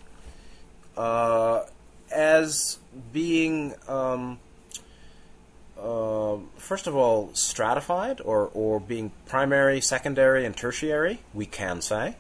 uh, 0.97 1.63
as 2.11 2.79
being 3.13 3.75
um, 3.89 4.39
uh, 5.81 6.37
first 6.57 6.87
of 6.87 6.95
all, 6.95 7.31
stratified 7.33 8.21
or, 8.21 8.51
or 8.53 8.79
being 8.79 9.11
primary, 9.27 9.81
secondary, 9.81 10.45
and 10.45 10.57
tertiary, 10.57 11.21
we 11.33 11.47
can 11.47 11.81
say. 11.81 12.17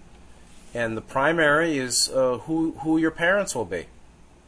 And 0.72 0.96
the 0.96 1.02
primary 1.02 1.78
is 1.78 2.08
uh, 2.08 2.38
who, 2.38 2.72
who 2.80 2.98
your 2.98 3.10
parents 3.10 3.54
will 3.54 3.64
be, 3.64 3.86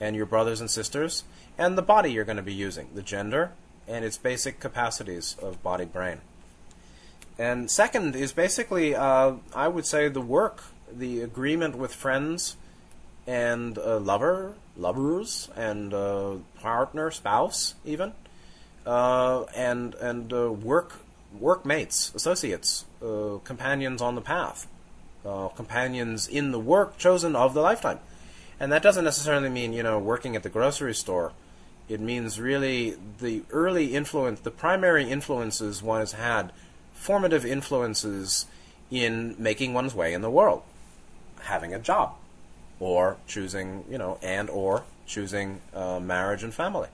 and 0.00 0.14
your 0.14 0.26
brothers 0.26 0.60
and 0.60 0.70
sisters, 0.70 1.24
and 1.58 1.76
the 1.76 1.82
body 1.82 2.12
you're 2.12 2.24
going 2.24 2.36
to 2.36 2.42
be 2.42 2.54
using, 2.54 2.88
the 2.94 3.02
gender, 3.02 3.52
and 3.88 4.04
its 4.04 4.16
basic 4.16 4.60
capacities 4.60 5.36
of 5.42 5.62
body 5.62 5.84
brain. 5.84 6.20
And 7.38 7.70
second 7.70 8.14
is 8.14 8.32
basically, 8.32 8.94
uh, 8.94 9.34
I 9.54 9.68
would 9.68 9.86
say, 9.86 10.08
the 10.08 10.20
work, 10.20 10.62
the 10.92 11.22
agreement 11.22 11.76
with 11.76 11.94
friends 11.94 12.56
and 13.26 13.76
lover, 13.76 14.54
lovers, 14.76 15.48
and 15.56 15.92
uh, 15.92 16.36
partner, 16.60 17.10
spouse, 17.10 17.74
even. 17.84 18.12
Uh, 18.84 19.44
and 19.54 19.94
and 19.96 20.32
uh, 20.32 20.50
work 20.50 21.04
workmates, 21.38 22.12
associates, 22.16 22.84
uh, 23.00 23.38
companions 23.44 24.02
on 24.02 24.16
the 24.16 24.20
path, 24.20 24.66
uh, 25.24 25.48
companions 25.48 26.28
in 26.28 26.52
the 26.52 26.58
work 26.58 26.98
chosen 26.98 27.36
of 27.36 27.54
the 27.54 27.60
lifetime, 27.60 28.00
and 28.58 28.72
that 28.72 28.82
doesn't 28.82 29.04
necessarily 29.04 29.48
mean 29.48 29.72
you 29.72 29.82
know 29.82 29.98
working 29.98 30.36
at 30.36 30.42
the 30.42 30.48
grocery 30.48 30.94
store. 30.94 31.32
It 31.88 32.00
means 32.00 32.40
really 32.40 32.96
the 33.20 33.42
early 33.50 33.94
influence, 33.94 34.40
the 34.40 34.50
primary 34.50 35.10
influences 35.10 35.82
one 35.82 36.00
has 36.00 36.12
had, 36.12 36.52
formative 36.94 37.44
influences 37.44 38.46
in 38.90 39.34
making 39.38 39.74
one's 39.74 39.94
way 39.94 40.14
in 40.14 40.22
the 40.22 40.30
world, 40.30 40.62
having 41.42 41.74
a 41.74 41.78
job, 41.78 42.14
or 42.80 43.16
choosing 43.26 43.84
you 43.90 43.98
know 43.98 44.18
and 44.22 44.48
or 44.50 44.84
choosing 45.06 45.60
uh, 45.74 46.00
marriage 46.00 46.42
and 46.42 46.54
family. 46.54 46.88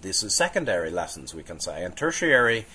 This 0.00 0.22
is 0.24 0.34
secondary 0.34 0.90
lessons, 0.90 1.32
we 1.32 1.44
can 1.44 1.60
say. 1.60 1.84
And 1.84 1.96
tertiary 1.96 2.66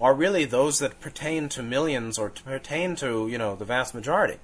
are 0.00 0.14
really 0.14 0.44
those 0.44 0.78
that 0.80 1.00
pertain 1.00 1.48
to 1.50 1.62
millions 1.62 2.18
or 2.18 2.28
to 2.30 2.42
pertain 2.42 2.96
to, 2.96 3.28
you 3.28 3.38
know, 3.38 3.54
the 3.54 3.64
vast 3.64 3.94
majority. 3.94 4.38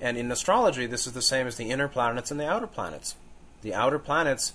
And 0.00 0.16
in 0.16 0.30
astrology, 0.30 0.86
this 0.86 1.06
is 1.06 1.12
the 1.12 1.22
same 1.22 1.46
as 1.46 1.56
the 1.56 1.70
inner 1.70 1.88
planets 1.88 2.30
and 2.30 2.38
the 2.38 2.48
outer 2.48 2.66
planets. 2.66 3.14
The 3.62 3.74
outer 3.74 3.98
planets 3.98 4.52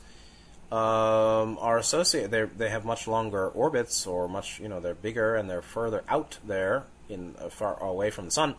um, 0.71 1.57
are 1.59 1.77
associated. 1.77 2.57
They 2.57 2.69
have 2.69 2.85
much 2.85 3.07
longer 3.07 3.49
orbits, 3.49 4.07
or 4.07 4.29
much 4.29 4.59
you 4.59 4.69
know 4.69 4.79
they're 4.79 4.93
bigger 4.93 5.35
and 5.35 5.49
they're 5.49 5.61
further 5.61 6.03
out 6.07 6.37
there 6.45 6.83
in 7.09 7.35
uh, 7.39 7.49
far 7.49 7.81
away 7.83 8.09
from 8.09 8.25
the 8.25 8.31
sun. 8.31 8.55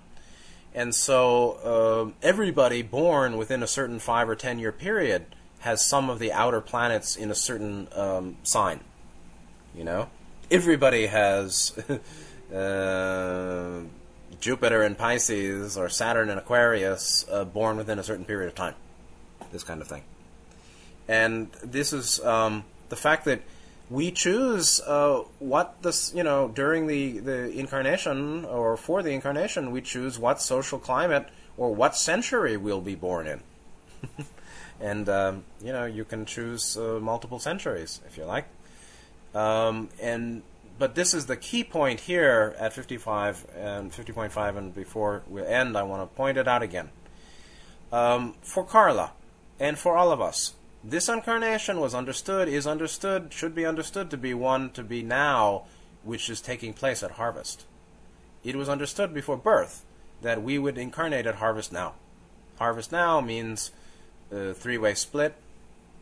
And 0.75 0.95
so 0.95 2.03
um, 2.03 2.15
everybody 2.23 2.83
born 2.83 3.37
within 3.37 3.63
a 3.63 3.67
certain 3.67 3.99
five 3.99 4.29
or 4.29 4.35
ten 4.35 4.59
year 4.59 4.73
period 4.73 5.27
has 5.61 5.87
some 5.87 6.11
of 6.11 6.19
the 6.19 6.33
outer 6.33 6.61
planets 6.61 7.17
in 7.17 7.31
a 7.31 7.35
certain 7.35 7.89
um, 7.95 8.37
sign. 8.43 8.81
You 9.75 9.85
know, 9.85 10.11
everybody 10.53 11.07
has 11.07 11.73
uh, 12.55 13.81
Jupiter 14.41 14.83
in 14.83 14.95
Pisces 14.95 15.79
or 15.79 15.89
Saturn 15.89 16.29
in 16.29 16.37
Aquarius 16.37 17.25
uh, 17.31 17.45
born 17.45 17.79
within 17.79 17.99
a 17.99 18.03
certain 18.03 18.27
period 18.27 18.49
of 18.49 18.55
time. 18.55 18.75
This 19.51 19.65
kind 19.65 19.81
of 19.81 19.89
thing, 19.89 20.03
and 21.09 21.51
this 21.63 21.93
is 21.93 22.21
um, 22.21 22.65
the 22.91 22.97
fact 22.97 23.25
that 23.25 23.43
we 23.91 24.11
choose 24.11 24.81
uh, 24.81 25.25
what 25.39 25.83
this 25.83 26.13
you 26.15 26.23
know 26.23 26.49
during 26.49 26.87
the 26.87 27.19
the 27.19 27.51
incarnation 27.51 28.45
or 28.45 28.77
for 28.77 29.03
the 29.03 29.11
incarnation 29.11 29.73
we 29.73 29.83
choose 29.83 30.19
what 30.19 30.41
social 30.41 30.79
climate 30.79 31.29
or 31.59 31.75
what 31.75 31.95
century 31.97 32.57
we'll 32.57 32.81
be 32.81 32.95
born 32.95 33.27
in 33.27 33.41
and 34.81 35.09
um, 35.11 35.45
you 35.63 35.73
know 35.73 35.85
you 35.85 36.05
can 36.05 36.25
choose 36.25 36.79
uh, 36.79 36.99
multiple 37.03 37.39
centuries 37.39 38.01
if 38.07 38.17
you 38.17 38.25
like. 38.25 38.47
Um, 39.35 39.89
and 40.01 40.43
but 40.79 40.95
this 40.95 41.15
is 41.15 41.27
the 41.27 41.37
key 41.37 41.65
point 41.65 42.01
here 42.01 42.57
at 42.59 42.73
55 42.73 43.47
and 43.57 43.93
50.5, 43.93 44.57
and 44.57 44.75
before 44.75 45.23
we 45.29 45.45
end, 45.45 45.77
I 45.77 45.83
want 45.83 46.03
to 46.03 46.17
point 46.17 46.39
it 46.39 46.49
out 46.49 46.63
again. 46.63 46.91
Um, 47.93 48.35
for 48.43 48.65
Carla, 48.65 49.13
and 49.61 49.79
for 49.79 49.97
all 49.97 50.11
of 50.11 50.21
us, 50.21 50.55
this 50.83 51.09
incarnation 51.09 51.79
was 51.79 51.95
understood, 51.95 52.49
is 52.49 52.67
understood, 52.67 53.33
should 53.33 53.55
be 53.55 53.65
understood 53.65 54.11
to 54.11 54.17
be 54.17 54.35
one 54.35 54.71
to 54.71 54.83
be 54.83 55.03
now, 55.03 55.65
which 56.03 56.29
is 56.29 56.41
taking 56.41 56.73
place 56.73 57.03
at 57.03 57.13
harvest. 57.13 57.65
It 58.43 58.57
was 58.57 58.69
understood 58.69 59.15
before 59.15 59.37
birth 59.37 59.85
that 60.23 60.43
we 60.43 60.59
would 60.59 60.79
incarnate 60.79 61.27
at 61.27 61.37
harvest 61.37 61.73
now. 61.73 61.95
Harvest 62.59 62.91
now 62.91 63.21
means 63.21 63.71
a 64.33 64.55
three 64.55 64.79
way 64.79 64.95
split 64.95 65.35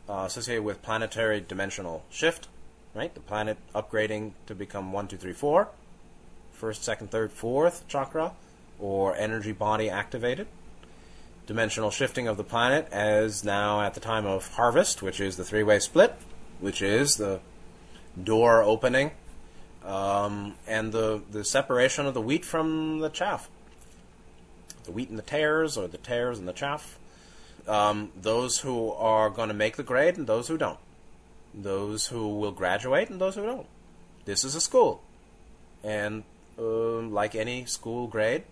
uh, 0.08 0.24
associated 0.26 0.64
with 0.64 0.80
planetary 0.80 1.40
dimensional 1.40 2.04
shift, 2.08 2.48
right? 2.94 3.12
The 3.14 3.20
planet 3.20 3.58
upgrading 3.74 4.32
to 4.46 4.54
become 4.54 4.92
one, 4.92 5.08
two, 5.08 5.16
three, 5.16 5.32
four, 5.32 5.68
first, 6.52 6.84
second, 6.84 7.10
third, 7.10 7.32
fourth 7.32 7.86
chakra, 7.88 8.32
or 8.78 9.16
energy 9.16 9.52
body 9.52 9.90
activated 9.90 10.46
dimensional 11.50 11.90
shifting 11.90 12.28
of 12.28 12.36
the 12.36 12.44
planet 12.44 12.86
as 12.92 13.42
now 13.42 13.80
at 13.80 13.94
the 13.94 13.98
time 13.98 14.24
of 14.24 14.46
harvest, 14.54 15.02
which 15.02 15.18
is 15.18 15.36
the 15.36 15.42
three 15.42 15.64
way 15.64 15.80
split, 15.80 16.14
which 16.60 16.80
is 16.80 17.16
the 17.16 17.40
door 18.22 18.62
opening, 18.62 19.10
um, 19.84 20.54
and 20.68 20.92
the, 20.92 21.20
the 21.32 21.44
separation 21.44 22.06
of 22.06 22.14
the 22.14 22.20
wheat 22.20 22.44
from 22.44 23.00
the 23.00 23.08
chaff. 23.08 23.50
The 24.84 24.92
wheat 24.92 25.08
and 25.08 25.18
the 25.18 25.22
tares, 25.22 25.76
or 25.76 25.88
the 25.88 25.98
tares 25.98 26.38
and 26.38 26.46
the 26.46 26.52
chaff. 26.52 27.00
Um, 27.66 28.12
those 28.14 28.60
who 28.60 28.92
are 28.92 29.28
going 29.28 29.48
to 29.48 29.54
make 29.54 29.74
the 29.74 29.82
grade 29.82 30.16
and 30.16 30.28
those 30.28 30.46
who 30.46 30.56
don't. 30.56 30.78
Those 31.54 32.06
who 32.06 32.36
will 32.38 32.52
graduate 32.52 33.10
and 33.10 33.20
those 33.20 33.34
who 33.34 33.42
don't. 33.42 33.66
This 34.24 34.44
is 34.44 34.54
a 34.54 34.60
school. 34.60 35.02
And 35.82 36.24
uh, 36.58 36.62
like 36.62 37.34
any 37.34 37.64
school 37.64 38.06
grade, 38.06 38.44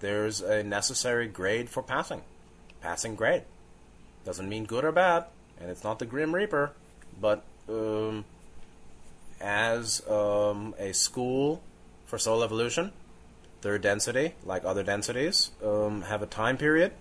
there's 0.00 0.40
a 0.40 0.62
necessary 0.62 1.26
grade 1.26 1.68
for 1.68 1.82
passing 1.82 2.22
passing 2.86 3.16
grade. 3.16 3.42
Doesn't 4.24 4.48
mean 4.48 4.64
good 4.64 4.84
or 4.84 4.92
bad, 4.92 5.24
and 5.60 5.70
it's 5.70 5.82
not 5.82 5.98
the 5.98 6.06
Grim 6.06 6.32
Reaper, 6.32 6.70
but 7.20 7.42
um, 7.68 8.24
as 9.40 10.06
um, 10.08 10.74
a 10.78 10.92
school 10.92 11.62
for 12.06 12.16
soul 12.16 12.44
evolution, 12.44 12.92
their 13.62 13.78
density, 13.78 14.34
like 14.44 14.64
other 14.64 14.84
densities, 14.84 15.50
um, 15.64 16.02
have 16.02 16.22
a 16.22 16.26
time 16.26 16.56
period, 16.56 16.92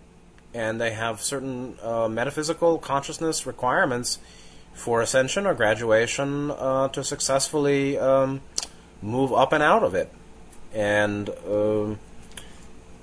and 0.56 0.82
they 0.82 0.92
have 0.92 1.22
certain 1.22 1.78
uh, 1.84 2.08
metaphysical 2.08 2.80
consciousness 2.80 3.46
requirements 3.46 4.18
for 4.76 5.02
ascension 5.02 5.48
or 5.48 5.56
graduation 5.56 6.52
uh, 6.52 6.90
to 6.90 7.04
successfully 7.04 7.98
um, 7.98 8.42
move 9.02 9.34
up 9.34 9.52
and 9.52 9.64
out 9.64 9.82
of 9.82 9.96
it. 9.96 10.12
And 10.74 11.30
um, 11.48 12.00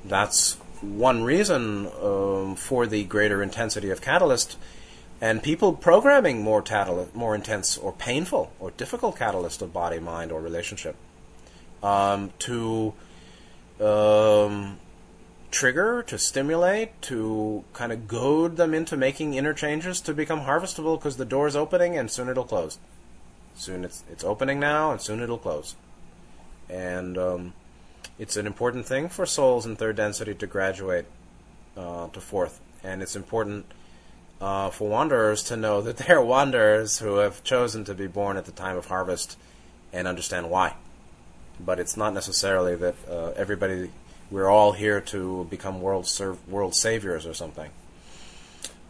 that's 0.04 0.54
one 0.80 1.24
reason 1.24 1.88
um, 2.00 2.54
for 2.56 2.86
the 2.86 3.02
greater 3.04 3.42
intensity 3.42 3.90
of 3.90 4.00
catalyst 4.00 4.56
and 5.20 5.42
people 5.42 5.72
programming 5.72 6.42
more 6.42 6.60
catalyst, 6.60 7.14
more 7.14 7.34
intense 7.34 7.78
or 7.78 7.92
painful 7.92 8.52
or 8.60 8.72
difficult 8.72 9.16
catalyst 9.16 9.62
of 9.62 9.72
body, 9.72 10.00
mind, 10.00 10.32
or 10.32 10.40
relationship 10.40 10.96
um, 11.82 12.32
to 12.40 12.92
um, 13.80 14.78
trigger, 15.53 16.03
to 16.03 16.18
stimulate, 16.18 17.00
to 17.03 17.62
kind 17.72 17.92
of 17.92 18.09
goad 18.09 18.57
them 18.57 18.74
into 18.74 18.96
making 18.96 19.34
interchanges 19.34 20.00
to 20.00 20.14
become 20.14 20.40
harvestable 20.40 20.98
because 20.98 21.18
the 21.18 21.24
door's 21.24 21.55
opening 21.55 21.96
and 21.96 22.11
soon 22.11 22.28
it'll 22.28 22.44
close. 22.44 22.78
Soon 23.55 23.84
it's 23.84 24.03
it's 24.11 24.24
opening 24.24 24.59
now 24.59 24.90
and 24.90 25.00
soon 25.00 25.20
it'll 25.20 25.38
close. 25.38 25.76
And 26.68 27.18
um, 27.18 27.53
it's 28.18 28.36
an 28.36 28.46
important 28.46 28.86
thing 28.86 29.09
for 29.09 29.26
souls 29.26 29.66
in 29.66 29.76
third 29.76 29.96
density 29.96 30.34
to 30.34 30.46
graduate 30.46 31.07
uh, 31.76 32.09
to 32.09 32.20
fourth, 32.20 32.61
and 32.82 33.03
it's 33.03 33.14
important 33.14 33.66
uh, 34.40 34.70
for 34.70 34.88
wanderers 34.88 35.42
to 35.44 35.57
know 35.57 35.80
that 35.82 35.96
they're 35.98 36.22
wanderers 36.22 36.98
who 36.98 37.16
have 37.16 37.44
chosen 37.44 37.84
to 37.84 37.94
be 37.94 38.07
born 38.07 38.36
at 38.36 38.46
the 38.46 38.53
time 38.53 38.76
of 38.76 38.86
harvest 38.86 39.36
and 39.92 40.09
understand 40.09 40.50
why. 40.50 40.74
But 41.61 41.78
it's 41.78 41.96
not 41.96 42.14
necessarily 42.14 42.74
that 42.76 42.94
uh, 43.09 43.32
everybody 43.36 43.90
we're 44.33 44.49
all 44.49 44.72
here 44.72 45.01
to 45.01 45.45
become 45.51 45.83
world 45.83 46.11
world 46.49 46.74
saviors 46.74 47.26
or 47.26 47.35
something. 47.35 47.70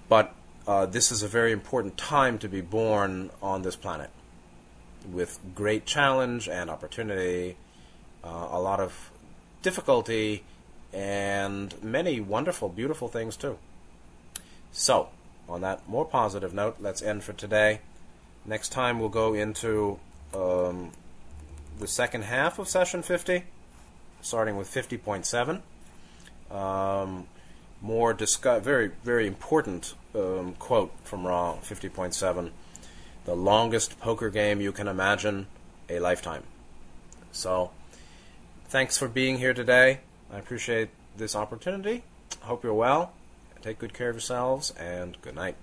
But 0.08 0.32
uh, 0.68 0.86
this 0.86 1.10
is 1.10 1.24
a 1.24 1.28
very 1.28 1.50
important 1.50 1.98
time 1.98 2.38
to 2.38 2.48
be 2.48 2.60
born 2.60 3.30
on 3.42 3.62
this 3.62 3.74
planet, 3.74 4.10
with 5.10 5.40
great 5.54 5.84
challenge 5.84 6.48
and 6.48 6.70
opportunity, 6.70 7.56
uh, 8.22 8.48
a 8.52 8.60
lot 8.60 8.78
of 8.78 9.10
difficulty, 9.62 10.44
and 10.92 11.74
many 11.82 12.20
wonderful, 12.20 12.68
beautiful 12.68 13.08
things 13.08 13.36
too. 13.36 13.58
So, 14.70 15.08
on 15.48 15.60
that 15.62 15.88
more 15.88 16.04
positive 16.04 16.54
note, 16.54 16.76
let's 16.78 17.02
end 17.02 17.24
for 17.24 17.32
today. 17.32 17.80
Next 18.44 18.68
time 18.68 19.00
we'll 19.00 19.08
go 19.08 19.34
into 19.34 19.98
um, 20.32 20.92
the 21.80 21.88
second 21.88 22.22
half 22.22 22.60
of 22.60 22.68
session 22.68 23.02
50, 23.02 23.44
starting 24.22 24.56
with 24.56 24.68
50.7. 24.68 25.60
Um, 26.54 27.26
more 27.80 28.14
discuss 28.14 28.62
very 28.62 28.92
very 29.02 29.26
important 29.26 29.94
um, 30.14 30.54
quote 30.58 30.92
from 31.04 31.26
Ra 31.26 31.56
50.7. 31.56 32.50
The 33.24 33.34
longest 33.34 34.00
poker 34.00 34.30
game 34.30 34.60
you 34.60 34.72
can 34.72 34.88
imagine, 34.88 35.46
a 35.88 36.00
lifetime. 36.00 36.42
So 37.32 37.70
Thanks 38.72 38.96
for 38.96 39.06
being 39.06 39.36
here 39.36 39.52
today. 39.52 40.00
I 40.32 40.38
appreciate 40.38 40.88
this 41.14 41.36
opportunity. 41.36 42.04
Hope 42.40 42.64
you're 42.64 42.72
well. 42.72 43.12
Take 43.60 43.78
good 43.78 43.92
care 43.92 44.08
of 44.08 44.14
yourselves, 44.14 44.70
and 44.78 45.20
good 45.20 45.34
night. 45.34 45.56